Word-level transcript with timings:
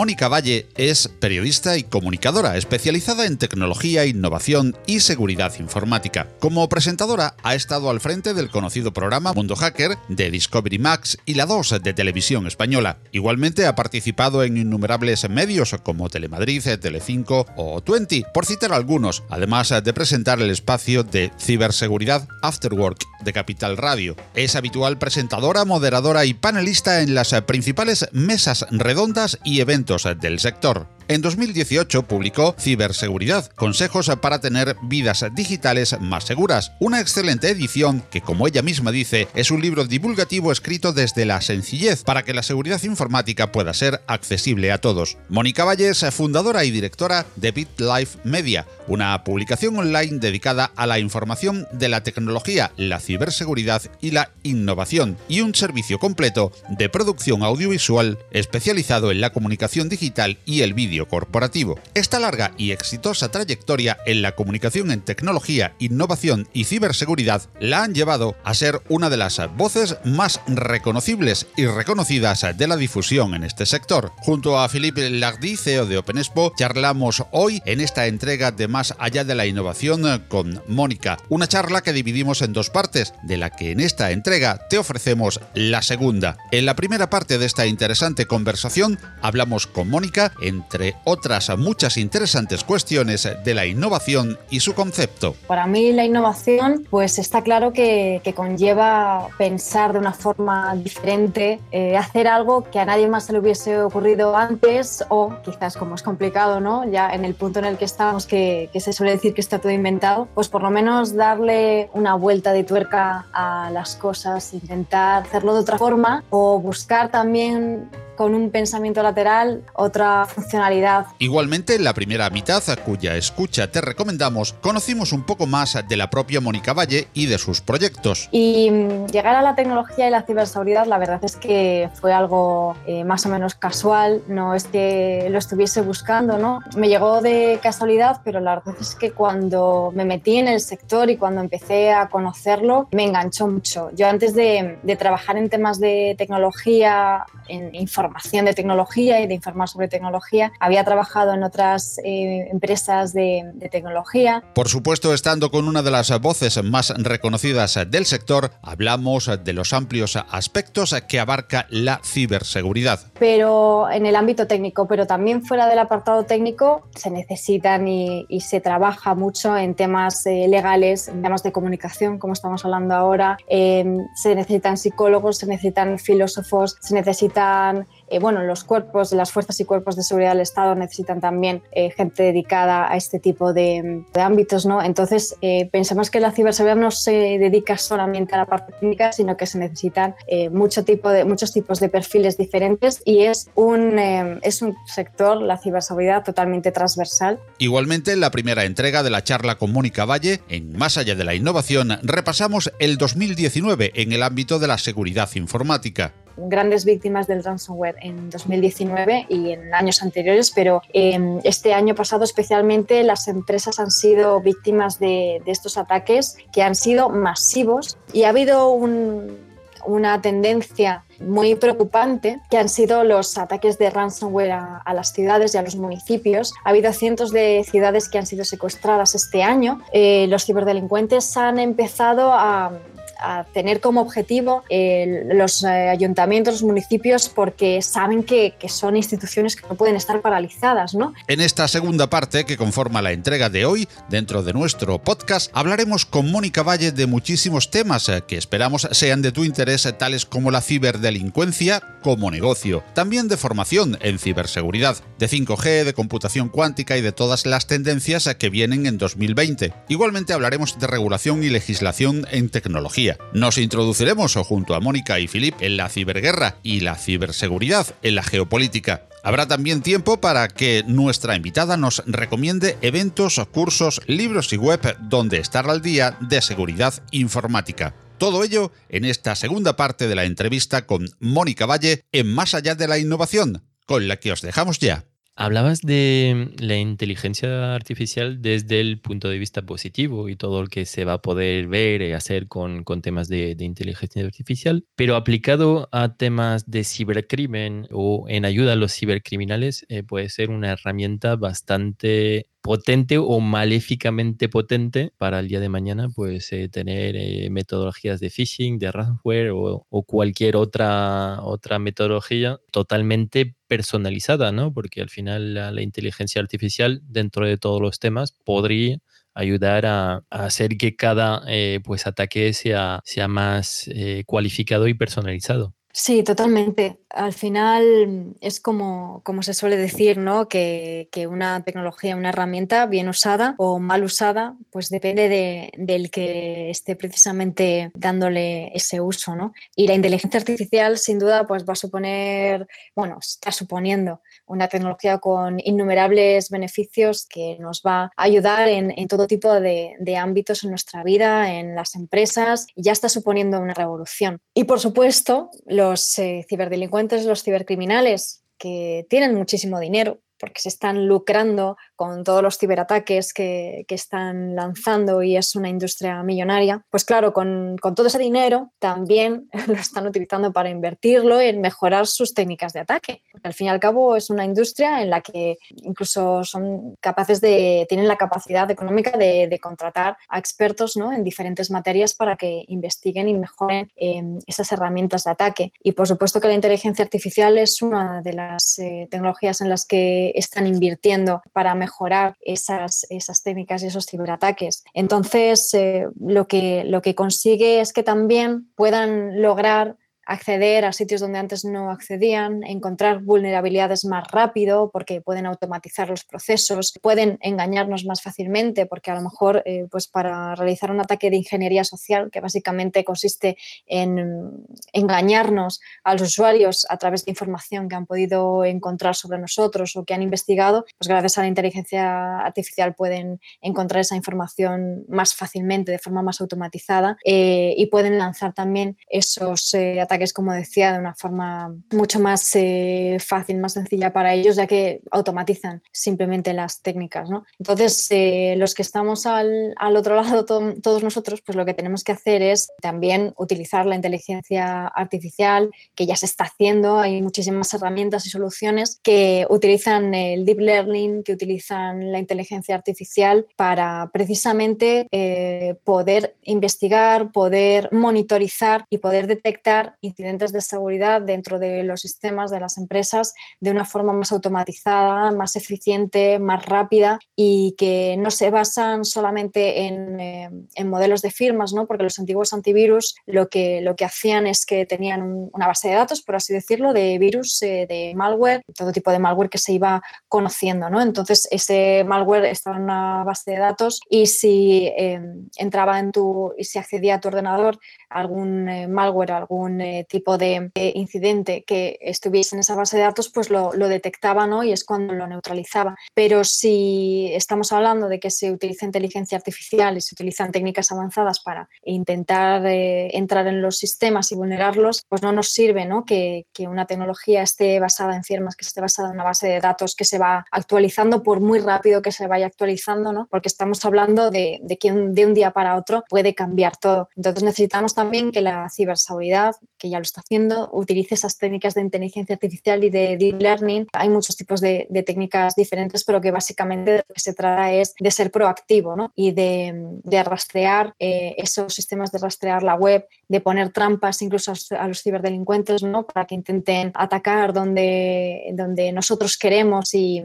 Mónica 0.00 0.28
Valle 0.28 0.66
es 0.78 1.08
periodista 1.08 1.76
y 1.76 1.82
comunicadora 1.82 2.56
especializada 2.56 3.26
en 3.26 3.36
tecnología, 3.36 4.06
innovación 4.06 4.74
y 4.86 5.00
seguridad 5.00 5.52
informática. 5.58 6.26
Como 6.38 6.66
presentadora 6.70 7.34
ha 7.42 7.54
estado 7.54 7.90
al 7.90 8.00
frente 8.00 8.32
del 8.32 8.48
conocido 8.48 8.94
programa 8.94 9.34
Mundo 9.34 9.56
Hacker 9.56 9.98
de 10.08 10.30
Discovery 10.30 10.78
Max 10.78 11.18
y 11.26 11.34
la 11.34 11.44
2 11.44 11.82
de 11.82 11.92
Televisión 11.92 12.46
Española. 12.46 12.96
Igualmente 13.12 13.66
ha 13.66 13.74
participado 13.74 14.42
en 14.42 14.56
innumerables 14.56 15.28
medios 15.28 15.76
como 15.82 16.08
Telemadrid, 16.08 16.62
Telecinco 16.80 17.44
o 17.56 17.82
Twenty, 17.82 18.24
por 18.32 18.46
citar 18.46 18.72
algunos, 18.72 19.22
además 19.28 19.68
de 19.68 19.92
presentar 19.92 20.40
el 20.40 20.48
espacio 20.48 21.02
de 21.02 21.30
ciberseguridad 21.38 22.26
Afterwork 22.40 23.04
de 23.22 23.34
Capital 23.34 23.76
Radio. 23.76 24.16
Es 24.34 24.56
habitual 24.56 24.96
presentadora, 24.96 25.66
moderadora 25.66 26.24
y 26.24 26.32
panelista 26.32 27.02
en 27.02 27.14
las 27.14 27.34
principales 27.42 28.08
mesas 28.12 28.64
redondas 28.70 29.38
y 29.44 29.60
eventos 29.60 29.89
del 30.20 30.38
sector. 30.38 30.86
En 31.10 31.22
2018 31.22 32.04
publicó 32.04 32.54
Ciberseguridad, 32.56 33.50
consejos 33.56 34.12
para 34.22 34.40
tener 34.40 34.76
vidas 34.82 35.26
digitales 35.34 35.96
más 36.00 36.22
seguras, 36.22 36.70
una 36.78 37.00
excelente 37.00 37.48
edición 37.48 38.04
que, 38.12 38.20
como 38.20 38.46
ella 38.46 38.62
misma 38.62 38.92
dice, 38.92 39.26
es 39.34 39.50
un 39.50 39.60
libro 39.60 39.86
divulgativo 39.86 40.52
escrito 40.52 40.92
desde 40.92 41.24
la 41.24 41.40
sencillez 41.40 42.04
para 42.04 42.22
que 42.22 42.32
la 42.32 42.44
seguridad 42.44 42.80
informática 42.84 43.50
pueda 43.50 43.74
ser 43.74 44.00
accesible 44.06 44.70
a 44.70 44.78
todos. 44.78 45.16
Mónica 45.28 45.64
Valles, 45.64 46.06
fundadora 46.12 46.64
y 46.64 46.70
directora 46.70 47.26
de 47.34 47.50
BitLife 47.50 48.20
Media, 48.22 48.68
una 48.86 49.24
publicación 49.24 49.76
online 49.78 50.20
dedicada 50.20 50.70
a 50.76 50.86
la 50.86 51.00
información 51.00 51.66
de 51.72 51.88
la 51.88 52.04
tecnología, 52.04 52.70
la 52.76 53.00
ciberseguridad 53.00 53.82
y 54.00 54.12
la 54.12 54.30
innovación, 54.44 55.18
y 55.28 55.40
un 55.40 55.56
servicio 55.56 55.98
completo 55.98 56.52
de 56.68 56.88
producción 56.88 57.42
audiovisual 57.42 58.16
especializado 58.30 59.10
en 59.10 59.20
la 59.20 59.30
comunicación 59.30 59.79
digital 59.88 60.38
y 60.44 60.62
el 60.62 60.74
vídeo 60.74 61.08
corporativo. 61.08 61.78
Esta 61.94 62.20
larga 62.20 62.52
y 62.56 62.72
exitosa 62.72 63.30
trayectoria 63.30 63.98
en 64.06 64.22
la 64.22 64.34
comunicación 64.34 64.90
en 64.90 65.00
tecnología, 65.00 65.74
innovación 65.78 66.48
y 66.52 66.64
ciberseguridad 66.64 67.42
la 67.60 67.82
han 67.82 67.94
llevado 67.94 68.36
a 68.44 68.54
ser 68.54 68.82
una 68.88 69.10
de 69.10 69.16
las 69.16 69.40
voces 69.56 69.96
más 70.04 70.40
reconocibles 70.46 71.46
y 71.56 71.66
reconocidas 71.66 72.46
de 72.56 72.66
la 72.66 72.76
difusión 72.76 73.34
en 73.34 73.44
este 73.44 73.66
sector. 73.66 74.12
Junto 74.18 74.58
a 74.58 74.68
Philippe 74.68 75.08
Lardy, 75.10 75.56
CEO 75.56 75.86
de 75.86 75.98
OpenExpo, 75.98 76.52
charlamos 76.56 77.24
hoy 77.30 77.62
en 77.66 77.80
esta 77.80 78.06
entrega 78.06 78.52
de 78.52 78.68
Más 78.68 78.94
allá 78.98 79.24
de 79.24 79.34
la 79.34 79.46
innovación 79.46 80.24
con 80.28 80.62
Mónica, 80.68 81.18
una 81.28 81.46
charla 81.46 81.82
que 81.82 81.92
dividimos 81.92 82.42
en 82.42 82.52
dos 82.52 82.70
partes, 82.70 83.14
de 83.22 83.36
la 83.36 83.50
que 83.50 83.72
en 83.72 83.80
esta 83.80 84.10
entrega 84.10 84.66
te 84.68 84.78
ofrecemos 84.78 85.40
la 85.54 85.82
segunda. 85.82 86.36
En 86.52 86.66
la 86.66 86.76
primera 86.76 87.10
parte 87.10 87.38
de 87.38 87.46
esta 87.46 87.66
interesante 87.66 88.26
conversación 88.26 88.98
hablamos 89.22 89.66
con 89.70 89.88
Mónica 89.88 90.32
entre 90.40 90.96
otras 91.04 91.50
muchas 91.56 91.96
interesantes 91.96 92.64
cuestiones 92.64 93.28
de 93.44 93.54
la 93.54 93.66
innovación 93.66 94.38
y 94.50 94.60
su 94.60 94.74
concepto. 94.74 95.34
Para 95.46 95.66
mí 95.66 95.92
la 95.92 96.04
innovación 96.04 96.86
pues 96.90 97.18
está 97.18 97.42
claro 97.42 97.72
que, 97.72 98.22
conlleva 98.36 99.28
pensar 99.38 99.92
de 99.92 99.98
una 99.98 100.12
forma 100.12 100.74
diferente, 100.76 101.60
eh, 101.72 101.96
hacer 101.96 102.28
algo 102.28 102.62
que 102.70 102.78
a 102.78 102.84
nadie 102.84 103.08
más 103.08 103.24
se 103.24 103.32
le 103.32 103.40
hubiese 103.40 103.82
ocurrido 103.82 104.36
antes 104.36 105.04
o 105.08 105.34
quizás 105.44 105.76
como 105.76 105.96
es 105.96 106.02
complicado, 106.02 106.60
¿no? 106.60 106.88
ya 106.90 107.10
en 107.10 107.24
el 107.24 107.34
punto 107.34 107.58
en 107.58 107.64
el 107.64 107.76
que 107.76 107.84
estamos 107.84 108.26
que, 108.26 108.70
que 108.72 108.80
se 108.80 108.92
suele 108.92 109.12
decir 109.12 109.34
que 109.34 109.40
está 109.40 109.58
todo 109.58 109.72
inventado, 109.72 110.28
pues 110.34 110.48
por 110.48 110.62
lo 110.62 110.70
menos 110.70 111.14
darle 111.14 111.90
una 111.92 112.14
vuelta 112.14 112.52
de 112.52 112.64
tuerca 112.64 113.26
a 113.32 113.70
las 113.72 113.96
cosas, 113.96 114.54
intentar 114.54 115.24
hacerlo 115.24 115.54
de 115.54 115.60
otra 115.60 115.78
forma 115.78 116.24
o 116.30 116.60
buscar 116.60 117.10
también 117.10 117.88
con 118.20 118.34
un 118.34 118.50
pensamiento 118.50 119.02
lateral 119.02 119.62
otra 119.72 120.26
funcionalidad. 120.26 121.06
Igualmente, 121.20 121.76
en 121.76 121.84
la 121.84 121.94
primera 121.94 122.28
mitad, 122.28 122.62
cuya 122.84 123.16
escucha 123.16 123.70
te 123.70 123.80
recomendamos, 123.80 124.52
conocimos 124.60 125.14
un 125.14 125.22
poco 125.22 125.46
más 125.46 125.78
de 125.88 125.96
la 125.96 126.10
propia 126.10 126.38
Mónica 126.42 126.74
Valle 126.74 127.08
y 127.14 127.24
de 127.24 127.38
sus 127.38 127.62
proyectos. 127.62 128.28
Y 128.30 128.70
mm, 128.70 129.06
llegar 129.06 129.36
a 129.36 129.40
la 129.40 129.54
tecnología 129.54 130.06
y 130.06 130.10
la 130.10 130.20
ciberseguridad, 130.20 130.84
la 130.84 130.98
verdad 130.98 131.24
es 131.24 131.36
que 131.36 131.88
fue 131.94 132.12
algo 132.12 132.76
eh, 132.86 133.04
más 133.04 133.24
o 133.24 133.30
menos 133.30 133.54
casual, 133.54 134.22
no 134.28 134.54
es 134.54 134.64
que 134.64 135.26
lo 135.30 135.38
estuviese 135.38 135.80
buscando, 135.80 136.36
¿no? 136.36 136.60
Me 136.76 136.90
llegó 136.90 137.22
de 137.22 137.58
casualidad, 137.62 138.20
pero 138.22 138.40
la 138.40 138.56
verdad 138.56 138.74
es 138.78 138.96
que 138.96 139.12
cuando 139.12 139.92
me 139.94 140.04
metí 140.04 140.36
en 140.36 140.48
el 140.48 140.60
sector 140.60 141.08
y 141.08 141.16
cuando 141.16 141.40
empecé 141.40 141.90
a 141.90 142.10
conocerlo, 142.10 142.86
me 142.92 143.04
enganchó 143.04 143.46
mucho. 143.46 143.90
Yo 143.94 144.08
antes 144.08 144.34
de, 144.34 144.78
de 144.82 144.96
trabajar 144.96 145.38
en 145.38 145.48
temas 145.48 145.80
de 145.80 146.16
tecnología, 146.18 147.24
en 147.48 147.74
información, 148.10 148.44
de 148.44 148.54
tecnología 148.54 149.20
y 149.20 149.26
de 149.26 149.34
informar 149.34 149.68
sobre 149.68 149.88
tecnología. 149.88 150.52
Había 150.58 150.84
trabajado 150.84 151.32
en 151.32 151.42
otras 151.42 151.98
eh, 152.04 152.48
empresas 152.50 153.12
de, 153.12 153.50
de, 153.54 153.68
tecnología. 153.68 154.42
Por 154.54 154.68
supuesto, 154.68 155.14
estando 155.14 155.50
con 155.50 155.68
una 155.68 155.82
de 155.82 155.90
las 155.90 156.18
voces 156.20 156.62
más 156.64 156.92
reconocidas 156.98 157.78
del 157.88 158.06
sector, 158.06 158.50
hablamos 158.62 159.30
de 159.44 159.52
los 159.52 159.72
amplios 159.72 160.16
aspectos 160.16 160.94
que 161.08 161.20
abarca 161.20 161.66
la 161.70 162.00
ciberseguridad. 162.04 163.00
Pero 163.18 163.90
en 163.90 164.06
el 164.06 164.16
ámbito 164.16 164.46
técnico, 164.46 164.88
pero 164.88 165.06
también 165.06 165.44
fuera 165.44 165.68
del 165.68 165.78
apartado 165.78 166.24
técnico, 166.24 166.88
se 166.96 167.10
necesitan 167.10 167.86
y, 167.86 168.26
y 168.28 168.40
se 168.40 168.60
trabaja 168.60 169.14
mucho 169.14 169.56
en 169.56 169.74
temas 169.74 170.26
eh, 170.26 170.48
legales, 170.48 171.08
en 171.08 171.22
temas 171.22 171.42
de 171.42 171.52
comunicación, 171.52 172.18
como 172.18 172.32
estamos 172.32 172.64
hablando 172.64 172.94
ahora. 172.94 173.38
Eh, 173.48 173.84
se 174.14 174.34
necesitan 174.34 174.76
psicólogos, 174.76 175.38
se 175.38 175.46
necesitan 175.46 175.98
filósofos, 175.98 176.76
se 176.80 176.94
necesitan 176.94 177.86
eh, 178.10 178.18
bueno, 178.18 178.42
los 178.42 178.64
cuerpos, 178.64 179.12
las 179.12 179.32
fuerzas 179.32 179.58
y 179.60 179.64
cuerpos 179.64 179.96
de 179.96 180.02
seguridad 180.02 180.32
del 180.32 180.40
Estado 180.40 180.74
necesitan 180.74 181.20
también 181.20 181.62
eh, 181.72 181.90
gente 181.90 182.24
dedicada 182.24 182.90
a 182.90 182.96
este 182.96 183.20
tipo 183.20 183.52
de, 183.52 184.04
ámbitos, 184.14 184.66
¿no? 184.66 184.82
Entonces, 184.82 185.36
eh, 185.40 185.68
pensamos 185.72 186.10
que 186.10 186.20
la 186.20 186.32
ciberseguridad 186.32 186.76
no 186.76 186.90
se 186.90 187.12
dedica 187.38 187.78
solamente 187.78 188.34
a 188.34 188.38
la 188.38 188.46
parte 188.46 188.72
técnica, 188.72 189.12
sino 189.12 189.36
que 189.36 189.46
se 189.46 189.58
necesitan 189.58 190.14
de, 190.28 190.50
muchos 190.50 191.52
tipos 191.52 191.80
de 191.80 191.88
perfiles 191.88 192.36
diferentes 192.36 193.02
y 193.04 193.20
es 193.20 193.48
un, 193.54 193.98
es 194.42 194.62
un 194.62 194.74
sector, 194.86 195.40
la 195.40 195.56
ciberseguridad, 195.56 196.24
totalmente 196.24 196.72
transversal. 196.72 197.38
Igualmente, 197.58 198.12
en 198.12 198.20
la 198.20 198.30
primera 198.30 198.64
entrega 198.64 199.02
de 199.02 199.10
la 199.10 199.22
charla 199.22 199.56
con 199.56 199.72
Mónica 199.72 200.04
Valle, 200.04 200.40
en 200.48 200.76
Más 200.76 200.96
allá 200.96 201.14
de 201.14 201.24
la 201.24 201.34
innovación, 201.34 201.98
repasamos 202.02 202.72
el 202.78 202.96
2019 202.96 203.92
en 203.94 204.12
el 204.12 204.22
ámbito 204.22 204.58
de 204.58 204.66
la 204.66 204.78
seguridad 204.78 205.28
informática 205.34 206.12
grandes 206.36 206.84
víctimas 206.84 207.26
del 207.26 207.44
ransomware 207.44 207.96
en 208.00 208.30
2019 208.30 209.26
y 209.28 209.52
en 209.52 209.74
años 209.74 210.02
anteriores, 210.02 210.50
pero 210.50 210.82
eh, 210.92 211.18
este 211.44 211.74
año 211.74 211.94
pasado 211.94 212.24
especialmente 212.24 213.02
las 213.02 213.28
empresas 213.28 213.78
han 213.78 213.90
sido 213.90 214.40
víctimas 214.40 214.98
de, 214.98 215.42
de 215.44 215.52
estos 215.52 215.76
ataques 215.76 216.36
que 216.52 216.62
han 216.62 216.74
sido 216.74 217.08
masivos 217.08 217.98
y 218.12 218.24
ha 218.24 218.30
habido 218.30 218.70
un, 218.70 219.38
una 219.84 220.20
tendencia 220.20 221.04
muy 221.20 221.54
preocupante 221.54 222.40
que 222.50 222.58
han 222.58 222.68
sido 222.68 223.04
los 223.04 223.36
ataques 223.38 223.78
de 223.78 223.90
ransomware 223.90 224.52
a, 224.52 224.76
a, 224.78 224.94
las 224.94 225.12
ciudades 225.12 225.54
y 225.54 225.58
a 225.58 225.62
los 225.62 225.76
municipios. 225.76 226.52
Ha 226.64 226.70
habido 226.70 226.92
cientos 226.92 227.30
de 227.30 227.64
ciudades 227.68 228.08
que 228.08 228.18
han 228.18 228.26
sido 228.26 228.44
secuestradas 228.44 229.14
este 229.14 229.42
año. 229.42 229.80
Eh, 229.92 230.26
los 230.28 230.44
ciberdelincuentes 230.44 231.36
han 231.36 231.58
empezado 231.58 232.32
a, 232.32 232.72
a 233.20 233.44
tener 233.44 233.80
como 233.80 234.00
objetivo 234.00 234.64
eh, 234.68 235.24
los 235.32 235.64
eh, 235.64 235.68
ayuntamientos, 235.68 236.54
los 236.54 236.62
municipios, 236.62 237.28
porque 237.28 237.82
saben 237.82 238.22
que, 238.22 238.54
que, 238.58 238.68
son 238.68 238.96
instituciones 238.96 239.56
que 239.56 239.66
no 239.68 239.74
pueden 239.74 239.96
estar 239.96 240.20
paralizadas. 240.20 240.94
¿no? 240.94 241.12
En 241.26 241.40
esta 241.40 241.68
segunda 241.68 242.08
parte, 242.08 242.44
que 242.44 242.56
conforma 242.56 243.02
la 243.02 243.12
entrega 243.12 243.50
de 243.50 243.64
hoy, 243.64 243.88
dentro 244.08 244.42
de 244.42 244.52
nuestro 244.52 244.98
podcast, 244.98 245.50
hablaremos 245.54 246.06
con 246.06 246.30
Mónica 246.30 246.62
Valle 246.62 246.92
de 246.92 247.06
muchísimos 247.06 247.70
temas 247.70 248.08
eh, 248.08 248.22
que 248.26 248.36
esperamos 248.36 248.88
sean 248.92 249.22
de 249.22 249.32
tu 249.32 249.44
interés, 249.44 249.88
tales 249.98 250.24
como 250.24 250.50
la 250.50 250.60
ciberdelincuencia 250.60 251.82
como 252.02 252.30
negocio, 252.30 252.82
también 252.94 253.28
de 253.28 253.36
formación 253.36 253.98
en 254.00 254.18
ciberseguridad, 254.18 254.96
de 255.18 255.28
5G, 255.28 255.84
de 255.84 255.94
computación 255.94 256.48
cuántica 256.48 256.96
y 256.96 257.02
de 257.02 257.12
todas 257.12 257.46
las 257.46 257.66
tendencias 257.66 258.28
que 258.38 258.50
vienen 258.50 258.86
en 258.86 258.98
2020. 258.98 259.72
Igualmente 259.88 260.32
hablaremos 260.32 260.78
de 260.78 260.86
regulación 260.86 261.42
y 261.42 261.50
legislación 261.50 262.26
en 262.30 262.48
tecnología 262.48 263.09
Nos 263.32 263.58
introduciremos 263.58 264.34
junto 264.34 264.74
a 264.74 264.80
Mónica 264.80 265.20
y 265.20 265.28
Filip 265.28 265.54
en 265.60 265.76
la 265.76 265.88
ciberguerra 265.88 266.56
y 266.62 266.80
la 266.80 266.96
ciberseguridad 266.96 267.86
en 268.02 268.14
la 268.14 268.22
geopolítica. 268.22 269.06
Habrá 269.22 269.46
también 269.46 269.82
tiempo 269.82 270.20
para 270.20 270.48
que 270.48 270.82
nuestra 270.86 271.36
invitada 271.36 271.76
nos 271.76 272.02
recomiende 272.06 272.78
eventos, 272.80 273.40
cursos, 273.52 274.00
libros 274.06 274.52
y 274.52 274.56
web 274.56 274.96
donde 275.00 275.38
estar 275.38 275.68
al 275.68 275.82
día 275.82 276.16
de 276.20 276.40
seguridad 276.40 276.94
informática. 277.10 277.94
Todo 278.18 278.44
ello 278.44 278.72
en 278.88 279.04
esta 279.04 279.34
segunda 279.34 279.76
parte 279.76 280.06
de 280.06 280.14
la 280.14 280.24
entrevista 280.24 280.86
con 280.86 281.06
Mónica 281.20 281.66
Valle 281.66 282.02
en 282.12 282.32
Más 282.32 282.54
allá 282.54 282.74
de 282.74 282.88
la 282.88 282.98
innovación, 282.98 283.62
con 283.86 284.08
la 284.08 284.16
que 284.16 284.32
os 284.32 284.42
dejamos 284.42 284.78
ya. 284.78 285.04
Hablabas 285.42 285.80
de 285.80 286.52
la 286.58 286.76
inteligencia 286.76 287.74
artificial 287.74 288.42
desde 288.42 288.78
el 288.78 289.00
punto 289.00 289.30
de 289.30 289.38
vista 289.38 289.62
positivo 289.62 290.28
y 290.28 290.36
todo 290.36 290.60
lo 290.60 290.68
que 290.68 290.84
se 290.84 291.06
va 291.06 291.14
a 291.14 291.22
poder 291.22 291.66
ver 291.66 292.02
y 292.02 292.12
hacer 292.12 292.46
con, 292.46 292.84
temas 293.00 293.26
de, 293.28 293.56
inteligencia 293.58 294.22
artificial, 294.22 294.84
pero 294.96 295.16
aplicado 295.16 295.88
a 295.92 296.14
temas 296.14 296.70
de 296.70 296.84
cibercrimen 296.84 297.88
o 297.90 298.26
en 298.28 298.44
ayuda 298.44 298.74
a 298.74 298.76
los 298.76 298.92
cibercriminales 298.92 299.86
eh, 299.88 300.02
puede 300.02 300.28
ser 300.28 300.50
una 300.50 300.72
herramienta 300.72 301.36
bastante 301.36 302.50
potente 302.62 303.18
o 303.18 303.40
maléficamente 303.40 304.48
potente 304.48 305.12
para 305.18 305.40
el 305.40 305.48
día 305.48 305.60
de 305.60 305.68
mañana, 305.68 306.08
pues 306.14 306.52
eh, 306.52 306.68
tener 306.68 307.16
eh, 307.16 307.48
metodologías 307.50 308.20
de 308.20 308.30
phishing, 308.30 308.78
de 308.78 308.92
ransomware 308.92 309.50
o, 309.54 309.86
cualquier 310.06 310.56
otra, 310.56 311.42
otra 311.42 311.78
metodología 311.78 312.60
totalmente 312.70 313.56
personalizada, 313.66 314.52
¿no? 314.52 314.72
Porque 314.72 315.00
al 315.00 315.10
final 315.10 315.54
la, 315.54 315.82
inteligencia 315.82 316.40
artificial 316.40 317.00
dentro 317.04 317.46
de 317.46 317.56
todos 317.56 317.80
los 317.80 317.98
temas 317.98 318.32
podría 318.44 318.98
ayudar 319.34 319.86
a, 319.86 320.24
hacer 320.30 320.76
que 320.76 320.96
cada 320.96 321.42
eh, 321.48 321.80
pues 321.84 322.06
ataque 322.06 322.52
sea, 322.52 323.00
sea 323.04 323.28
más 323.28 323.88
cualificado 324.26 324.88
y 324.88 324.94
personalizado. 324.94 325.74
Sí, 325.92 326.22
totalmente. 326.22 327.00
Al 327.08 327.32
final 327.32 328.34
es 328.40 328.60
como, 328.60 329.22
como 329.24 329.42
se 329.42 329.54
suele 329.54 329.76
decir, 329.76 330.18
¿no? 330.18 330.46
Que, 330.48 331.08
una 331.28 331.64
tecnología, 331.64 332.16
una 332.16 332.28
herramienta 332.28 332.86
bien 332.86 333.08
usada 333.08 333.56
o 333.58 333.80
mal 333.80 334.04
usada, 334.04 334.56
pues 334.70 334.88
depende 334.88 335.28
de, 335.28 335.72
del 335.76 336.10
que 336.10 336.70
esté 336.70 336.94
precisamente 336.94 337.90
dándole 337.94 338.70
ese 338.74 339.00
uso, 339.00 339.34
¿no? 339.34 339.52
Y 339.74 339.88
la 339.88 339.94
inteligencia 339.94 340.38
artificial, 340.38 340.96
sin 340.96 341.18
duda, 341.18 341.46
pues 341.46 341.64
va 341.68 341.72
a 341.72 341.76
suponer, 341.76 342.68
bueno, 342.94 343.18
está 343.20 343.50
suponiendo 343.50 344.20
una 344.50 344.68
tecnología 344.68 345.18
con 345.18 345.58
innumerables 345.62 346.50
beneficios 346.50 347.26
que 347.26 347.56
nos 347.60 347.82
va 347.86 348.10
a 348.16 348.22
ayudar 348.22 348.68
en, 348.68 349.06
todo 349.08 349.26
tipo 349.26 349.60
de, 349.60 350.16
ámbitos 350.18 350.64
en 350.64 350.70
nuestra 350.70 351.04
vida, 351.04 351.54
en 351.54 351.74
las 351.74 351.94
empresas, 351.94 352.66
y 352.74 352.82
ya 352.82 352.92
está 352.92 353.08
suponiendo 353.08 353.60
una 353.60 353.74
revolución. 353.74 354.40
Y 354.52 354.64
por 354.64 354.80
supuesto, 354.80 355.50
los 355.66 356.18
eh, 356.18 356.44
ciberdelincuentes, 356.48 357.24
los 357.24 357.42
cibercriminales, 357.44 358.42
que 358.58 359.06
tienen 359.08 359.34
muchísimo 359.34 359.80
dinero, 359.80 360.20
porque 360.40 360.60
se 360.60 360.68
están 360.70 361.06
lucrando 361.06 361.76
con 361.94 362.24
todos 362.24 362.42
los 362.42 362.58
ciberataques 362.58 363.34
que, 363.34 363.84
que 363.86 363.94
están 363.94 364.56
lanzando 364.56 365.22
y 365.22 365.36
es 365.36 365.54
una 365.54 365.68
industria 365.68 366.22
millonaria, 366.22 366.84
pues 366.90 367.04
claro, 367.04 367.32
con, 367.32 367.76
con, 367.78 367.94
todo 367.94 368.06
ese 368.06 368.18
dinero 368.18 368.72
también 368.78 369.48
lo 369.66 369.74
están 369.74 370.06
utilizando 370.06 370.52
para 370.52 370.70
invertirlo 370.70 371.40
en 371.40 371.60
mejorar 371.60 372.06
sus 372.06 372.34
técnicas 372.34 372.72
de 372.72 372.80
ataque. 372.80 373.22
al 373.42 373.54
fin 373.54 373.66
y 373.66 373.70
al 373.70 373.80
cabo 373.80 374.16
es 374.16 374.30
una 374.30 374.44
industria 374.44 375.02
en 375.02 375.10
la 375.10 375.20
que 375.20 375.58
incluso 375.82 376.42
son 376.44 376.96
capaces 377.00 377.40
de, 377.40 377.86
tienen 377.88 378.08
la 378.08 378.16
capacidad 378.16 378.70
económica 378.70 379.16
de, 379.16 379.46
de 379.48 379.58
contratar 379.58 380.16
a 380.28 380.38
expertos 380.38 380.96
¿no? 380.96 381.12
en 381.12 381.24
diferentes 381.24 381.70
materias 381.70 382.14
para 382.14 382.36
que 382.36 382.64
investiguen 382.68 383.28
y 383.28 383.34
mejoren 383.34 383.90
em, 383.96 384.38
esas 384.46 384.72
herramientas 384.72 385.24
de 385.24 385.30
ataque. 385.30 385.72
Y 385.82 385.92
por 385.92 386.06
supuesto 386.08 386.40
que 386.40 386.48
la 386.48 386.54
inteligencia 386.54 387.04
artificial 387.04 387.58
es 387.58 387.82
una 387.82 388.22
de 388.22 388.32
las 388.32 388.78
eh, 388.78 389.08
tecnologías 389.10 389.60
en 389.60 389.68
las 389.68 389.86
que 389.86 390.29
están 390.34 390.66
invirtiendo 390.66 391.42
para 391.52 391.74
mejorar 391.74 392.36
esas, 392.40 393.06
esas 393.10 393.42
técnicas 393.42 393.82
y 393.82 393.86
esos 393.86 394.06
ciberataques. 394.06 394.84
Entonces, 394.94 395.72
eh, 395.74 396.06
lo, 396.18 396.46
que, 396.46 396.84
lo 396.84 397.02
que 397.02 397.14
consigue 397.14 397.80
es 397.80 397.92
que 397.92 398.02
también 398.02 398.70
puedan 398.74 399.40
lograr 399.40 399.96
acceder 400.30 400.84
a 400.84 400.92
sitios 400.92 401.20
donde 401.20 401.40
antes 401.40 401.64
no 401.64 401.90
accedían, 401.90 402.62
encontrar 402.62 403.20
vulnerabilidades 403.20 404.04
más 404.04 404.28
rápido 404.30 404.90
porque 404.92 405.20
pueden 405.20 405.44
automatizar 405.44 406.08
los 406.08 406.24
procesos, 406.24 406.94
pueden 407.02 407.36
engañarnos 407.40 408.04
más 408.04 408.22
fácilmente 408.22 408.86
porque 408.86 409.10
a 409.10 409.16
lo 409.16 409.22
mejor 409.22 409.62
eh, 409.64 409.88
pues 409.90 410.06
para 410.06 410.54
realizar 410.54 410.92
un 410.92 411.00
ataque 411.00 411.30
de 411.30 411.36
ingeniería 411.36 411.82
social 411.82 412.30
que 412.30 412.40
básicamente 412.40 413.02
consiste 413.02 413.56
en 413.86 414.64
engañarnos 414.92 415.80
a 416.04 416.12
los 416.12 416.22
usuarios 416.22 416.86
a 416.88 416.96
través 416.96 417.24
de 417.24 417.32
información 417.32 417.88
que 417.88 417.96
han 417.96 418.06
podido 418.06 418.64
encontrar 418.64 419.16
sobre 419.16 419.38
nosotros 419.38 419.96
o 419.96 420.04
que 420.04 420.14
han 420.14 420.22
investigado, 420.22 420.84
pues 420.96 421.08
gracias 421.08 421.38
a 421.38 421.40
la 421.42 421.48
inteligencia 421.48 422.38
artificial 422.38 422.94
pueden 422.94 423.40
encontrar 423.60 424.02
esa 424.02 424.14
información 424.14 425.04
más 425.08 425.34
fácilmente, 425.34 425.90
de 425.90 425.98
forma 425.98 426.22
más 426.22 426.40
automatizada 426.40 427.16
eh, 427.24 427.74
y 427.76 427.86
pueden 427.86 428.16
lanzar 428.16 428.52
también 428.52 428.96
esos 429.08 429.74
eh, 429.74 430.00
ataques 430.00 430.19
es 430.24 430.32
como 430.32 430.52
decía, 430.52 430.92
de 430.92 430.98
una 430.98 431.14
forma 431.14 431.74
mucho 431.92 432.20
más 432.20 432.54
eh, 432.54 433.18
fácil, 433.20 433.58
más 433.58 433.74
sencilla 433.74 434.12
para 434.12 434.34
ellos, 434.34 434.56
ya 434.56 434.66
que 434.66 435.00
automatizan 435.10 435.82
simplemente 435.92 436.52
las 436.52 436.82
técnicas. 436.82 437.30
¿no? 437.30 437.44
Entonces, 437.58 438.06
eh, 438.10 438.54
los 438.56 438.74
que 438.74 438.82
estamos 438.82 439.26
al, 439.26 439.74
al 439.76 439.96
otro 439.96 440.16
lado, 440.22 440.44
todos 440.44 441.02
nosotros, 441.02 441.42
pues 441.44 441.56
lo 441.56 441.64
que 441.64 441.74
tenemos 441.74 442.04
que 442.04 442.12
hacer 442.12 442.42
es 442.42 442.70
también 442.80 443.32
utilizar 443.36 443.86
la 443.86 443.96
inteligencia 443.96 444.86
artificial, 444.86 445.70
que 445.94 446.06
ya 446.06 446.16
se 446.16 446.26
está 446.26 446.44
haciendo. 446.44 446.98
Hay 446.98 447.22
muchísimas 447.22 447.72
herramientas 447.74 448.26
y 448.26 448.30
soluciones 448.30 449.00
que 449.02 449.46
utilizan 449.50 450.14
el 450.14 450.44
deep 450.44 450.60
learning, 450.60 451.22
que 451.22 451.32
utilizan 451.32 452.12
la 452.12 452.18
inteligencia 452.18 452.74
artificial 452.74 453.46
para 453.56 454.10
precisamente 454.12 455.06
eh, 455.10 455.76
poder 455.84 456.36
investigar, 456.42 457.32
poder 457.32 457.88
monitorizar 457.92 458.84
y 458.90 458.98
poder 458.98 459.26
detectar 459.26 459.96
incidentes 460.10 460.52
de 460.52 460.60
seguridad 460.60 461.20
dentro 461.22 461.58
de 461.58 461.82
los 461.82 462.00
sistemas 462.00 462.50
de 462.50 462.60
las 462.60 462.78
empresas 462.78 463.34
de 463.60 463.70
una 463.70 463.84
forma 463.84 464.12
más 464.12 464.32
automatizada, 464.32 465.30
más 465.32 465.56
eficiente, 465.56 466.38
más 466.38 466.66
rápida 466.66 467.18
y 467.34 467.74
que 467.78 468.16
no 468.18 468.30
se 468.30 468.50
basan 468.50 469.04
solamente 469.04 469.86
en, 469.86 470.20
eh, 470.20 470.50
modelos 470.84 471.22
de 471.22 471.30
firmas, 471.30 471.72
¿no? 471.72 471.86
porque 471.86 472.04
los 472.04 472.18
antiguos 472.18 472.52
antivirus 472.52 473.14
lo 473.26 473.48
que, 473.48 473.80
lo 473.80 473.96
que 473.96 474.04
hacían 474.04 474.46
es 474.46 474.66
que 474.66 474.86
tenían 474.86 475.48
una 475.52 475.66
base 475.66 475.88
de 475.88 475.94
datos, 475.94 476.22
por 476.22 476.36
así 476.36 476.52
decirlo, 476.52 476.92
de 476.92 477.18
virus, 477.18 477.62
eh, 477.62 477.86
de 477.88 478.12
malware, 478.14 478.62
todo 478.74 478.92
tipo 478.92 479.10
de 479.10 479.18
malware 479.18 479.50
que 479.50 479.58
se 479.58 479.72
iba 479.72 480.02
conociendo. 480.28 480.90
¿no? 480.90 481.00
Entonces, 481.00 481.46
ese 481.50 482.04
malware 482.04 482.46
estaba 482.46 482.76
en 482.76 482.82
una 482.82 483.24
base 483.24 483.52
de 483.52 483.58
datos 483.58 484.00
y 484.08 484.26
si 484.26 484.86
eh, 484.96 485.20
entraba 485.56 485.98
en 485.98 486.12
tu 486.12 486.52
y 486.56 486.64
si 486.64 486.78
accedía 486.78 487.16
a 487.16 487.20
tu 487.20 487.28
ordenador 487.28 487.78
algún 488.10 488.90
malware, 488.92 489.32
algún 489.32 489.82
tipo 490.08 490.36
de, 490.36 490.70
incidente 490.94 491.64
que 491.66 491.98
estuviese 492.00 492.56
en 492.56 492.60
esa 492.60 492.74
base 492.74 492.96
de 492.96 493.04
datos, 493.04 493.30
pues 493.30 493.50
lo, 493.50 493.70
detectaba 493.72 494.46
¿no? 494.46 494.62
y 494.62 494.72
es 494.72 494.84
cuando 494.84 495.14
lo 495.14 495.26
neutralizaba. 495.26 495.96
Pero 496.14 496.44
si 496.44 497.30
estamos 497.32 497.72
hablando 497.72 498.08
de 498.08 498.20
que 498.20 498.30
se 498.30 498.52
utiliza 498.52 498.86
inteligencia 498.86 499.38
artificial 499.38 499.96
y 499.96 500.00
se 500.00 500.14
utilizan 500.14 500.52
técnicas 500.52 500.92
avanzadas 500.92 501.40
para 501.40 501.68
intentar 501.84 502.64
eh, 502.66 503.16
entrar 503.16 503.46
en 503.46 503.62
los 503.62 503.78
sistemas 503.78 504.32
y 504.32 504.36
vulnerarlos, 504.36 505.04
pues 505.08 505.22
no 505.22 505.32
nos 505.32 505.50
sirve 505.50 505.86
¿no? 505.86 506.04
Que, 506.04 506.46
que, 506.52 506.68
una 506.68 506.86
tecnología 506.86 507.42
esté 507.42 507.80
basada 507.80 508.14
en 508.14 508.24
firmas, 508.24 508.56
que 508.56 508.64
esté 508.64 508.80
basada 508.80 509.08
en 509.08 509.14
una 509.14 509.24
base 509.24 509.48
de 509.48 509.60
datos 509.60 509.94
que 509.94 510.04
se 510.04 510.18
va 510.18 510.44
actualizando 510.50 511.22
por 511.22 511.40
muy 511.40 511.58
rápido 511.58 512.02
que 512.02 512.12
se 512.12 512.26
vaya 512.26 512.46
actualizando, 512.46 513.12
¿no? 513.12 513.26
porque 513.30 513.48
estamos 513.48 513.84
hablando 513.84 514.30
de, 514.30 514.58
de 514.62 514.78
que 514.78 514.92
de 514.92 515.26
un 515.26 515.34
día 515.34 515.50
para 515.52 515.76
otro 515.76 516.04
puede 516.08 516.34
cambiar 516.34 516.76
todo. 516.76 517.08
Entonces 517.16 517.42
necesitamos 517.42 517.94
también 518.00 518.32
que 518.32 518.40
la 518.40 518.68
ciberseguridad, 518.70 519.56
que 519.76 519.90
ya 519.90 519.98
lo 519.98 520.02
está 520.02 520.22
haciendo, 520.22 520.70
utilice 520.72 521.14
esas 521.16 521.36
técnicas 521.36 521.74
de 521.74 521.82
inteligencia 521.82 522.34
artificial 522.34 522.82
y 522.82 522.88
de 522.88 523.18
deep 523.18 523.42
learning. 523.42 523.86
Hay 523.92 524.08
muchos 524.08 524.36
tipos 524.36 524.62
de, 524.62 524.88
técnicas 525.04 525.54
diferentes, 525.54 526.02
pero 526.04 526.18
que 526.20 526.30
básicamente 526.30 526.90
de 526.92 527.04
lo 527.06 527.14
que 527.14 527.20
se 527.20 527.34
trata 527.34 527.72
es 527.72 527.94
de 528.00 528.10
ser 528.10 528.30
proactivo 528.30 528.96
¿no? 528.96 529.12
y 529.14 529.32
de, 529.32 530.22
rastrear 530.24 530.94
eh, 530.98 531.34
esos 531.36 531.74
sistemas 531.74 532.10
de 532.10 532.18
rastrear 532.18 532.62
la 532.62 532.74
web, 532.74 533.06
de 533.28 533.40
poner 533.40 533.70
trampas 533.70 534.22
incluso 534.22 534.52
a 534.78 534.88
los 534.88 535.02
ciberdelincuentes 535.02 535.82
¿no? 535.82 536.06
para 536.06 536.26
que 536.26 536.34
intenten 536.34 536.92
atacar 536.94 537.52
donde, 537.52 538.50
donde 538.54 538.92
nosotros 538.92 539.36
queremos 539.36 539.94
y, 539.94 540.22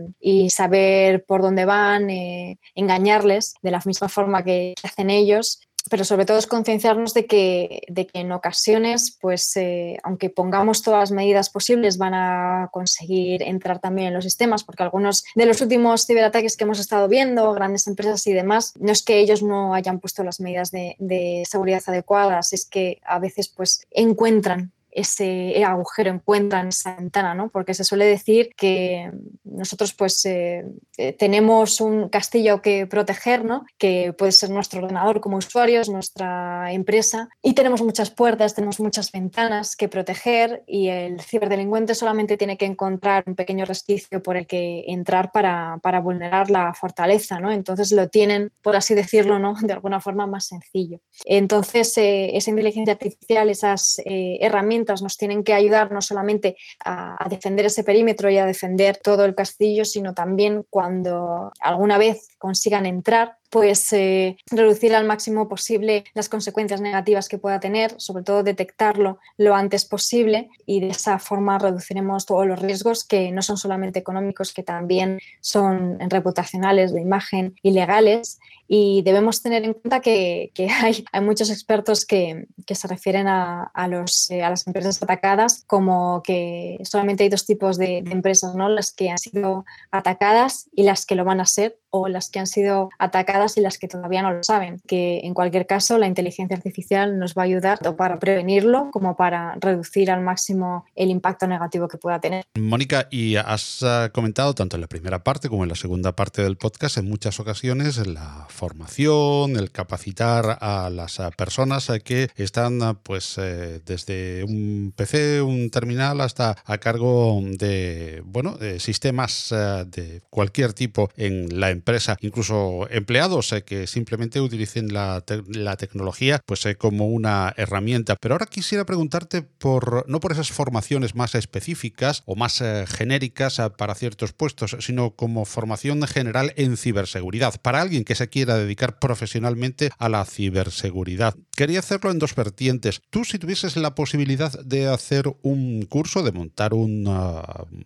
saber 0.50 1.26
por 1.26 1.42
dónde 1.42 1.66
van, 1.66 2.10
eh, 2.10 2.58
engañarles 2.76 3.56
de 3.62 3.72
la 3.72 3.82
misma 3.86 4.08
forma 4.08 4.44
que 4.44 4.76
hacen 4.84 5.10
ellos 5.10 5.60
pero 5.90 6.04
sobre 6.04 6.26
todo 6.26 6.38
es 6.38 6.48
concienciarnos 6.48 7.14
de 7.14 7.26
que, 7.26 7.82
de 7.88 8.08
que 8.08 8.20
en 8.20 8.32
ocasiones, 8.32 9.18
pues 9.20 9.56
eh, 9.56 9.98
aunque 10.04 10.30
pongamos 10.30 10.82
todas 10.82 11.00
las 11.00 11.12
medidas 11.12 11.50
posibles, 11.50 11.98
van 11.98 12.14
a 12.14 12.70
conseguir 12.72 13.44
entrar 13.44 13.80
también 13.80 14.10
en 14.10 14.14
los 14.14 14.24
sistemas, 14.24 14.64
porque 14.64 14.84
algunos 14.84 15.24
de 15.36 15.46
los 15.46 15.62
últimos 15.62 16.06
ciberataques 16.06 16.58
que 16.58 16.64
hemos 16.64 16.80
estado 16.80 17.08
viendo, 17.08 17.54
grandes 17.54 17.88
empresas 17.88 18.26
y 18.28 18.34
demás, 18.34 18.74
no 18.80 18.92
es 18.92 19.04
que 19.04 19.20
ellos 19.20 19.44
no 19.44 19.74
hayan 19.74 20.00
puesto 20.00 20.24
las 20.24 20.40
medidas 20.40 20.72
de, 20.72 20.96
de 21.00 21.44
seguridad 21.50 21.82
adecuadas, 21.86 22.54
es 22.54 22.66
que 22.66 23.00
a 23.06 23.20
veces 23.20 23.50
pues 23.50 23.86
encuentran 23.92 24.72
ese 24.96 25.64
agujero, 25.64 26.10
encuentran 26.10 26.70
esa 26.70 26.96
ventana, 26.96 27.36
¿no? 27.36 27.50
Porque 27.50 27.74
se 27.74 27.84
suele 27.84 28.06
decir 28.06 28.52
que 28.56 29.12
nosotros 29.44 29.94
pues 29.94 30.26
eh, 30.26 30.66
eh, 30.98 31.14
tenemos 31.14 31.82
un 31.82 32.08
castillo 32.08 32.62
que 32.62 32.88
proteger, 32.88 33.44
¿no? 33.44 33.66
Que 33.78 34.14
puede 34.14 34.32
ser 34.32 34.50
nuestro 34.52 34.82
ordenador 34.82 35.20
como 35.20 35.38
usuarios, 35.38 35.90
nuestra 35.90 36.72
empresa, 36.72 37.30
y 37.42 37.54
tenemos 37.54 37.82
muchas 37.82 38.10
puertas, 38.10 38.56
tenemos 38.56 38.80
muchas 38.80 39.12
ventanas 39.12 39.76
que 39.76 39.90
proteger 39.90 40.64
y 40.66 40.88
el 40.88 41.20
ciberdelincuente 41.22 41.94
solamente 41.94 42.38
tiene 42.38 42.58
que 42.58 42.66
encontrar 42.66 43.26
un 43.28 43.36
pequeño 43.36 43.66
resquicio 43.66 44.24
por 44.24 44.38
el 44.38 44.48
que 44.48 44.86
entrar 44.88 45.32
para, 45.34 45.78
para 45.84 46.00
vulnerar 46.00 46.50
la 46.50 46.74
fortaleza, 46.74 47.40
¿no? 47.40 47.52
Entonces 47.52 47.92
lo 47.92 48.08
tienen, 48.08 48.52
por 48.62 48.78
así 48.78 48.96
decirlo, 48.96 49.40
¿no? 49.40 49.56
De 49.66 49.74
alguna 49.74 50.00
forma 50.00 50.26
más 50.26 50.46
sencillo. 50.46 51.00
Entonces, 51.26 51.98
eh, 51.98 52.38
esa 52.38 52.50
inteligencia 52.50 52.94
artificial, 52.94 53.50
esas 53.50 54.02
herramientas 54.06 54.85
nos 55.02 55.18
tienen 55.18 55.44
que 55.44 55.54
ayudar 55.54 55.92
no 55.92 56.02
solamente 56.02 56.56
a, 56.84 57.28
defender 57.30 57.66
ese 57.66 57.84
perímetro 57.84 58.30
y 58.30 58.38
a 58.38 58.46
defender 58.46 58.98
todo 59.02 59.26
el 59.26 59.36
castillo, 59.36 59.86
sino 59.86 60.14
también 60.14 60.66
cuando 60.70 61.52
alguna 61.60 61.98
vez 61.98 62.30
consigan 62.38 62.86
entrar, 62.86 63.38
pues 63.56 63.94
eh, 63.94 64.36
reducir 64.52 64.94
al 64.94 65.06
máximo 65.06 65.48
posible 65.48 66.04
las 66.14 66.28
consecuencias 66.28 66.82
negativas 66.82 67.30
que 67.30 67.38
pueda 67.38 67.62
tener, 67.62 67.94
sobre 68.02 68.22
todo 68.22 68.44
detectarlo 68.44 69.18
lo 69.38 69.56
antes 69.56 69.86
posible 69.86 70.50
y 70.66 70.82
de 70.82 70.90
esa 70.90 71.20
forma 71.20 71.58
reduciremos 71.58 72.26
todos 72.26 72.46
los 72.46 72.60
riesgos 72.60 73.06
que 73.06 73.32
no 73.32 73.42
son 73.42 73.56
solamente 73.56 73.98
económicos, 73.98 74.54
que 74.54 74.62
también 74.62 75.22
son 75.40 75.98
reputacionales, 76.10 76.92
de 76.92 77.00
imagen 77.00 77.56
y 77.64 77.72
legales. 77.72 78.40
Y 78.68 79.04
debemos 79.04 79.42
tener 79.42 79.64
en 79.64 79.74
cuenta 79.74 80.02
que, 80.02 80.52
hay, 80.82 81.06
muchos 81.22 81.50
expertos 81.50 82.06
que, 82.06 82.48
se 82.68 82.88
refieren 82.90 83.28
eh, 83.28 83.30
a, 83.30 84.00
las 84.04 84.68
empresas 84.68 85.02
atacadas 85.02 85.64
como 85.66 86.22
que 86.24 86.78
solamente 86.84 87.24
hay 87.24 87.30
dos 87.30 87.46
tipos 87.46 87.78
de, 87.78 88.02
de 88.02 88.12
empresas, 88.12 88.54
¿no? 88.54 88.68
las 88.68 88.92
que 88.92 89.12
han 89.12 89.18
sido 89.18 89.64
atacadas 89.92 90.68
y 90.76 90.84
las 90.84 91.06
que 91.06 91.16
lo 91.16 91.24
van 91.24 91.40
a 91.40 91.46
ser 91.46 91.78
o 91.96 92.08
las 92.10 92.30
que 92.30 92.40
han 92.40 92.48
sido 92.48 92.90
atacadas 93.00 93.58
y 93.58 93.62
las 93.62 93.78
que 93.78 93.88
todavía 93.88 94.22
no 94.22 94.32
lo 94.32 94.44
saben. 94.44 94.82
Que 94.86 95.22
en 95.24 95.34
cualquier 95.34 95.66
caso 95.66 95.98
la 95.98 96.08
inteligencia 96.08 96.56
artificial 96.58 97.18
nos 97.18 97.34
va 97.34 97.44
a 97.44 97.46
ayudar 97.46 97.80
tanto 97.80 97.96
para 97.96 98.20
prevenirlo 98.20 98.90
como 98.92 99.16
para 99.16 99.56
reducir 99.60 100.12
al 100.12 100.22
máximo 100.22 100.86
el 100.96 101.10
impacto 101.10 101.48
negativo 101.48 101.88
que 101.88 101.98
pueda 101.98 102.20
tener. 102.20 102.46
Mónica, 102.56 103.08
y 103.10 103.38
has 103.38 103.82
ah, 103.84 104.10
comentado 104.14 104.54
tanto 104.54 104.76
en 104.76 104.82
la 104.82 104.88
primera 104.88 105.24
parte 105.24 105.50
como 105.50 105.64
en 105.64 105.70
la 105.70 105.76
segunda 105.76 106.16
parte 106.16 106.42
del 106.42 106.58
podcast 106.58 106.98
en 106.98 107.10
muchas 107.10 107.40
ocasiones 107.40 108.06
la 108.06 108.46
formación, 108.50 109.56
el 109.56 109.72
capacitar 109.72 110.58
a 110.62 110.90
las 110.90 111.20
ah, 111.20 111.32
personas 111.32 111.90
ah, 111.90 112.00
que 112.00 112.30
están 112.36 112.80
pues 113.04 113.38
eh, 113.38 113.82
desde 113.86 114.44
un 114.44 114.94
PC, 114.96 115.42
un 115.42 115.70
terminal 115.70 116.22
hasta 116.22 116.58
a 116.66 116.78
cargo 116.78 117.42
de 117.44 118.22
bueno, 118.26 118.58
de 118.58 118.80
sistemas 118.80 119.50
de 119.50 120.22
cualquier 120.30 120.74
tipo 120.74 121.10
en 121.16 121.60
la 121.60 121.70
empresa 121.70 121.85
empresa, 121.86 122.18
incluso 122.22 122.88
empleados 122.90 123.52
eh, 123.52 123.64
que 123.64 123.86
simplemente 123.86 124.42
utilicen 124.42 124.92
la, 124.92 125.24
la 125.50 125.78
tecnología 125.78 126.42
pues 126.44 126.66
eh, 126.66 126.76
como 126.78 127.06
una 127.10 127.54
herramienta. 127.58 128.16
Pero 128.20 128.34
ahora 128.34 128.48
quisiera 128.48 128.88
preguntarte 128.88 129.44
por 129.44 130.10
no 130.10 130.20
por 130.20 130.32
esas 130.32 130.52
formaciones 130.52 131.14
más 131.14 131.36
específicas 131.36 132.24
o 132.26 132.36
más 132.36 132.60
eh, 132.62 132.86
genéricas 132.88 133.62
para 133.78 133.94
ciertos 133.94 134.34
puestos, 134.34 134.76
sino 134.80 135.12
como 135.12 135.46
formación 135.46 136.02
general 136.08 136.54
en 136.56 136.76
ciberseguridad 136.76 137.62
para 137.62 137.82
alguien 137.82 138.04
que 138.04 138.16
se 138.16 138.30
quiera 138.30 138.58
dedicar 138.58 138.98
profesionalmente 138.98 139.92
a 140.00 140.10
la 140.10 140.26
ciberseguridad. 140.26 141.36
Quería 141.56 141.80
hacerlo 141.80 142.10
en 142.10 142.18
dos 142.18 142.34
vertientes. 142.34 143.02
Tú 143.12 143.26
si 143.26 143.38
tuvieses 143.38 143.78
la 143.78 143.94
posibilidad 143.94 144.52
de 144.64 144.88
hacer 144.88 145.32
un 145.44 145.86
curso, 145.86 146.24
de 146.24 146.32
montar 146.32 146.74
un, 146.74 147.08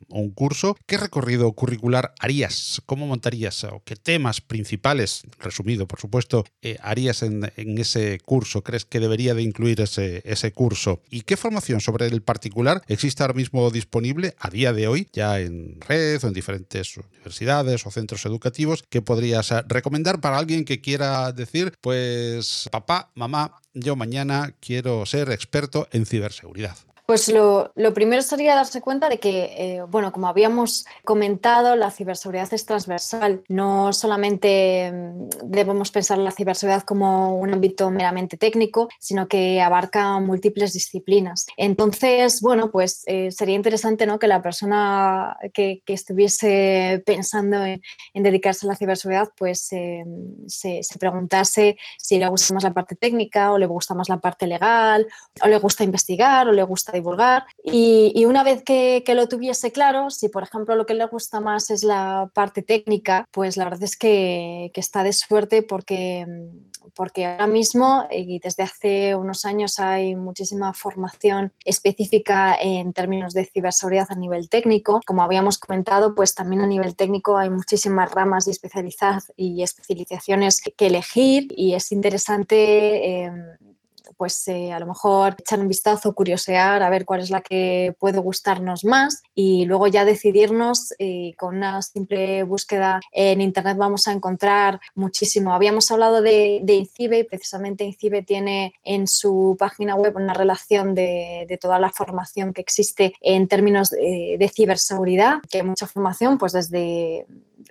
un 0.08 0.30
curso, 0.32 0.78
¿qué 0.88 0.98
recorrido 0.98 1.52
curricular 1.52 2.14
harías? 2.20 2.82
¿Cómo 2.86 3.06
montarías? 3.06 3.66
Qué 3.90 3.96
temas 3.96 4.40
principales, 4.40 5.24
resumido 5.40 5.88
por 5.88 6.00
supuesto, 6.00 6.46
eh, 6.62 6.78
harías 6.84 7.24
en, 7.24 7.50
ese 7.56 8.20
curso? 8.24 8.62
¿Crees 8.62 8.86
que 8.86 9.00
debería 9.00 9.34
de 9.34 9.42
incluir 9.42 9.82
ese, 9.82 10.22
ese 10.26 10.52
curso? 10.52 11.02
¿Y 11.10 11.22
qué 11.22 11.36
formación 11.36 11.82
sobre 11.82 12.06
el 12.06 12.22
particular 12.22 12.84
existe 12.88 13.24
ahora 13.24 13.34
mismo 13.34 13.72
disponible 13.72 14.36
a 14.38 14.52
día 14.52 14.74
de 14.74 14.88
hoy, 14.88 15.08
ya 15.12 15.40
en 15.40 15.82
red 15.82 16.24
o 16.24 16.28
en 16.28 16.34
diferentes 16.34 16.98
universidades 16.98 17.84
o 17.88 17.90
centros 17.90 18.24
educativos, 18.28 18.84
que 18.88 19.02
podrías 19.02 19.52
eh, 19.52 19.64
recomendar 19.68 20.22
para 20.22 20.38
alguien 20.38 20.66
que 20.66 20.82
quiera 20.82 21.32
decir, 21.32 21.74
pues 21.82 22.70
papá, 22.72 23.10
mamá, 23.16 23.60
yo 23.74 23.96
mañana 23.96 24.54
quiero 24.60 25.04
ser 25.08 25.32
experto 25.32 25.88
en 25.92 26.06
ciberseguridad? 26.06 26.78
Pues 27.10 27.28
lo, 27.28 27.74
primero 27.96 28.22
sería 28.22 28.54
darse 28.54 28.82
cuenta 28.82 29.10
de 29.10 29.20
que, 29.20 29.46
eh, 29.58 29.82
bueno, 29.90 30.12
como 30.12 30.28
habíamos 30.28 30.86
comentado, 31.04 31.76
la 31.76 31.90
ciberseguridad 31.90 32.54
es 32.54 32.68
transversal. 32.68 33.42
No 33.48 33.94
solamente 33.94 34.92
mm, 34.92 35.30
debemos 35.46 35.90
pensar 35.90 36.20
la 36.20 36.30
ciberseguridad 36.30 36.84
como 36.84 37.36
un 37.36 37.52
ámbito 37.52 37.90
meramente 37.90 38.38
técnico, 38.38 38.90
sino 39.00 39.28
que 39.28 39.60
abarca 39.60 40.20
múltiples 40.20 40.74
disciplinas. 40.74 41.48
Entonces, 41.58 42.42
bueno, 42.42 42.70
pues 42.70 43.02
eh, 43.08 43.32
sería 43.32 43.56
interesante 43.56 44.06
¿no? 44.06 44.20
que 44.20 44.28
la 44.28 44.44
persona 44.44 45.36
que, 45.52 45.82
estuviese 45.88 47.02
pensando 47.08 47.66
en, 47.66 47.82
dedicarse 48.14 48.68
a 48.68 48.70
la 48.70 48.76
ciberseguridad, 48.76 49.30
pues 49.36 49.74
eh, 49.74 50.06
se, 50.46 50.84
se 50.84 51.00
preguntase 51.00 51.76
si 51.98 52.20
le 52.20 52.30
gusta 52.30 52.54
más 52.54 52.62
la 52.62 52.74
parte 52.76 52.96
técnica 52.96 53.52
o 53.52 53.58
le 53.58 53.66
gusta 53.66 53.96
más 53.96 54.10
la 54.10 54.20
parte 54.20 54.46
legal, 54.46 55.08
o 55.44 55.48
le 55.48 55.58
gusta 55.58 55.84
investigar 55.84 56.48
o 56.48 56.52
le 56.52 56.62
gusta 56.62 56.99
divulgar. 57.00 57.46
Y, 57.64 58.26
una 58.26 58.44
vez 58.44 58.64
que, 58.64 59.04
lo 59.16 59.28
tuviese 59.28 59.72
claro, 59.72 60.10
si 60.10 60.30
por 60.30 60.44
ejemplo 60.44 60.76
lo 60.76 60.86
que 60.86 60.94
le 60.94 61.06
gusta 61.06 61.40
más 61.40 61.70
es 61.72 61.84
la 61.84 62.30
parte 62.34 62.62
técnica, 62.62 63.28
pues 63.32 63.58
la 63.58 63.64
verdad 63.66 63.84
es 63.84 63.98
que, 63.98 64.72
está 64.76 65.04
de 65.04 65.12
suerte 65.12 65.62
porque, 65.62 66.26
porque 66.96 67.26
ahora 67.26 67.48
mismo 67.48 68.08
y 68.10 68.40
desde 68.40 68.64
hace 68.64 69.14
unos 69.14 69.44
años 69.44 69.78
hay 69.78 70.16
muchísima 70.16 70.74
formación 70.74 71.52
específica 71.66 72.56
en 72.56 72.94
términos 72.94 73.34
de 73.34 73.46
ciberseguridad 73.46 74.08
a 74.10 74.16
nivel 74.16 74.48
técnico. 74.48 75.02
Como 75.06 75.22
habíamos 75.22 75.58
comentado, 75.58 76.16
pues 76.16 76.34
también 76.34 76.62
a 76.62 76.68
nivel 76.68 76.96
técnico 76.96 77.38
hay 77.38 77.50
muchísimas 77.50 78.10
ramas 78.12 78.48
y, 78.48 78.52
y 79.36 79.64
especializaciones 79.64 80.62
que 80.62 80.88
elegir 80.88 81.48
y 81.58 81.74
es 81.74 81.92
interesante. 81.92 83.26
Eh, 83.26 83.32
pues 84.20 84.46
eh, 84.50 84.74
a 84.74 84.80
lo 84.82 84.86
mejor 84.86 85.38
echar 85.40 85.62
un 85.62 85.70
vistazo, 85.70 86.14
curiosear, 86.14 86.84
a 86.84 86.90
ver 86.90 87.06
cuál 87.06 87.22
es 87.22 87.30
la 87.30 87.40
que 87.40 87.96
puede 87.98 88.20
gustarnos 88.20 88.84
más 88.84 89.24
y 89.34 89.64
luego 89.64 89.88
ya 89.88 90.04
decidirnos 90.04 90.94
eh, 91.00 91.36
con 91.38 91.56
una 91.56 91.82
simple 91.82 92.44
búsqueda 92.44 93.00
en 93.14 93.40
Internet 93.40 93.78
vamos 93.78 94.10
a 94.10 94.12
encontrar 94.12 94.82
muchísimo. 94.94 95.54
Habíamos 95.54 95.90
hablado 95.90 96.22
de, 96.22 96.60
de 96.64 96.74
Incibe 96.74 97.20
y 97.20 97.24
precisamente 97.24 97.86
Incibe 97.86 98.22
tiene 98.22 98.74
en 98.84 99.08
su 99.08 99.56
página 99.58 99.96
web 99.96 100.18
una 100.18 100.34
relación 100.34 100.96
de, 100.96 101.46
de 101.48 101.58
toda 101.58 101.80
la 101.80 101.90
formación 101.90 102.52
que 102.52 102.60
existe 102.60 103.14
en 103.22 103.48
términos 103.48 103.90
de, 103.90 104.36
de 104.38 104.50
ciberseguridad, 104.50 105.36
que 105.50 105.60
hay 105.60 105.64
mucha 105.64 105.88
formación, 105.88 106.38
pues 106.38 106.52
desde 106.52 107.26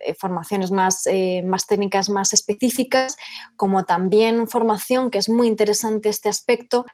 eh, 0.05 0.15
formaciones 0.15 0.71
más, 0.71 1.07
eh, 1.07 1.43
más 1.45 1.67
técnicas, 1.67 2.09
más 2.09 2.33
específicas, 2.33 3.17
como 3.57 3.85
también 3.85 4.47
formación 4.47 5.11
que 5.11 5.19
es 5.19 5.29
muy 5.29 5.49
interesante 5.49 6.09
este 6.09 6.29
aspecto 6.29 6.38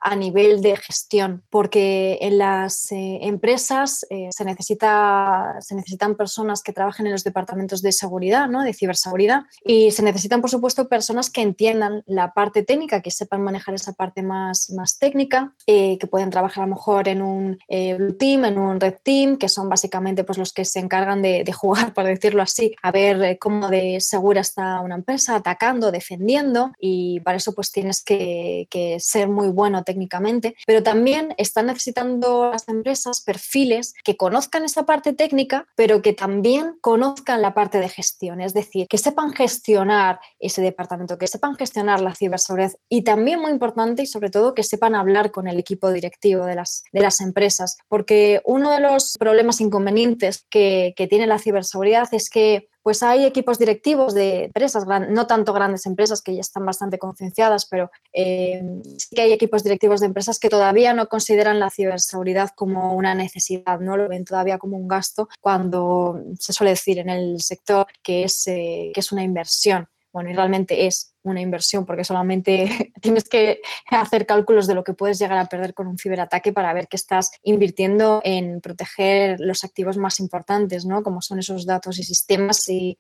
a 0.01 0.17
nivel 0.17 0.63
de 0.63 0.77
gestión, 0.77 1.45
porque 1.51 2.19
en 2.21 2.39
las 2.39 2.91
eh, 2.93 3.19
empresas 3.23 4.07
se, 4.31 4.45
necesita, 4.45 5.57
se 5.61 5.75
necesitan 5.75 6.17
personas 6.17 6.63
que 6.63 6.73
trabajen 6.73 7.07
en 7.07 7.13
los 7.13 7.25
departamentos 7.25 7.83
de 7.83 7.93
seguridad, 7.93 8.49
¿no? 8.49 8.63
de 8.63 8.75
ciberseguridad, 8.75 9.43
y 9.65 9.91
se 9.91 10.03
necesitan, 10.03 10.41
por 10.41 10.51
supuesto, 10.51 10.89
personas 10.89 11.31
que 11.31 11.43
entiendan 11.43 12.03
la 12.07 12.33
parte 12.33 12.63
técnica, 12.63 13.01
que 13.01 13.11
sepan 13.11 13.43
manejar 13.43 13.75
esa 13.75 13.93
parte 13.93 14.23
más, 14.23 14.71
más 14.71 14.99
técnica, 14.99 15.55
que 15.67 16.09
pueden 16.11 16.31
trabajar 16.31 16.65
a 16.65 16.67
lo 16.67 16.75
mejor 16.75 17.09
en 17.09 17.23
un 17.23 17.59
blue 17.69 18.17
team, 18.17 18.45
en 18.45 18.59
un 18.59 18.81
red 18.81 18.95
team, 19.03 19.37
que 19.37 19.49
son 19.49 19.69
básicamente 19.69 20.25
pues, 20.25 20.39
los 20.39 20.53
que 20.53 20.65
se 20.65 20.81
encargan 20.81 21.23
de, 21.23 21.45
de 21.45 21.53
jugar, 21.53 21.93
por 21.95 22.05
decirlo 22.05 22.43
así, 22.43 22.75
a 22.83 22.91
ver 22.91 23.23
eh, 23.23 23.39
cómo 23.39 23.69
de 23.69 24.01
segura 24.01 24.41
está 24.41 24.81
una 24.81 24.97
empresa, 24.97 25.37
atacando, 25.37 25.91
defendiendo 25.91 26.73
y 26.79 27.21
para 27.21 27.37
eso 27.37 27.55
pues 27.55 27.71
tienes 27.71 28.03
que, 28.03 28.67
ser 28.71 29.01
ser 29.01 29.29
muy 29.35 29.49
bueno 29.49 29.85
técnicamente, 29.85 30.57
pero 30.67 30.83
también 30.83 31.35
están 31.37 31.67
necesitando 31.67 32.51
las 32.51 32.69
empresas 32.69 33.23
perfiles 33.23 33.95
que 34.05 34.17
conozcan 34.17 34.65
esa 34.65 34.87
parte 34.87 35.13
técnica, 35.13 35.67
pero 35.77 36.03
que 36.03 36.13
también 36.13 36.79
conozcan 36.81 37.43
la 37.43 37.55
parte 37.55 37.79
de 37.79 37.89
gestión, 37.89 38.41
es 38.41 38.55
decir, 38.55 38.87
que 38.89 38.99
sepan 38.99 39.33
gestionar 39.33 40.21
ese 40.39 40.63
departamento, 40.63 41.19
que 41.19 41.27
sepan 41.27 41.57
gestionar 41.57 42.01
la 42.01 42.15
ciberseguridad. 42.15 42.73
Y 42.89 43.03
también 43.03 43.41
muy 43.41 43.51
importante 43.51 44.03
y 44.03 44.07
sobre 44.07 44.31
todo 44.31 44.55
que 44.55 44.63
sepan 44.63 44.95
hablar 44.95 45.31
con 45.31 45.49
el 45.49 45.59
equipo 45.59 45.91
directivo 45.91 46.47
de 46.47 46.55
las, 46.55 46.85
de 46.93 47.01
las 47.01 47.21
empresas, 47.21 47.77
porque 47.89 48.41
uno 48.45 48.71
de 48.71 48.81
los 48.81 49.17
problemas 49.19 49.61
inconvenientes 49.61 50.47
que, 50.51 50.95
que 50.97 51.07
tiene 51.07 51.27
la 51.27 51.39
ciberseguridad 51.39 52.09
es 52.13 52.31
que 52.31 52.69
pues 52.85 53.03
hay 53.03 53.25
equipos 53.25 53.59
directivos 53.59 54.13
de 54.13 54.45
empresas, 54.45 54.85
no 55.09 55.27
tanto 55.27 55.55
grandes 55.55 55.87
empresas 55.87 56.21
que 56.21 56.35
ya 56.35 56.43
están 56.43 56.67
bastante 56.67 56.99
concienciadas, 56.99 57.65
pero 57.65 57.91
eh, 58.13 58.63
sí 58.99 59.17
que 59.17 59.23
hay 59.23 59.33
equipos 59.33 59.65
directivos 59.65 60.01
de 60.01 60.07
empresas 60.07 60.39
que 60.39 60.51
todavía 60.51 60.93
no 60.93 61.09
consideran 61.09 61.59
la 61.59 61.71
ciberseguridad 61.71 62.51
como 62.55 62.93
una 62.93 63.15
necesidad, 63.15 63.81
no 63.81 63.97
lo 63.97 64.07
ven 64.07 64.27
todavía 64.27 64.59
como 64.59 64.77
un 64.77 64.87
gasto 64.87 65.31
cuando 65.41 66.23
se 66.39 66.53
suele 66.53 66.73
decir 66.73 66.99
en 66.99 67.09
el 67.09 67.41
sector 67.41 67.87
que 68.03 68.25
es, 68.25 68.47
eh, 68.49 68.93
que 68.93 69.01
es 69.01 69.13
una 69.13 69.23
inversión. 69.23 69.89
Bueno, 70.13 70.31
y 70.31 70.35
realmente 70.35 70.87
es 70.87 71.14
una 71.25 71.41
inversión, 71.41 71.85
porque 71.85 72.05
solamente 72.05 72.93
tienes 73.01 73.29
que 73.29 73.61
hacer 73.91 74.27
cálculos 74.27 74.67
de 74.67 74.75
lo 74.75 74.85
que 74.85 74.95
puedes 74.95 75.19
llegar 75.19 75.39
a 75.39 75.47
perder 75.47 75.75
con 75.75 75.87
un 75.87 75.99
ciberataque 75.99 76.53
para 76.53 76.73
ver 76.73 76.87
que 76.87 76.97
estás 76.97 77.33
invirtiendo 77.43 78.21
en 78.25 78.61
proteger 78.61 79.41
los 79.41 79.65
activos 79.65 79.97
más 79.97 80.21
importantes, 80.21 80.85
¿no? 80.85 81.03
Como 81.03 81.21
son 81.23 81.39
esos 81.39 81.67
datos 81.67 81.99
y 81.99 82.05
sistemas 82.05 82.65
y, 82.69 82.97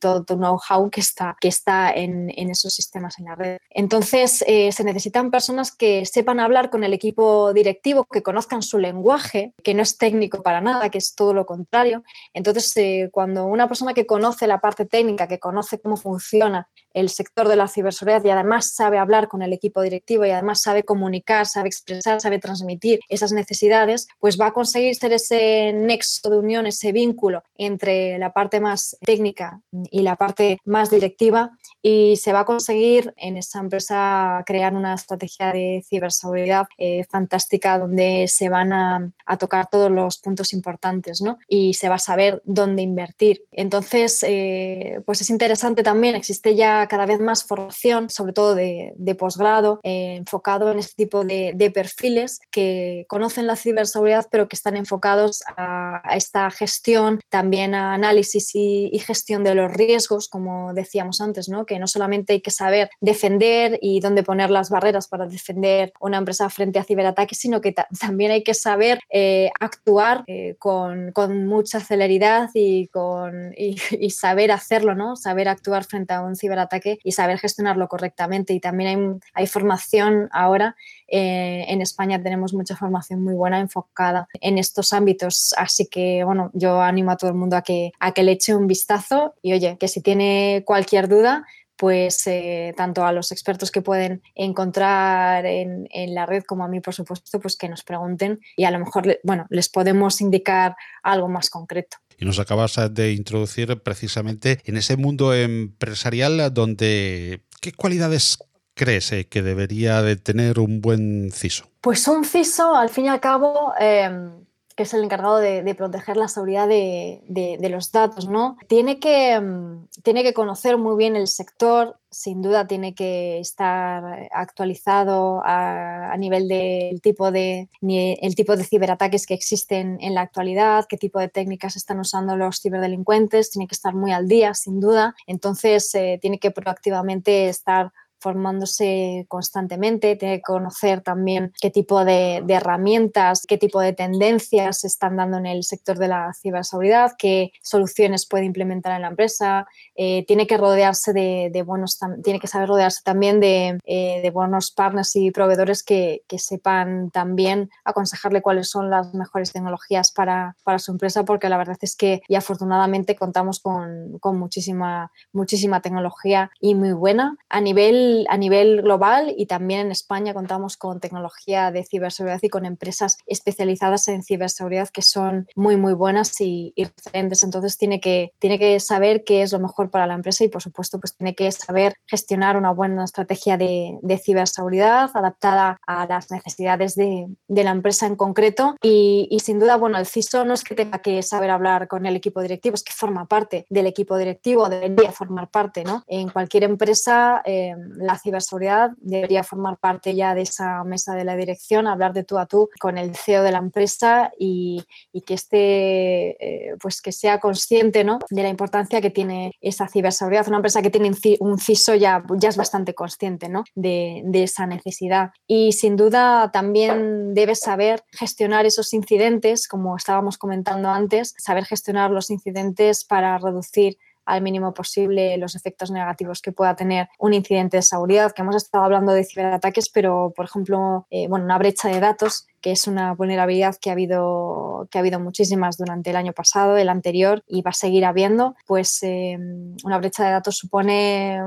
todo 0.00 0.24
tu 0.24 0.36
know-how 0.36 0.88
que 0.88 1.00
está, 1.00 1.36
que 1.40 1.48
está 1.48 1.90
en, 1.92 2.30
esos 2.30 2.72
sistemas 2.72 3.18
en 3.18 3.26
la 3.26 3.34
red. 3.34 3.58
Entonces, 3.68 4.42
eh, 4.46 4.72
se 4.72 4.84
necesitan 4.84 5.30
personas 5.30 5.72
que 5.72 6.06
sepan 6.06 6.40
hablar 6.40 6.70
con 6.70 6.84
el 6.84 6.94
equipo 6.94 7.52
directivo, 7.52 8.04
que 8.04 8.22
conozcan 8.22 8.62
su 8.62 8.78
lenguaje, 8.78 9.52
que 9.62 9.74
no 9.74 9.82
es 9.82 9.98
técnico 9.98 10.42
para 10.42 10.60
nada, 10.60 10.88
que 10.88 10.98
es 10.98 11.14
todo 11.14 11.34
lo 11.34 11.44
contrario. 11.44 12.02
Entonces, 12.32 12.74
eh, 12.76 13.10
cuando 13.12 13.44
una 13.46 13.68
persona 13.68 13.92
que 13.92 14.06
conoce 14.06 14.46
la 14.46 14.60
parte 14.60 14.86
técnica, 14.86 15.26
que 15.26 15.38
conoce 15.38 15.80
cómo 15.80 15.96
funciona 15.96 16.68
el 16.94 17.08
sector 17.08 17.48
de 17.48 17.56
la 17.56 17.68
ciberseguridad 17.68 18.24
y 18.24 18.30
además 18.30 18.74
sabe 18.74 18.98
hablar 18.98 19.28
con 19.28 19.42
el 19.42 19.52
equipo 19.52 19.82
directivo 19.82 20.24
y 20.24 20.30
además 20.30 20.62
sabe 20.62 20.82
comunicar, 20.82 21.46
sabe 21.46 21.68
expresar, 21.68 22.20
sabe 22.20 22.38
transmitir 22.38 23.00
esas 23.08 23.32
necesidades, 23.32 24.08
pues 24.18 24.40
va 24.40 24.46
a 24.46 24.52
conseguir 24.52 24.94
ser 24.94 25.12
ese 25.12 25.72
nexo 25.72 26.30
de 26.30 26.38
unión, 26.38 26.66
ese 26.66 26.92
vínculo 26.92 27.42
entre 27.56 28.18
la 28.18 28.32
parte 28.32 28.60
más 28.60 28.96
técnica 29.00 29.60
y 29.90 30.02
la 30.02 30.16
parte 30.16 30.58
más 30.64 30.90
directiva 30.90 31.52
y 31.82 32.16
se 32.16 32.32
va 32.32 32.40
a 32.40 32.44
conseguir 32.44 33.14
en 33.16 33.36
esa 33.36 33.60
empresa 33.60 34.42
crear 34.46 34.74
una 34.74 34.94
estrategia 34.94 35.52
de 35.52 35.84
ciberseguridad 35.88 36.66
eh, 36.78 37.04
fantástica 37.04 37.78
donde 37.78 38.26
se 38.28 38.48
van 38.48 38.72
a, 38.72 39.12
tocar 39.38 39.68
todos 39.70 39.90
los 39.90 40.18
puntos 40.18 40.52
importantes 40.52 41.22
¿no? 41.22 41.38
y 41.48 41.74
se 41.74 41.88
va 41.88 41.94
a 41.94 41.98
saber 41.98 42.42
dónde 42.44 42.82
invertir. 42.82 43.44
Entonces, 43.52 44.24
eh, 44.26 45.00
pues 45.06 45.20
es 45.20 45.30
interesante 45.30 45.82
también, 45.82 46.14
existe 46.14 46.54
ya 46.56 46.79
cada 46.88 47.06
vez 47.06 47.20
más 47.20 47.44
formación, 47.44 48.10
sobre 48.10 48.32
todo 48.32 48.54
de, 48.54 48.94
posgrado, 49.18 49.80
eh, 49.82 50.16
enfocado 50.16 50.70
en 50.70 50.78
este 50.78 50.94
tipo 50.94 51.24
de, 51.24 51.70
perfiles 51.74 52.40
que 52.50 53.04
conocen 53.08 53.46
la 53.46 53.56
ciberseguridad, 53.56 54.26
pero 54.30 54.48
que 54.48 54.56
están 54.56 54.76
enfocados 54.76 55.42
a, 55.56 56.02
esta 56.14 56.50
gestión, 56.50 57.20
también 57.28 57.74
a 57.74 57.94
análisis 57.94 58.50
y, 58.54 58.98
gestión 59.00 59.44
de 59.44 59.54
los 59.54 59.72
riesgos, 59.72 60.28
como 60.28 60.74
decíamos 60.74 61.20
antes, 61.20 61.48
¿no? 61.48 61.64
que 61.64 61.78
no 61.78 61.86
solamente 61.86 62.34
hay 62.34 62.40
que 62.40 62.50
saber 62.50 62.90
defender 63.00 63.78
y 63.80 64.00
dónde 64.00 64.22
poner 64.22 64.50
las 64.50 64.68
barreras 64.68 65.08
para 65.08 65.26
defender 65.26 65.92
una 66.00 66.18
empresa 66.18 66.50
frente 66.50 66.78
a 66.78 66.84
ciberataques, 66.84 67.38
sino 67.38 67.60
que 67.60 67.74
también 67.98 68.30
hay 68.30 68.42
que 68.42 68.54
saber 68.54 69.00
eh, 69.08 69.50
actuar 69.58 70.24
eh, 70.26 70.56
con, 70.58 71.12
mucha 71.46 71.80
celeridad 71.80 72.50
y, 72.54 72.88
con, 72.88 73.54
y, 73.56 74.10
saber 74.10 74.52
hacerlo, 74.52 74.94
¿no? 74.94 75.16
saber 75.16 75.48
actuar 75.48 75.84
frente 75.84 76.12
a 76.14 76.22
un 76.22 76.36
ciberataque 76.36 76.69
y 77.02 77.12
saber 77.12 77.38
gestionarlo 77.38 77.88
correctamente. 77.88 78.52
Y 78.52 78.60
también 78.60 79.20
hay, 79.34 79.46
formación 79.46 80.28
ahora. 80.32 80.76
Eh, 81.08 81.64
en 81.68 81.80
España 81.80 82.22
tenemos 82.22 82.54
mucha 82.54 82.76
formación 82.76 83.22
muy 83.22 83.34
buena 83.34 83.58
enfocada 83.58 84.28
en 84.40 84.58
estos 84.58 84.92
ámbitos. 84.92 85.54
Así 85.56 85.86
que, 85.86 86.22
bueno, 86.24 86.50
yo 86.52 86.80
animo 86.80 87.10
a 87.10 87.16
todo 87.16 87.30
el 87.30 87.36
mundo 87.36 87.56
a 87.56 87.62
que, 87.62 87.92
a 87.98 88.12
que 88.12 88.22
le 88.22 88.32
eche 88.32 88.54
un 88.54 88.66
vistazo 88.66 89.34
y, 89.42 89.52
oye, 89.52 89.76
que 89.78 89.88
si 89.88 90.00
tiene 90.00 90.62
cualquier 90.66 91.08
duda, 91.08 91.44
pues 91.80 92.26
eh, 92.26 92.74
tanto 92.76 93.06
a 93.06 93.12
los 93.12 93.32
expertos 93.32 93.70
que 93.70 93.80
pueden 93.80 94.20
encontrar 94.34 95.46
en, 95.46 95.88
en, 95.90 96.14
la 96.14 96.26
red 96.26 96.42
como 96.42 96.62
a 96.62 96.68
mí, 96.68 96.80
por 96.80 96.92
supuesto, 96.92 97.40
pues 97.40 97.56
que 97.56 97.70
nos 97.70 97.84
pregunten 97.84 98.38
y 98.54 98.64
a 98.64 98.70
lo 98.70 98.80
mejor, 98.80 99.18
bueno, 99.24 99.46
les 99.48 99.70
podemos 99.70 100.20
indicar 100.20 100.76
algo 101.02 101.30
más 101.30 101.48
concreto. 101.48 101.96
Y 102.18 102.26
nos 102.26 102.38
acabas 102.38 102.78
de 102.90 103.12
introducir 103.14 103.80
precisamente 103.82 104.60
en 104.66 104.76
ese 104.76 104.98
mundo 104.98 105.32
empresarial 105.32 106.52
donde, 106.52 107.46
¿qué 107.62 107.72
cualidades 107.72 108.36
crees 108.74 109.10
eh, 109.12 109.26
que 109.26 109.40
debería 109.40 110.02
de 110.02 110.16
tener 110.16 110.60
un 110.60 110.82
buen 110.82 111.30
CISO? 111.32 111.70
Pues 111.80 112.06
un 112.08 112.26
CISO, 112.26 112.76
al 112.76 112.90
fin 112.90 113.06
y 113.06 113.08
al 113.08 113.20
cabo, 113.20 113.72
em, 113.80 114.44
es 114.82 114.94
el 114.94 115.04
encargado 115.04 115.38
de, 115.38 115.74
proteger 115.74 116.16
la 116.16 116.28
seguridad 116.28 116.68
de, 116.68 117.68
los 117.70 117.92
datos, 117.92 118.28
¿no? 118.28 118.56
Tiene 118.68 118.98
que, 118.98 119.40
mm, 119.40 119.88
tiene 120.02 120.22
que 120.22 120.34
conocer 120.34 120.78
muy 120.78 120.96
bien 120.96 121.16
el 121.16 121.28
sector, 121.28 121.96
sin 122.10 122.42
duda 122.42 122.66
tiene 122.66 122.94
que 122.94 123.38
estar 123.38 124.28
actualizado 124.32 125.42
a, 125.44 126.16
nivel 126.18 126.48
del 126.48 127.00
tipo 127.00 127.30
de, 127.30 127.68
el 127.80 128.34
tipo 128.34 128.56
de 128.56 128.64
ciberataques 128.64 129.26
que 129.26 129.34
existen 129.34 129.98
en 130.00 130.14
la 130.14 130.22
actualidad, 130.22 130.86
qué 130.88 130.96
tipo 130.96 131.20
de 131.20 131.28
técnicas 131.28 131.76
están 131.76 132.00
usando 132.00 132.36
los 132.36 132.60
ciberdelincuentes, 132.60 133.50
tiene 133.50 133.68
que 133.68 133.74
estar 133.74 133.94
muy 133.94 134.12
al 134.12 134.28
día, 134.28 134.54
sin 134.54 134.80
duda. 134.80 135.14
Entonces, 135.26 135.94
eh, 135.94 136.18
tiene 136.20 136.38
que 136.38 136.50
proactivamente 136.50 137.48
estar 137.48 137.92
formándose 138.20 139.24
constantemente, 139.28 140.16
tiene 140.16 140.36
que 140.36 140.42
conocer 140.42 141.00
también 141.00 141.52
qué 141.60 141.70
tipo 141.70 142.04
de, 142.04 142.44
herramientas, 142.48 143.44
qué 143.48 143.56
tipo 143.58 143.80
de 143.80 143.92
tendencias 143.92 144.80
se 144.80 144.86
están 144.86 145.16
dando 145.16 145.38
en 145.38 145.46
el 145.46 145.64
sector 145.64 145.98
de 145.98 146.08
la 146.08 146.32
ciberseguridad, 146.34 147.12
qué 147.18 147.52
soluciones 147.62 148.26
puede 148.26 148.44
implementar 148.44 148.92
en 148.92 149.02
la 149.02 149.08
empresa, 149.08 149.66
eh, 149.96 150.24
tiene 150.26 150.46
que 150.46 150.58
rodearse 150.58 151.12
de, 151.12 151.62
buenos, 151.64 151.98
tiene 152.22 152.40
que 152.40 152.46
saber 152.46 152.68
rodearse 152.68 153.02
también 153.04 153.40
de, 153.40 153.78
eh, 153.84 154.30
buenos 154.30 154.70
partners 154.70 155.16
y 155.16 155.30
proveedores 155.30 155.82
que, 155.82 156.22
sepan 156.40 157.10
también 157.10 157.68
aconsejarle 157.84 158.40
cuáles 158.40 158.70
son 158.70 158.88
las 158.88 159.12
mejores 159.12 159.52
tecnologías 159.52 160.10
para, 160.10 160.56
su 160.78 160.92
empresa, 160.92 161.24
porque 161.24 161.48
la 161.48 161.58
verdad 161.58 161.76
es 161.82 161.96
que 161.96 162.22
y 162.28 162.34
afortunadamente 162.34 163.16
contamos 163.16 163.60
con, 163.60 164.18
con 164.20 164.38
muchísima, 164.38 165.10
muchísima 165.32 165.82
tecnología 165.82 166.50
y 166.60 166.74
muy 166.74 166.92
buena. 166.92 167.36
A 167.48 167.60
nivel 167.60 168.09
a 168.28 168.36
nivel 168.36 168.82
global 168.82 169.34
y 169.36 169.46
también 169.46 169.80
en 169.80 169.92
España 169.92 170.34
contamos 170.34 170.76
con 170.76 171.00
tecnología 171.00 171.70
de 171.70 171.84
ciberseguridad 171.84 172.40
y 172.42 172.48
con 172.48 172.64
empresas 172.66 173.18
especializadas 173.26 174.08
en 174.08 174.22
ciberseguridad 174.22 174.88
que 174.88 175.02
son 175.02 175.46
muy, 175.54 175.76
muy 175.76 175.94
buenas 175.94 176.40
y, 176.40 176.72
y 176.76 176.84
referentes. 176.84 177.42
Entonces 177.42 177.76
tiene 177.76 178.00
que, 178.00 178.32
tiene 178.38 178.58
que 178.58 178.78
saber 178.80 179.24
qué 179.24 179.42
es 179.42 179.52
lo 179.52 179.58
mejor 179.58 179.90
para 179.90 180.06
la 180.06 180.14
empresa 180.14 180.44
y, 180.44 180.48
por 180.48 180.62
supuesto, 180.62 180.98
pues 180.98 181.16
tiene 181.16 181.34
que 181.34 181.50
saber 181.52 181.94
gestionar 182.06 182.56
una 182.56 182.72
buena 182.72 183.04
estrategia 183.04 183.56
de, 183.56 183.98
de 184.02 184.18
ciberseguridad 184.18 185.10
adaptada 185.14 185.78
a 185.86 186.06
las 186.06 186.30
necesidades 186.30 186.94
de, 186.94 187.26
de 187.48 187.64
la 187.64 187.70
empresa 187.70 188.06
en 188.06 188.16
concreto. 188.16 188.76
Y, 188.82 189.28
y, 189.30 189.40
sin 189.40 189.58
duda, 189.58 189.76
bueno, 189.76 189.98
el 189.98 190.06
CISO 190.06 190.44
no 190.44 190.54
es 190.54 190.64
que 190.64 190.74
tenga 190.74 190.98
que 191.00 191.22
saber 191.22 191.50
hablar 191.50 191.88
con 191.88 192.06
el 192.06 192.16
equipo 192.16 192.40
directivo, 192.42 192.74
es 192.74 192.82
que 192.82 192.92
forma 192.92 193.26
parte 193.26 193.66
del 193.68 193.86
equipo 193.86 194.16
directivo, 194.16 194.68
debería 194.68 195.12
formar 195.12 195.50
parte, 195.50 195.84
¿no? 195.84 196.02
En 196.06 196.28
cualquier 196.28 196.64
empresa, 196.64 197.42
eh, 197.44 197.74
la 198.00 198.18
ciberseguridad 198.18 198.90
debería 198.98 199.44
formar 199.44 199.78
parte 199.78 200.14
ya 200.14 200.34
de 200.34 200.42
esa 200.42 200.82
mesa 200.84 201.14
de 201.14 201.24
la 201.24 201.36
dirección, 201.36 201.86
hablar 201.86 202.12
de 202.12 202.24
tú 202.24 202.38
a 202.38 202.46
tú 202.46 202.68
con 202.80 202.98
el 202.98 203.14
CEO 203.14 203.42
de 203.42 203.52
la 203.52 203.58
empresa 203.58 204.32
y, 204.38 204.84
que 205.26 205.34
esté, 205.34 206.70
eh, 206.70 206.76
pues 206.80 207.02
que 207.02 207.12
sea 207.12 207.38
consciente 207.40 208.04
¿no? 208.04 208.18
de 208.30 208.42
la 208.42 208.48
importancia 208.48 209.00
que 209.00 209.10
tiene 209.10 209.52
esa 209.60 209.86
ciberseguridad. 209.86 210.48
Una 210.48 210.56
empresa 210.56 210.82
que 210.82 210.90
tiene 210.90 211.10
un 211.40 211.58
CISO 211.58 211.94
ya, 211.94 212.24
ya 212.36 212.48
es 212.48 212.56
bastante 212.56 212.94
consciente 212.94 213.48
¿no? 213.48 213.64
de, 213.74 214.22
de 214.24 214.44
esa 214.44 214.66
necesidad. 214.66 215.30
Y 215.46 215.72
sin 215.72 215.96
duda 215.96 216.50
también 216.52 217.34
debe 217.34 217.54
saber 217.54 218.02
gestionar 218.12 218.66
esos 218.66 218.92
incidentes, 218.94 219.68
como 219.68 219.96
estábamos 219.96 220.38
comentando 220.38 220.88
antes, 220.88 221.34
saber 221.38 221.64
gestionar 221.64 222.10
los 222.10 222.30
incidentes 222.30 223.04
para 223.04 223.38
reducir 223.38 223.98
al 224.30 224.42
mínimo 224.42 224.72
posible 224.72 225.36
los 225.38 225.54
efectos 225.54 225.90
negativos 225.90 226.40
que 226.40 226.52
pueda 226.52 226.76
tener 226.76 227.08
un 227.18 227.34
incidente 227.34 227.78
de 227.78 227.82
seguridad, 227.82 228.32
que 228.32 228.42
hemos 228.42 228.56
estado 228.56 228.84
hablando 228.84 229.12
de 229.12 229.24
ciberataques, 229.24 229.88
pero 229.88 230.32
por 230.34 230.44
ejemplo, 230.44 231.06
eh, 231.10 231.26
bueno, 231.28 231.44
una 231.44 231.58
brecha 231.58 231.88
de 231.88 232.00
datos 232.00 232.46
que 232.60 232.72
es 232.72 232.86
una 232.86 233.14
vulnerabilidad 233.14 233.76
que 233.80 233.90
ha 233.90 233.94
habido 233.94 234.86
que 234.90 234.98
ha 234.98 235.00
habido 235.00 235.18
muchísimas 235.18 235.76
durante 235.76 236.10
el 236.10 236.16
año 236.16 236.32
pasado, 236.32 236.76
el 236.76 236.88
anterior 236.88 237.42
y 237.48 237.62
va 237.62 237.70
a 237.70 237.74
seguir 237.74 238.04
habiendo, 238.04 238.54
pues 238.66 239.02
eh, 239.02 239.38
una 239.84 239.98
brecha 239.98 240.24
de 240.24 240.30
datos 240.30 240.56
supone 240.56 241.40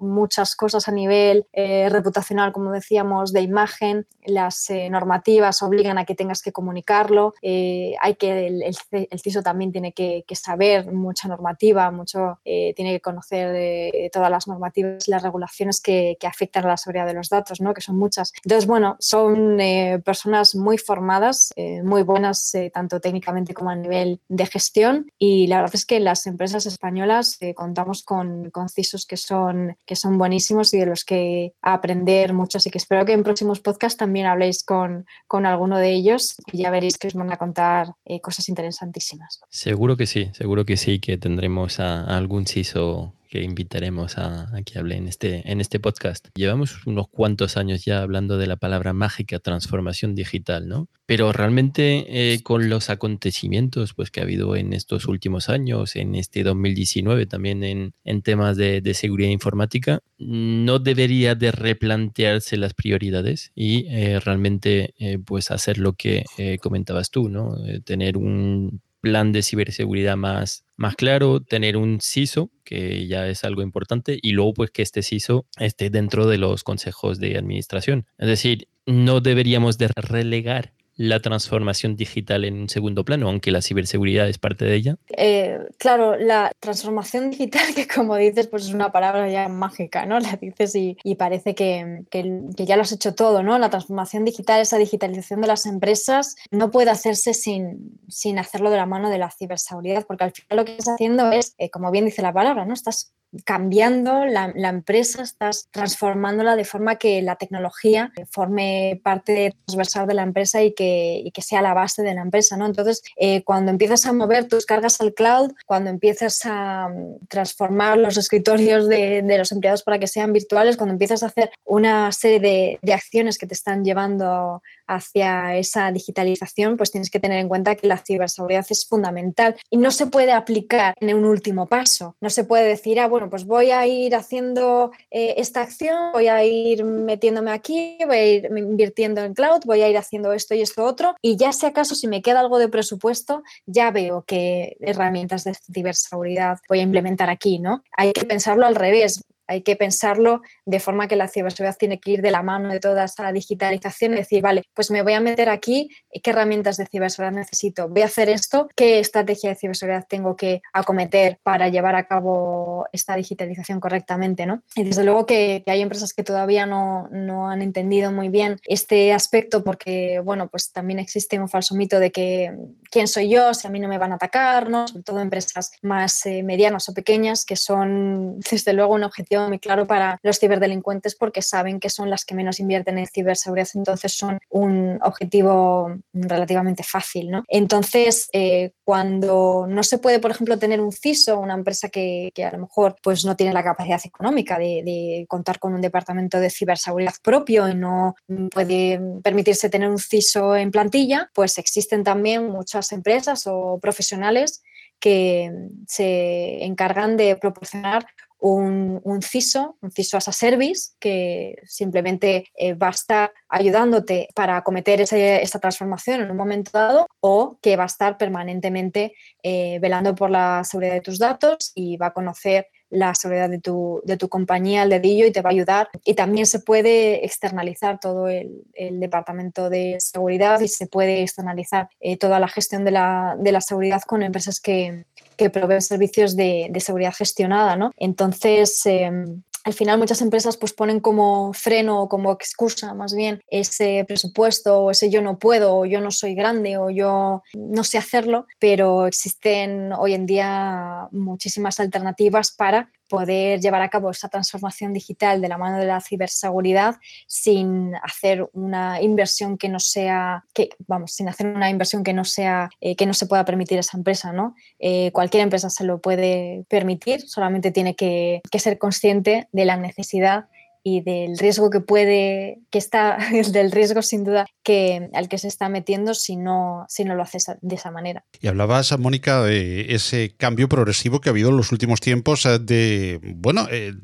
muchas 0.00 0.56
cosas 0.56 0.88
a 0.88 0.92
nivel 0.92 1.46
eh, 1.52 1.88
reputacional, 1.88 2.52
como 2.52 2.72
decíamos, 2.72 3.32
de 3.32 3.42
imagen. 3.42 4.06
Las 4.24 4.70
eh, 4.70 4.88
normativas 4.90 5.62
obligan 5.62 5.98
a 5.98 6.04
que 6.04 6.14
tengas 6.14 6.42
que 6.42 6.52
comunicarlo. 6.52 7.34
hay 7.42 8.14
que 8.18 8.46
el, 8.46 8.62
el, 8.62 9.20
CISO 9.20 9.42
también 9.42 9.72
tiene 9.72 9.92
que, 9.92 10.24
saber 10.34 10.90
mucha 10.92 11.28
normativa, 11.28 11.90
mucho 11.90 12.38
tiene 12.44 12.92
que 12.92 13.00
conocer 13.00 14.10
todas 14.10 14.30
las 14.30 14.48
normativas 14.48 15.06
las 15.08 15.22
regulaciones 15.22 15.80
que, 15.80 16.16
que, 16.18 16.26
afectan 16.26 16.64
a 16.64 16.68
la 16.68 16.76
seguridad 16.76 17.06
de 17.06 17.14
los 17.14 17.28
datos, 17.28 17.60
¿no? 17.60 17.74
que 17.74 17.80
son 17.80 17.98
muchas. 17.98 18.32
Entonces, 18.44 18.66
bueno, 18.66 18.96
son 19.00 19.58
personas 20.04 20.54
muy 20.54 20.78
formadas, 20.78 21.52
muy 21.84 22.02
buenas 22.02 22.52
tanto 22.72 23.00
técnicamente 23.00 23.52
como 23.52 23.70
a 23.70 23.76
nivel 23.76 24.20
de 24.28 24.46
gestión 24.46 25.10
y 25.18 25.46
la 25.48 25.56
verdad 25.56 25.74
es 25.74 25.84
que 25.84 26.00
las 26.00 26.26
empresas 26.26 26.66
españolas 26.66 27.38
contamos 27.54 28.02
con, 28.02 28.50
con 28.50 28.68
CISOs 28.68 29.06
que 29.06 29.16
son, 29.16 29.76
que 29.90 29.96
son 29.96 30.18
buenísimos 30.18 30.72
y 30.72 30.78
de 30.78 30.86
los 30.86 31.04
que 31.04 31.52
aprender 31.62 32.32
mucho. 32.32 32.58
Así 32.58 32.70
que 32.70 32.78
espero 32.78 33.04
que 33.04 33.12
en 33.12 33.24
próximos 33.24 33.58
podcasts 33.58 33.98
también 33.98 34.26
habléis 34.26 34.62
con, 34.62 35.04
con 35.26 35.46
alguno 35.46 35.78
de 35.78 35.90
ellos 35.90 36.36
y 36.52 36.58
ya 36.58 36.70
veréis 36.70 36.96
que 36.96 37.08
os 37.08 37.14
van 37.14 37.32
a 37.32 37.36
contar 37.36 37.88
eh, 38.04 38.20
cosas 38.20 38.48
interesantísimas. 38.48 39.40
Seguro 39.48 39.96
que 39.96 40.06
sí, 40.06 40.30
seguro 40.32 40.64
que 40.64 40.76
sí, 40.76 41.00
que 41.00 41.18
tendremos 41.18 41.80
algún 41.80 42.46
CISO 42.46 43.14
que 43.30 43.42
invitaremos 43.42 44.18
a, 44.18 44.50
que 44.66 44.78
hable 44.78 44.96
en 44.96 45.06
este, 45.06 45.50
en 45.50 45.60
este 45.60 45.78
podcast. 45.78 46.28
Llevamos 46.34 46.84
unos 46.84 47.08
cuantos 47.08 47.56
años 47.56 47.84
ya 47.84 48.02
hablando 48.02 48.36
de 48.38 48.48
la 48.48 48.56
palabra 48.56 48.92
mágica 48.92 49.38
transformación 49.38 50.16
digital, 50.16 50.66
¿no? 50.68 50.88
Pero 51.06 51.32
realmente 51.32 52.32
eh, 52.34 52.42
con 52.42 52.68
los 52.68 52.90
acontecimientos 52.90 53.94
pues, 53.94 54.10
que 54.10 54.20
ha 54.20 54.24
habido 54.24 54.56
en 54.56 54.72
estos 54.72 55.06
últimos 55.06 55.48
años, 55.48 55.94
en 55.94 56.16
este 56.16 56.42
2019 56.42 57.26
también 57.26 57.62
en, 57.62 57.94
en 58.04 58.22
temas 58.22 58.56
de, 58.56 58.80
de, 58.80 58.94
seguridad 58.94 59.30
informática, 59.30 60.00
no 60.18 60.80
debería 60.80 61.36
de 61.36 61.52
replantearse 61.52 62.56
las 62.56 62.74
prioridades 62.74 63.52
y 63.54 63.86
eh, 63.88 64.18
realmente 64.18 64.94
eh, 64.98 65.18
pues 65.24 65.52
hacer 65.52 65.78
lo 65.78 65.92
que 65.92 66.24
comentabas 66.60 67.10
tú, 67.10 67.28
¿no? 67.28 67.56
tener 67.84 68.16
un 68.16 68.80
plan 69.00 69.32
de 69.32 69.42
ciberseguridad 69.42 70.16
más, 70.16 70.64
más 70.76 70.96
claro, 70.96 71.40
tener 71.40 71.76
un 71.76 72.00
CISO, 72.00 72.50
que 72.64 73.06
ya 73.06 73.26
es 73.28 73.44
algo 73.44 73.62
importante, 73.62 74.18
y 74.20 74.32
luego 74.32 74.54
pues 74.54 74.70
que 74.70 74.82
este 74.82 75.02
CISO 75.02 75.46
esté 75.58 75.90
dentro 75.90 76.26
de 76.26 76.38
los 76.38 76.64
consejos 76.64 77.18
de 77.18 77.36
administración. 77.36 78.06
Es 78.18 78.28
decir, 78.28 78.68
no 78.86 79.20
deberíamos 79.20 79.78
de 79.78 79.88
relegar 79.88 80.72
la 81.00 81.18
transformación 81.20 81.96
digital 81.96 82.44
en 82.44 82.60
un 82.60 82.68
segundo 82.68 83.06
plano, 83.06 83.30
aunque 83.30 83.50
la 83.50 83.62
ciberseguridad 83.62 84.28
es 84.28 84.36
parte 84.36 84.66
de 84.66 84.74
ella? 84.74 84.96
Eh, 85.16 85.58
claro, 85.78 86.18
la 86.18 86.52
transformación 86.60 87.30
digital, 87.30 87.62
que 87.74 87.88
como 87.88 88.16
dices, 88.16 88.48
pues 88.48 88.66
es 88.66 88.74
una 88.74 88.92
palabra 88.92 89.26
ya 89.30 89.48
mágica, 89.48 90.04
¿no? 90.04 90.20
La 90.20 90.36
dices 90.36 90.74
y, 90.74 90.98
parece 91.14 91.54
que, 91.54 92.02
que, 92.10 92.66
ya 92.66 92.76
lo 92.76 92.82
has 92.82 92.92
hecho 92.92 93.14
todo, 93.14 93.42
¿no? 93.42 93.58
La 93.58 93.70
transformación 93.70 94.26
digital, 94.26 94.60
esa 94.60 94.76
digitalización 94.76 95.40
de 95.40 95.46
las 95.46 95.64
empresas, 95.64 96.36
no 96.50 96.70
puede 96.70 96.90
hacerse 96.90 97.32
sin, 97.32 97.98
sin 98.08 98.38
hacerlo 98.38 98.68
de 98.68 98.76
la 98.76 98.84
mano 98.84 99.08
de 99.08 99.16
la 99.16 99.30
ciberseguridad, 99.30 100.04
porque 100.06 100.24
al 100.24 100.32
final 100.32 100.58
lo 100.58 100.64
que 100.66 100.72
estás 100.72 100.96
haciendo 100.96 101.32
es, 101.32 101.54
eh, 101.56 101.70
como 101.70 101.90
bien 101.90 102.04
dice 102.04 102.20
la 102.20 102.34
palabra, 102.34 102.66
¿no? 102.66 102.74
Estás 102.74 103.14
cambiando 103.44 104.24
la, 104.24 104.52
empresa, 104.68 105.22
estás 105.22 105.68
transformándola 105.70 106.56
de 106.56 106.64
forma 106.64 106.96
que 106.96 107.22
la 107.22 107.36
tecnología 107.36 108.12
forme 108.30 109.00
parte 109.04 109.54
transversal 109.66 110.06
de 110.06 110.14
la 110.14 110.22
empresa 110.22 110.62
y 110.62 110.72
que, 110.72 111.30
que 111.32 111.42
sea 111.42 111.62
la 111.62 111.74
base 111.74 112.02
de 112.02 112.14
la 112.14 112.22
empresa. 112.22 112.56
¿no? 112.56 112.66
Entonces, 112.66 113.02
eh, 113.16 113.42
cuando 113.44 113.70
empiezas 113.70 114.06
a 114.06 114.12
mover 114.12 114.48
tus 114.48 114.66
cargas 114.66 115.00
al 115.00 115.14
cloud, 115.14 115.52
cuando 115.66 115.90
empiezas 115.90 116.40
a 116.44 116.88
mm, 116.88 117.26
transformar 117.28 117.98
los 117.98 118.16
escritorios 118.16 118.88
de, 118.88 119.22
los 119.38 119.52
empleados 119.52 119.82
para 119.82 119.98
que 119.98 120.06
sean 120.06 120.32
virtuales, 120.32 120.76
cuando 120.76 120.92
empiezas 120.92 121.22
a 121.22 121.26
hacer 121.26 121.50
una 121.64 122.10
serie 122.12 122.40
de, 122.40 122.78
de 122.82 122.92
acciones 122.92 123.38
que 123.38 123.46
te 123.46 123.54
están 123.54 123.84
llevando 123.84 124.62
hacia 124.90 125.56
esa 125.56 125.92
digitalización, 125.92 126.76
pues 126.76 126.90
tienes 126.90 127.10
que 127.10 127.20
tener 127.20 127.38
en 127.38 127.48
cuenta 127.48 127.76
que 127.76 127.86
la 127.86 127.98
ciberseguridad 127.98 128.66
es 128.68 128.86
fundamental 128.86 129.56
y 129.70 129.76
no 129.76 129.92
se 129.92 130.06
puede 130.06 130.32
aplicar 130.32 130.94
en 131.00 131.14
un 131.14 131.24
último 131.24 131.66
paso. 131.66 132.16
No 132.20 132.28
se 132.28 132.42
puede 132.42 132.66
decir, 132.66 132.98
ah, 132.98 133.06
bueno, 133.06 133.19
pues 133.28 133.44
voy 133.44 133.70
a 133.70 133.86
ir 133.86 134.14
haciendo 134.14 134.92
eh, 135.10 135.34
esta 135.36 135.62
acción, 135.62 136.12
voy 136.12 136.28
a 136.28 136.44
ir 136.44 136.84
metiéndome 136.84 137.50
aquí, 137.50 137.98
voy 138.06 138.16
a 138.16 138.26
ir 138.26 138.44
invirtiendo 138.56 139.22
en 139.22 139.34
cloud, 139.34 139.60
voy 139.66 139.82
a 139.82 139.88
ir 139.88 139.98
haciendo 139.98 140.32
esto 140.32 140.54
y 140.54 140.62
esto 140.62 140.84
otro 140.84 141.14
y 141.20 141.36
ya 141.36 141.52
si 141.52 141.66
acaso 141.66 141.94
si 141.94 142.08
me 142.08 142.22
queda 142.22 142.40
algo 142.40 142.58
de 142.58 142.68
presupuesto, 142.68 143.42
ya 143.66 143.90
veo 143.90 144.24
qué 144.26 144.76
herramientas 144.80 145.44
de 145.44 145.54
ciberseguridad 145.54 146.58
voy 146.68 146.80
a 146.80 146.82
implementar 146.82 147.30
aquí, 147.30 147.58
¿no? 147.58 147.82
Hay 147.96 148.12
que 148.12 148.24
pensarlo 148.24 148.66
al 148.66 148.74
revés 148.74 149.24
hay 149.50 149.62
que 149.62 149.74
pensarlo 149.74 150.42
de 150.64 150.78
forma 150.78 151.08
que 151.08 151.16
la 151.16 151.26
ciberseguridad 151.26 151.76
tiene 151.76 151.98
que 151.98 152.12
ir 152.12 152.22
de 152.22 152.30
la 152.30 152.42
mano 152.42 152.68
de 152.68 152.78
toda 152.78 153.04
esa 153.04 153.32
digitalización 153.32 154.12
y 154.12 154.16
decir, 154.18 154.42
vale, 154.42 154.62
pues 154.74 154.92
me 154.92 155.02
voy 155.02 155.14
a 155.14 155.20
meter 155.20 155.48
aquí, 155.48 155.90
¿qué 156.22 156.30
herramientas 156.30 156.76
de 156.76 156.86
ciberseguridad 156.86 157.36
necesito? 157.36 157.88
Voy 157.88 158.02
a 158.02 158.06
hacer 158.06 158.28
esto, 158.28 158.68
¿qué 158.76 159.00
estrategia 159.00 159.50
de 159.50 159.56
ciberseguridad 159.56 160.06
tengo 160.08 160.36
que 160.36 160.62
acometer 160.72 161.40
para 161.42 161.68
llevar 161.68 161.96
a 161.96 162.06
cabo 162.06 162.86
esta 162.92 163.16
digitalización 163.16 163.80
correctamente? 163.80 164.46
¿no? 164.46 164.62
Y 164.76 164.84
desde 164.84 165.02
luego 165.02 165.26
que, 165.26 165.64
hay 165.66 165.82
empresas 165.82 166.14
que 166.14 166.22
todavía 166.22 166.66
no, 166.66 167.08
no, 167.10 167.50
han 167.50 167.62
entendido 167.62 168.12
muy 168.12 168.28
bien 168.28 168.60
este 168.64 169.12
aspecto 169.12 169.64
porque, 169.64 170.20
bueno, 170.24 170.48
pues 170.48 170.70
también 170.70 171.00
existe 171.00 171.40
un 171.40 171.48
falso 171.48 171.74
mito 171.74 171.98
de 171.98 172.12
que 172.12 172.52
quién 172.90 173.08
soy 173.08 173.28
yo, 173.28 173.52
si 173.52 173.66
a 173.66 173.70
mí 173.70 173.80
no 173.80 173.88
me 173.88 173.98
van 173.98 174.12
a 174.12 174.16
atacar, 174.16 174.70
¿no? 174.70 174.86
sobre 174.86 175.02
todo 175.02 175.20
empresas 175.20 175.72
más 175.82 176.24
eh, 176.26 176.42
medianas 176.42 176.88
o 176.88 176.94
pequeñas 176.94 177.44
que 177.44 177.56
son, 177.56 178.38
desde 178.50 178.72
luego, 178.72 178.94
un 178.94 179.04
objetivo 179.04 179.39
muy 179.48 179.58
claro 179.58 179.86
para 179.86 180.18
los 180.22 180.38
ciberdelincuentes 180.38 181.14
porque 181.14 181.42
saben 181.42 181.80
que 181.80 181.90
son 181.90 182.10
las 182.10 182.24
que 182.24 182.34
menos 182.34 182.60
invierten 182.60 182.98
en 182.98 183.06
ciberseguridad, 183.06 183.68
entonces 183.74 184.12
son 184.12 184.38
un 184.48 184.98
objetivo 185.02 185.94
relativamente 186.12 186.82
fácil. 186.82 187.30
¿no? 187.30 187.44
Entonces, 187.48 188.28
eh, 188.32 188.72
cuando 188.84 189.66
no 189.68 189.82
se 189.82 189.98
puede, 189.98 190.18
por 190.18 190.30
ejemplo, 190.30 190.58
tener 190.58 190.80
un 190.80 190.92
CISO, 190.92 191.38
una 191.38 191.54
empresa 191.54 191.88
que, 191.88 192.32
a 192.44 192.52
lo 192.52 192.58
mejor 192.58 192.96
pues, 193.02 193.24
no 193.24 193.36
tiene 193.36 193.52
la 193.52 193.62
capacidad 193.62 194.00
económica 194.04 194.58
de, 194.58 195.26
contar 195.28 195.58
con 195.58 195.74
un 195.74 195.80
departamento 195.80 196.40
de 196.40 196.50
ciberseguridad 196.50 197.14
propio 197.22 197.68
y 197.68 197.74
no 197.74 198.14
puede 198.50 199.00
permitirse 199.22 199.68
tener 199.68 199.88
un 199.88 199.98
CISO 199.98 200.56
en 200.56 200.70
plantilla, 200.70 201.30
pues 201.34 201.58
existen 201.58 202.04
también 202.04 202.48
muchas 202.48 202.92
empresas 202.92 203.46
o 203.46 203.78
profesionales 203.80 204.62
que 204.98 205.50
se 205.86 206.64
encargan 206.64 207.16
de 207.16 207.36
proporcionar 207.36 208.06
un, 208.40 209.20
CISO, 209.22 209.76
un 209.80 209.90
CISO 209.90 210.16
as 210.16 210.28
a 210.28 210.32
service, 210.32 210.92
que 210.98 211.56
simplemente 211.64 212.46
eh, 212.56 212.74
va 212.74 212.88
a 212.88 212.90
estar 212.90 213.32
ayudándote 213.48 214.28
para 214.34 214.56
acometer 214.56 215.00
esa 215.00 215.58
transformación 215.58 216.22
en 216.22 216.30
un 216.30 216.36
momento 216.36 216.70
dado 216.72 217.06
o 217.20 217.58
que 217.60 217.76
va 217.76 217.84
a 217.84 217.86
estar 217.86 218.16
permanentemente 218.16 219.14
eh, 219.42 219.78
velando 219.80 220.14
por 220.14 220.30
la 220.30 220.62
seguridad 220.64 220.94
de 220.94 221.00
tus 221.00 221.18
datos 221.18 221.72
y 221.74 221.96
va 221.96 222.06
a 222.06 222.12
conocer 222.12 222.68
la 222.90 223.14
seguridad 223.14 223.48
de 223.48 223.60
tu, 223.60 224.00
de 224.04 224.16
tu 224.16 224.28
compañía 224.28 224.82
al 224.82 224.90
dedillo 224.90 225.24
y 225.24 225.30
te 225.30 225.42
va 225.42 225.50
a 225.50 225.52
ayudar. 225.52 225.88
Y 226.04 226.14
también 226.14 226.46
se 226.46 226.58
puede 226.58 227.24
externalizar 227.24 228.00
todo 228.00 228.28
el, 228.28 228.64
departamento 228.74 229.70
de 229.70 229.96
seguridad 230.00 230.60
y 230.60 230.68
se 230.68 230.86
puede 230.86 231.22
externalizar 231.22 231.88
eh, 232.00 232.16
toda 232.16 232.40
la 232.40 232.48
gestión 232.48 232.84
de 232.84 232.90
la, 232.90 233.36
de 233.38 233.52
la 233.52 233.60
seguridad 233.60 234.02
con 234.02 234.22
empresas 234.22 234.60
que, 234.60 235.04
que 235.40 235.48
proveen 235.48 235.80
servicios 235.80 236.36
de, 236.36 236.70
seguridad 236.80 237.14
gestionada, 237.16 237.74
¿no? 237.74 237.92
Entonces, 237.96 238.84
em, 238.84 239.42
al 239.64 239.72
final 239.72 239.98
muchas 239.98 240.20
empresas 240.20 240.58
pues 240.58 240.74
ponen 240.74 241.00
como 241.00 241.54
freno 241.54 242.02
o 242.02 242.08
como 242.08 242.32
excusa 242.32 242.92
más 242.92 243.14
bien 243.14 243.40
ese 243.48 244.04
presupuesto 244.06 244.80
o 244.80 244.90
ese 244.90 245.08
yo 245.10 245.22
no 245.22 245.38
puedo 245.38 245.76
o 245.76 245.86
yo 245.86 246.00
no 246.00 246.10
soy 246.10 246.34
grande 246.34 246.76
o 246.76 246.90
yo 246.90 247.42
no 247.54 247.84
sé 247.84 247.96
hacerlo, 247.96 248.46
pero 248.58 249.06
existen 249.06 249.92
hoy 249.94 250.12
en 250.12 250.26
día 250.26 251.08
muchísimas 251.10 251.80
alternativas 251.80 252.52
para 252.52 252.90
poder 253.10 253.60
llevar 253.60 253.82
a 253.82 253.90
cabo 253.90 254.10
esa 254.10 254.28
transformación 254.28 254.94
digital 254.94 255.42
de 255.42 255.48
la 255.48 255.58
mano 255.58 255.78
de 255.78 255.84
la 255.84 256.00
ciberseguridad 256.00 256.94
sin 257.26 257.94
hacer 257.96 258.48
una 258.52 259.02
inversión 259.02 259.58
que 259.58 259.68
no 259.68 259.80
sea, 259.80 260.44
que, 260.54 260.70
vamos, 260.86 261.12
sin 261.12 261.28
hacer 261.28 261.48
una 261.48 261.68
inversión 261.68 262.04
que 262.04 262.14
no 262.14 262.24
sea, 262.24 262.70
eh, 262.80 262.94
que 262.94 263.06
no 263.06 263.12
se 263.12 263.26
pueda 263.26 263.44
permitir 263.44 263.78
esa 263.78 263.98
empresa, 263.98 264.32
¿no? 264.32 264.54
Eh, 264.78 265.10
cualquier 265.12 265.42
empresa 265.42 265.68
se 265.68 265.84
lo 265.84 266.00
puede 266.00 266.64
permitir, 266.68 267.28
solamente 267.28 267.72
tiene 267.72 267.96
que, 267.96 268.40
que 268.50 268.58
ser 268.60 268.78
consciente 268.78 269.48
de 269.50 269.64
la 269.64 269.76
necesidad 269.76 270.46
y 270.82 271.02
del 271.02 271.38
riesgo 271.38 271.70
que 271.70 271.80
puede, 271.80 272.60
que 272.70 272.78
está, 272.78 273.18
del 273.52 273.72
riesgo 273.72 274.02
sin 274.02 274.24
duda 274.24 274.46
que, 274.62 275.10
al 275.14 275.28
que 275.28 275.38
se 275.38 275.48
está 275.48 275.68
metiendo 275.68 276.14
si 276.14 276.36
no, 276.36 276.84
si 276.88 277.04
no 277.04 277.14
lo 277.14 277.22
haces 277.22 277.46
de 277.60 277.74
esa 277.74 277.90
manera. 277.90 278.24
Y 278.40 278.48
hablabas, 278.48 278.96
Mónica, 278.98 279.42
de 279.42 279.94
ese 279.94 280.34
cambio 280.36 280.68
progresivo 280.68 281.20
que 281.20 281.28
ha 281.28 281.32
habido 281.32 281.50
en 281.50 281.56
los 281.56 281.72
últimos 281.72 282.00
tiempos 282.00 282.46
eh, 282.46 282.58
de, 282.58 283.20
bueno, 283.36 283.66
eh, 283.70 283.94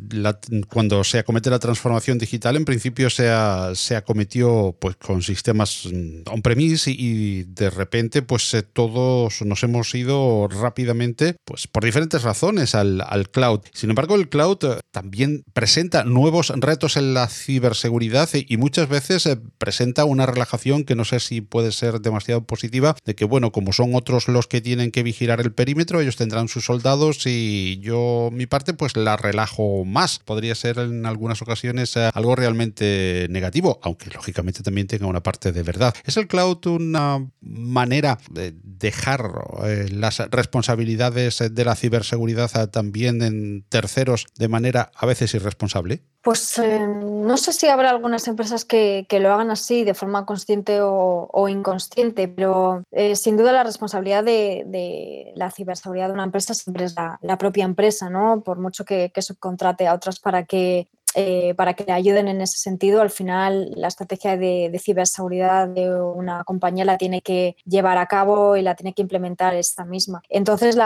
cuando 0.68 1.04
se 1.04 1.18
acomete 1.18 1.50
la 1.50 1.58
transformación 1.58 2.18
digital, 2.18 2.56
en 2.56 2.64
principio 2.64 3.10
se, 3.10 3.28
ha, 3.30 3.72
se 3.74 3.96
acometió 3.96 4.76
pues, 4.78 4.96
con 4.96 5.22
sistemas 5.22 5.86
mm, 5.86 6.22
on-premise 6.32 6.90
y, 6.90 7.44
de 7.44 7.70
repente 7.70 8.22
pues 8.22 8.52
eh, 8.54 8.62
todos 8.62 9.42
nos 9.42 9.62
hemos 9.62 9.94
ido 9.94 10.48
rápidamente, 10.48 11.36
pues 11.44 11.66
por 11.66 11.84
diferentes 11.84 12.22
razones, 12.22 12.74
al, 12.74 13.02
al 13.06 13.30
cloud. 13.30 13.60
Sin 13.72 13.90
embargo, 13.90 14.14
el 14.16 14.28
cloud 14.28 14.58
también 14.90 15.44
presenta 15.52 16.04
nuevos 16.04 16.52
retos 16.66 16.96
en 16.96 17.14
la 17.14 17.28
ciberseguridad 17.28 18.28
y 18.34 18.56
muchas 18.56 18.88
veces 18.88 19.28
presenta 19.58 20.04
una 20.04 20.26
relajación 20.26 20.84
que 20.84 20.94
no 20.94 21.04
sé 21.04 21.20
si 21.20 21.40
puede 21.40 21.72
ser 21.72 22.00
demasiado 22.00 22.44
positiva, 22.44 22.96
de 23.04 23.14
que, 23.14 23.24
bueno, 23.24 23.52
como 23.52 23.72
son 23.72 23.94
otros 23.94 24.28
los 24.28 24.46
que 24.46 24.60
tienen 24.60 24.90
que 24.90 25.02
vigilar 25.02 25.40
el 25.40 25.52
perímetro, 25.52 26.00
ellos 26.00 26.16
tendrán 26.16 26.48
sus 26.48 26.64
soldados 26.64 27.26
y 27.26 27.78
yo, 27.80 28.30
mi 28.32 28.46
parte, 28.46 28.74
pues 28.74 28.96
la 28.96 29.16
relajo 29.16 29.84
más. 29.84 30.18
Podría 30.18 30.54
ser 30.54 30.78
en 30.78 31.06
algunas 31.06 31.42
ocasiones 31.42 31.96
eh, 31.96 32.10
algo 32.12 32.36
realmente 32.36 33.26
negativo, 33.30 33.78
aunque 33.82 34.10
lógicamente 34.10 34.62
también 34.62 34.86
tenga 34.86 35.06
una 35.06 35.22
parte 35.22 35.52
de 35.52 35.62
verdad. 35.62 35.94
¿Es 36.04 36.16
el 36.16 36.26
cloud 36.26 36.66
una 36.66 37.26
manera 37.40 38.18
de 38.30 38.54
dejar 38.62 39.30
eh, 39.64 39.88
las 39.90 40.18
responsabilidades 40.30 41.42
de 41.50 41.64
la 41.64 41.76
ciberseguridad 41.76 42.50
eh, 42.54 42.66
también 42.68 43.22
en 43.22 43.64
terceros 43.68 44.26
de 44.38 44.48
manera 44.48 44.90
a 44.94 45.06
veces 45.06 45.34
irresponsable? 45.34 46.02
Pues 46.26 46.60
no 46.60 47.36
sé 47.36 47.52
si 47.52 47.68
habrá 47.68 47.90
algunas 47.90 48.26
empresas 48.26 48.64
que, 48.64 49.06
lo 49.12 49.32
hagan 49.32 49.52
así 49.52 49.84
de 49.84 49.94
forma 49.94 50.26
consciente 50.26 50.80
o, 50.82 51.48
inconsciente, 51.48 52.26
pero 52.26 52.82
sin 53.14 53.36
duda 53.36 53.52
la 53.52 53.62
responsabilidad 53.62 54.24
de, 54.24 55.32
la 55.36 55.52
ciberseguridad 55.52 56.08
de 56.08 56.14
una 56.14 56.24
empresa 56.24 56.52
siempre 56.52 56.86
es 56.86 56.96
la, 56.96 57.38
propia 57.38 57.64
empresa, 57.64 58.10
¿no? 58.10 58.40
Por 58.40 58.58
mucho 58.58 58.84
que, 58.84 59.12
que 59.14 59.22
subcontrate 59.22 59.86
a 59.86 59.94
otras 59.94 60.18
para 60.18 60.46
que 60.46 60.88
eh, 61.18 61.54
para 61.56 61.72
que 61.72 61.84
le 61.84 61.94
ayuden 61.94 62.28
en 62.28 62.42
ese 62.42 62.58
sentido. 62.58 63.00
Al 63.00 63.08
final, 63.08 63.72
la 63.74 63.88
estrategia 63.88 64.36
de, 64.36 64.78
ciberseguridad 64.78 65.66
de 65.66 65.90
una 65.90 66.44
compañía 66.44 66.84
la 66.84 66.98
tiene 66.98 67.22
que 67.22 67.56
llevar 67.64 67.96
a 67.96 68.04
cabo 68.04 68.54
y 68.54 68.60
la 68.60 68.74
tiene 68.74 68.92
que 68.92 69.00
implementar 69.00 69.54
esta 69.54 69.86
misma. 69.86 70.20
Entonces, 70.28 70.76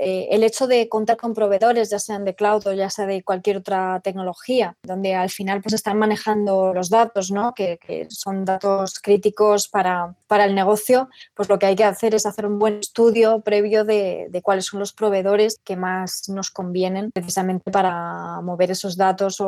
eh, 0.00 0.26
el 0.32 0.42
hecho 0.42 0.66
de 0.66 0.88
contar 0.88 1.16
con 1.16 1.34
proveedores, 1.34 1.88
ya 1.88 2.00
sean 2.00 2.24
de 2.24 2.34
cloud 2.34 2.66
o 2.66 2.72
ya 2.72 2.90
sea 2.90 3.06
de 3.06 3.22
cualquier 3.22 3.58
otra 3.58 4.00
tecnología, 4.02 4.76
donde 4.82 5.14
al 5.14 5.30
final 5.30 5.62
pues 5.62 5.74
están 5.74 5.98
manejando 5.98 6.74
los 6.74 6.90
datos, 6.90 7.30
¿no? 7.30 7.54
que, 7.54 7.78
son 8.08 8.44
datos 8.44 8.98
críticos 8.98 9.68
para, 9.68 10.16
para, 10.26 10.46
el 10.46 10.56
negocio, 10.56 11.08
pues 11.34 11.48
lo 11.48 11.60
que 11.60 11.66
hay 11.66 11.76
que 11.76 11.84
hacer 11.84 12.16
es 12.16 12.26
hacer 12.26 12.46
un 12.46 12.58
buen 12.58 12.80
estudio 12.80 13.40
previo 13.42 13.84
de, 13.84 14.26
de 14.30 14.42
cuáles 14.42 14.66
son 14.66 14.80
los 14.80 14.92
proveedores 14.92 15.60
que 15.62 15.76
más 15.76 16.28
nos 16.28 16.50
convienen 16.50 17.12
precisamente 17.12 17.70
para 17.70 18.40
mover 18.40 18.72
esos 18.72 18.96
datos 18.96 19.43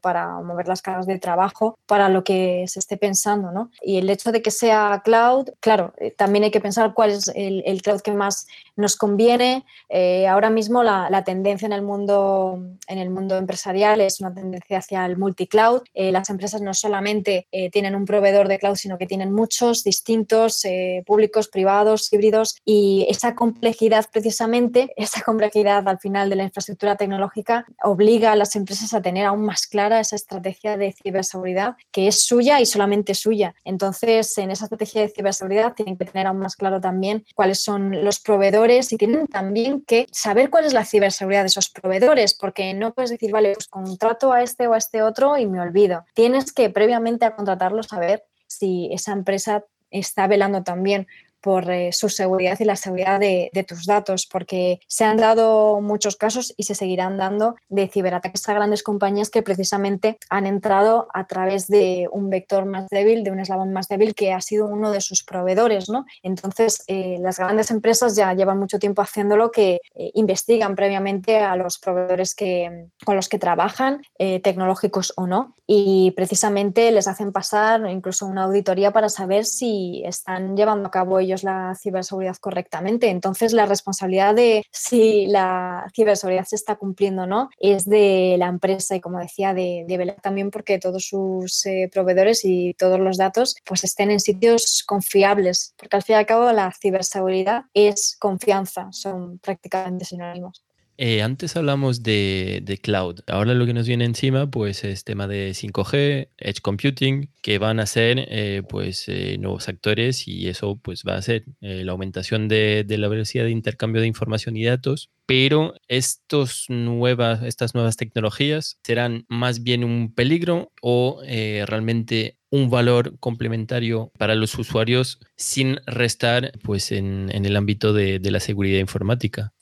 para 0.00 0.40
mover 0.40 0.68
las 0.68 0.82
cargas 0.82 1.06
de 1.06 1.18
trabajo, 1.18 1.78
para 1.86 2.08
lo 2.08 2.24
que 2.24 2.64
se 2.68 2.78
esté 2.78 2.96
pensando. 2.96 3.50
¿no? 3.52 3.70
Y 3.82 3.98
el 3.98 4.08
hecho 4.10 4.32
de 4.32 4.42
que 4.42 4.50
sea 4.50 5.02
cloud, 5.04 5.50
claro, 5.60 5.92
eh, 5.98 6.10
también 6.10 6.44
hay 6.44 6.50
que 6.50 6.60
pensar 6.60 6.94
cuál 6.94 7.10
es 7.10 7.30
el, 7.34 7.82
cloud 7.82 8.00
que 8.00 8.12
más 8.12 8.46
nos 8.76 8.96
conviene. 8.96 9.64
Eh, 9.88 10.26
ahora 10.26 10.50
mismo 10.50 10.82
la, 10.82 11.22
tendencia 11.24 11.66
en 11.66 11.72
el, 11.72 11.82
mundo, 11.82 12.58
en 12.86 12.98
el 12.98 13.10
mundo 13.10 13.36
empresarial 13.36 14.00
es 14.00 14.20
una 14.20 14.32
tendencia 14.32 14.78
hacia 14.78 15.04
el 15.06 15.16
multicloud. 15.16 15.82
Eh, 15.94 16.12
las 16.12 16.30
empresas 16.30 16.60
no 16.60 16.74
solamente 16.74 17.46
tienen 17.72 17.94
un 17.94 18.04
proveedor 18.04 18.48
de 18.48 18.58
cloud, 18.58 18.76
sino 18.76 18.98
que 18.98 19.06
tienen 19.06 19.32
muchos 19.32 19.84
distintos, 19.84 20.62
públicos, 21.06 21.48
privados, 21.48 22.12
híbridos, 22.12 22.56
y 22.64 23.06
esa 23.08 23.34
complejidad 23.34 24.06
precisamente, 24.10 24.92
esa 24.96 25.22
complejidad 25.22 25.86
al 25.88 25.98
final 25.98 26.30
de 26.30 26.36
la 26.36 26.44
infraestructura 26.44 26.96
tecnológica 26.96 27.66
obliga 27.82 28.32
a 28.32 28.36
las 28.36 28.56
empresas 28.56 28.94
a 28.94 29.02
tener 29.02 29.26
aún 29.26 29.39
más 29.40 29.66
clara 29.66 30.00
esa 30.00 30.16
estrategia 30.16 30.76
de 30.76 30.92
ciberseguridad 30.92 31.76
que 31.90 32.08
es 32.08 32.24
suya 32.24 32.60
y 32.60 32.66
solamente 32.66 33.14
suya. 33.14 33.54
Entonces, 33.64 34.36
en 34.38 34.50
esa 34.50 34.64
estrategia 34.64 35.02
de 35.02 35.08
ciberseguridad 35.08 35.74
tienen 35.74 35.96
que 35.96 36.04
tener 36.04 36.26
aún 36.26 36.38
más 36.38 36.56
claro 36.56 36.80
también 36.80 37.24
cuáles 37.34 37.62
son 37.62 38.04
los 38.04 38.20
proveedores 38.20 38.92
y 38.92 38.96
tienen 38.96 39.26
también 39.26 39.82
que 39.82 40.06
saber 40.12 40.50
cuál 40.50 40.64
es 40.64 40.72
la 40.72 40.84
ciberseguridad 40.84 41.42
de 41.42 41.48
esos 41.48 41.70
proveedores, 41.70 42.34
porque 42.34 42.74
no 42.74 42.92
puedes 42.92 43.10
decir, 43.10 43.32
vale, 43.32 43.54
pues 43.54 43.68
contrato 43.68 44.32
a 44.32 44.42
este 44.42 44.66
o 44.66 44.74
a 44.74 44.78
este 44.78 45.02
otro 45.02 45.36
y 45.36 45.46
me 45.46 45.60
olvido. 45.60 46.04
Tienes 46.14 46.52
que 46.52 46.70
previamente 46.70 47.24
a 47.24 47.34
contratarlo 47.34 47.82
saber 47.82 48.24
si 48.46 48.88
esa 48.92 49.12
empresa 49.12 49.64
está 49.90 50.26
velando 50.26 50.62
también 50.62 51.06
por 51.40 51.70
eh, 51.70 51.92
su 51.92 52.08
seguridad 52.08 52.58
y 52.60 52.64
la 52.64 52.76
seguridad 52.76 53.20
de, 53.20 53.50
tus 53.66 53.86
datos, 53.86 54.26
porque 54.26 54.80
se 54.86 55.04
han 55.04 55.18
dado 55.18 55.80
muchos 55.80 56.16
casos 56.16 56.54
y 56.56 56.64
se 56.64 56.74
seguirán 56.74 57.18
dando 57.18 57.56
de 57.68 57.88
ciberataques 57.88 58.48
a 58.48 58.54
grandes 58.54 58.82
compañías 58.82 59.28
que 59.28 59.42
precisamente 59.42 60.18
han 60.30 60.46
entrado 60.46 61.08
a 61.12 61.26
través 61.26 61.66
de 61.66 62.08
un 62.10 62.30
vector 62.30 62.64
más 62.64 62.88
débil, 62.88 63.22
de 63.22 63.30
un 63.30 63.40
eslabón 63.40 63.72
más 63.72 63.88
débil 63.88 64.14
que 64.14 64.32
ha 64.32 64.40
sido 64.40 64.66
uno 64.66 64.90
de 64.90 65.00
sus 65.00 65.22
proveedores. 65.22 65.88
¿no? 65.90 66.06
Entonces, 66.22 66.82
eh, 66.86 67.18
las 67.20 67.38
grandes 67.38 67.70
empresas 67.70 68.16
ya 68.16 68.32
llevan 68.32 68.58
mucho 68.58 68.78
tiempo 68.78 69.02
haciéndolo 69.02 69.50
que 69.50 69.80
eh, 69.94 70.10
investigan 70.14 70.74
previamente 70.74 71.38
a 71.38 71.54
los 71.56 71.78
proveedores 71.78 72.34
que, 72.34 72.88
con 73.04 73.16
los 73.16 73.28
que 73.28 73.38
trabajan, 73.38 74.02
tecnológicos 74.42 75.12
o 75.16 75.26
no, 75.26 75.54
y 75.66 76.10
precisamente 76.12 76.90
les 76.90 77.06
hacen 77.06 77.32
pasar 77.32 77.88
incluso 77.88 78.26
una 78.26 78.44
auditoría 78.44 78.92
para 78.92 79.08
saber 79.08 79.44
si 79.44 80.02
están 80.04 80.56
llevando 80.56 80.88
a 80.88 80.90
cabo 80.90 81.20
ellos 81.20 81.29
la 81.42 81.74
ciberseguridad 81.80 82.36
correctamente. 82.36 83.08
Entonces, 83.08 83.52
la 83.52 83.66
responsabilidad 83.66 84.34
de 84.34 84.64
si 84.70 85.26
la 85.26 85.86
ciberseguridad 85.94 86.44
se 86.44 86.56
está 86.56 86.76
cumpliendo 86.76 87.22
o 87.22 87.26
no 87.26 87.50
es 87.58 87.84
de 87.88 88.36
la 88.38 88.46
empresa 88.46 88.96
y, 88.96 89.00
como 89.00 89.18
decía, 89.18 89.54
de, 89.54 89.84
de 89.86 89.96
velar 89.96 90.20
también 90.20 90.50
porque 90.50 90.78
todos 90.78 91.04
sus 91.06 91.64
eh, 91.66 91.88
proveedores 91.92 92.44
y 92.44 92.74
todos 92.74 92.98
los 92.98 93.16
datos 93.16 93.56
pues 93.64 93.84
estén 93.84 94.10
en 94.10 94.20
sitios 94.20 94.84
confiables, 94.86 95.74
porque 95.76 95.96
al 95.96 96.02
fin 96.02 96.14
y 96.14 96.18
al 96.18 96.26
cabo 96.26 96.52
la 96.52 96.72
ciberseguridad 96.72 97.64
es 97.74 98.16
confianza, 98.18 98.88
son 98.92 99.38
prácticamente 99.38 100.04
sinónimos. 100.04 100.64
Eh, 101.02 101.22
antes 101.22 101.56
hablamos 101.56 102.02
de, 102.02 102.78
cloud. 102.82 103.20
Ahora 103.26 103.54
lo 103.54 103.64
que 103.64 103.72
nos 103.72 103.88
viene 103.88 104.04
encima 104.04 104.50
pues 104.50 104.84
es 104.84 105.02
tema 105.02 105.26
de 105.26 105.52
5G, 105.52 106.28
Edge 106.36 106.60
Computing, 106.60 107.30
que 107.40 107.56
van 107.56 107.80
a 107.80 107.86
ser 107.86 108.26
eh, 108.28 108.62
pues 108.68 109.08
eh, 109.08 109.38
nuevos 109.38 109.70
actores 109.70 110.28
y 110.28 110.48
eso 110.48 110.76
pues 110.76 111.02
va 111.08 111.14
a 111.14 111.22
ser 111.22 111.46
la 111.60 111.92
aumentación 111.92 112.48
de, 112.48 112.84
la 112.86 113.08
velocidad 113.08 113.44
de 113.44 113.50
intercambio 113.50 114.02
de 114.02 114.08
información 114.08 114.58
y 114.58 114.64
datos. 114.66 115.10
Pero 115.24 115.72
estos 115.88 116.66
nuevas, 116.68 117.44
estas 117.44 117.74
nuevas 117.74 117.96
tecnologías 117.96 118.78
serán 118.84 119.24
más 119.30 119.62
bien 119.62 119.84
un 119.84 120.12
peligro 120.12 120.70
o 120.82 121.22
realmente 121.24 122.36
un 122.50 122.68
valor 122.68 123.18
complementario 123.20 124.12
para 124.18 124.34
los 124.34 124.54
usuarios 124.58 125.18
sin 125.34 125.78
restar 125.86 126.52
pues 126.62 126.92
en, 126.92 127.30
el 127.32 127.56
ámbito 127.56 127.94
de 127.94 128.20
la 128.30 128.40
seguridad 128.40 128.80
informática. 128.80 129.54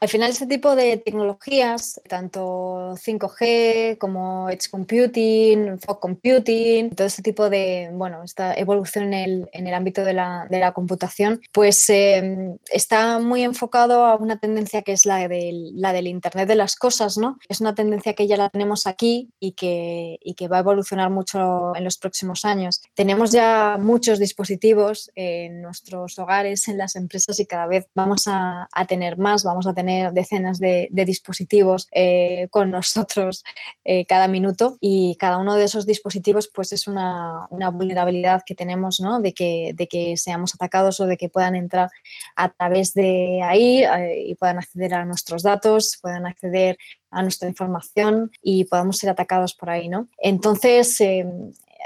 Al 0.00 0.08
final, 0.08 0.30
este 0.30 0.46
tipo 0.46 0.76
de 0.76 0.96
tecnologías, 0.98 2.00
tanto 2.08 2.94
5G 2.94 3.98
como 3.98 4.48
Edge 4.48 4.70
Computing, 4.70 5.80
Fog 5.80 5.98
Computing, 5.98 6.90
todo 6.90 7.08
este 7.08 7.22
tipo 7.22 7.50
de, 7.50 7.90
bueno, 7.92 8.22
esta 8.22 8.54
evolución 8.54 9.12
en 9.12 9.48
el, 9.52 9.74
ámbito 9.74 10.04
de 10.04 10.12
la, 10.12 10.72
computación, 10.72 11.40
pues 11.52 11.88
em, 11.90 12.58
está 12.70 13.18
muy 13.18 13.42
enfocado 13.42 14.04
a 14.04 14.14
una 14.16 14.38
tendencia 14.38 14.82
que 14.82 14.92
es 14.92 15.04
la 15.04 15.26
del, 15.26 15.72
la 15.74 15.92
del 15.92 16.06
Internet 16.06 16.46
de 16.46 16.54
las 16.54 16.76
cosas, 16.76 17.18
¿no? 17.18 17.36
Es 17.48 17.60
una 17.60 17.74
tendencia 17.74 18.14
que 18.14 18.28
ya 18.28 18.36
la 18.36 18.50
tenemos 18.50 18.86
aquí 18.86 19.30
y 19.40 19.52
que, 19.52 20.18
que 20.36 20.46
va 20.46 20.58
a 20.58 20.60
evolucionar 20.60 21.10
mucho 21.10 21.74
en 21.74 21.82
los 21.82 21.98
próximos 21.98 22.44
años. 22.44 22.82
Tenemos 22.94 23.32
ya 23.32 23.78
muchos 23.80 24.20
dispositivos 24.20 25.10
en 25.16 25.60
nuestros 25.60 26.18
hogares, 26.20 26.68
en 26.68 26.78
las 26.78 26.94
empresas 26.94 27.40
y 27.40 27.46
cada 27.46 27.66
vez 27.66 27.86
vamos 27.96 28.28
a, 28.28 28.68
a 28.70 28.86
tener 28.86 29.18
más, 29.18 29.42
vamos 29.42 29.66
a 29.66 29.74
tener 29.74 29.87
decenas 30.12 30.58
de, 30.58 30.88
dispositivos 30.90 31.88
eh, 31.92 32.48
con 32.50 32.70
nosotros 32.70 33.44
eh, 33.84 34.04
cada 34.06 34.28
minuto 34.28 34.76
y 34.80 35.16
cada 35.18 35.38
uno 35.38 35.54
de 35.54 35.64
esos 35.64 35.86
dispositivos 35.86 36.48
pues 36.52 36.72
es 36.72 36.86
una, 36.86 37.48
vulnerabilidad 37.72 38.42
que 38.44 38.54
tenemos 38.54 39.00
¿no? 39.00 39.20
de, 39.20 39.32
que, 39.32 39.72
de 39.74 39.86
que 39.88 40.16
seamos 40.16 40.54
atacados 40.54 41.00
o 41.00 41.06
de 41.06 41.16
que 41.16 41.28
puedan 41.28 41.54
entrar 41.54 41.90
a 42.36 42.50
través 42.50 42.94
de 42.94 43.40
ahí 43.42 43.82
eh, 43.82 44.24
y 44.26 44.34
puedan 44.34 44.58
acceder 44.58 44.94
a 44.94 45.04
nuestros 45.04 45.42
datos, 45.42 45.98
puedan 46.00 46.26
acceder 46.26 46.78
a 47.10 47.22
nuestra 47.22 47.48
información 47.48 48.30
y 48.42 48.64
podamos 48.64 48.98
ser 48.98 49.10
atacados 49.10 49.54
por 49.54 49.70
ahí. 49.70 49.88
¿no? 49.88 50.08
Entonces, 50.18 51.00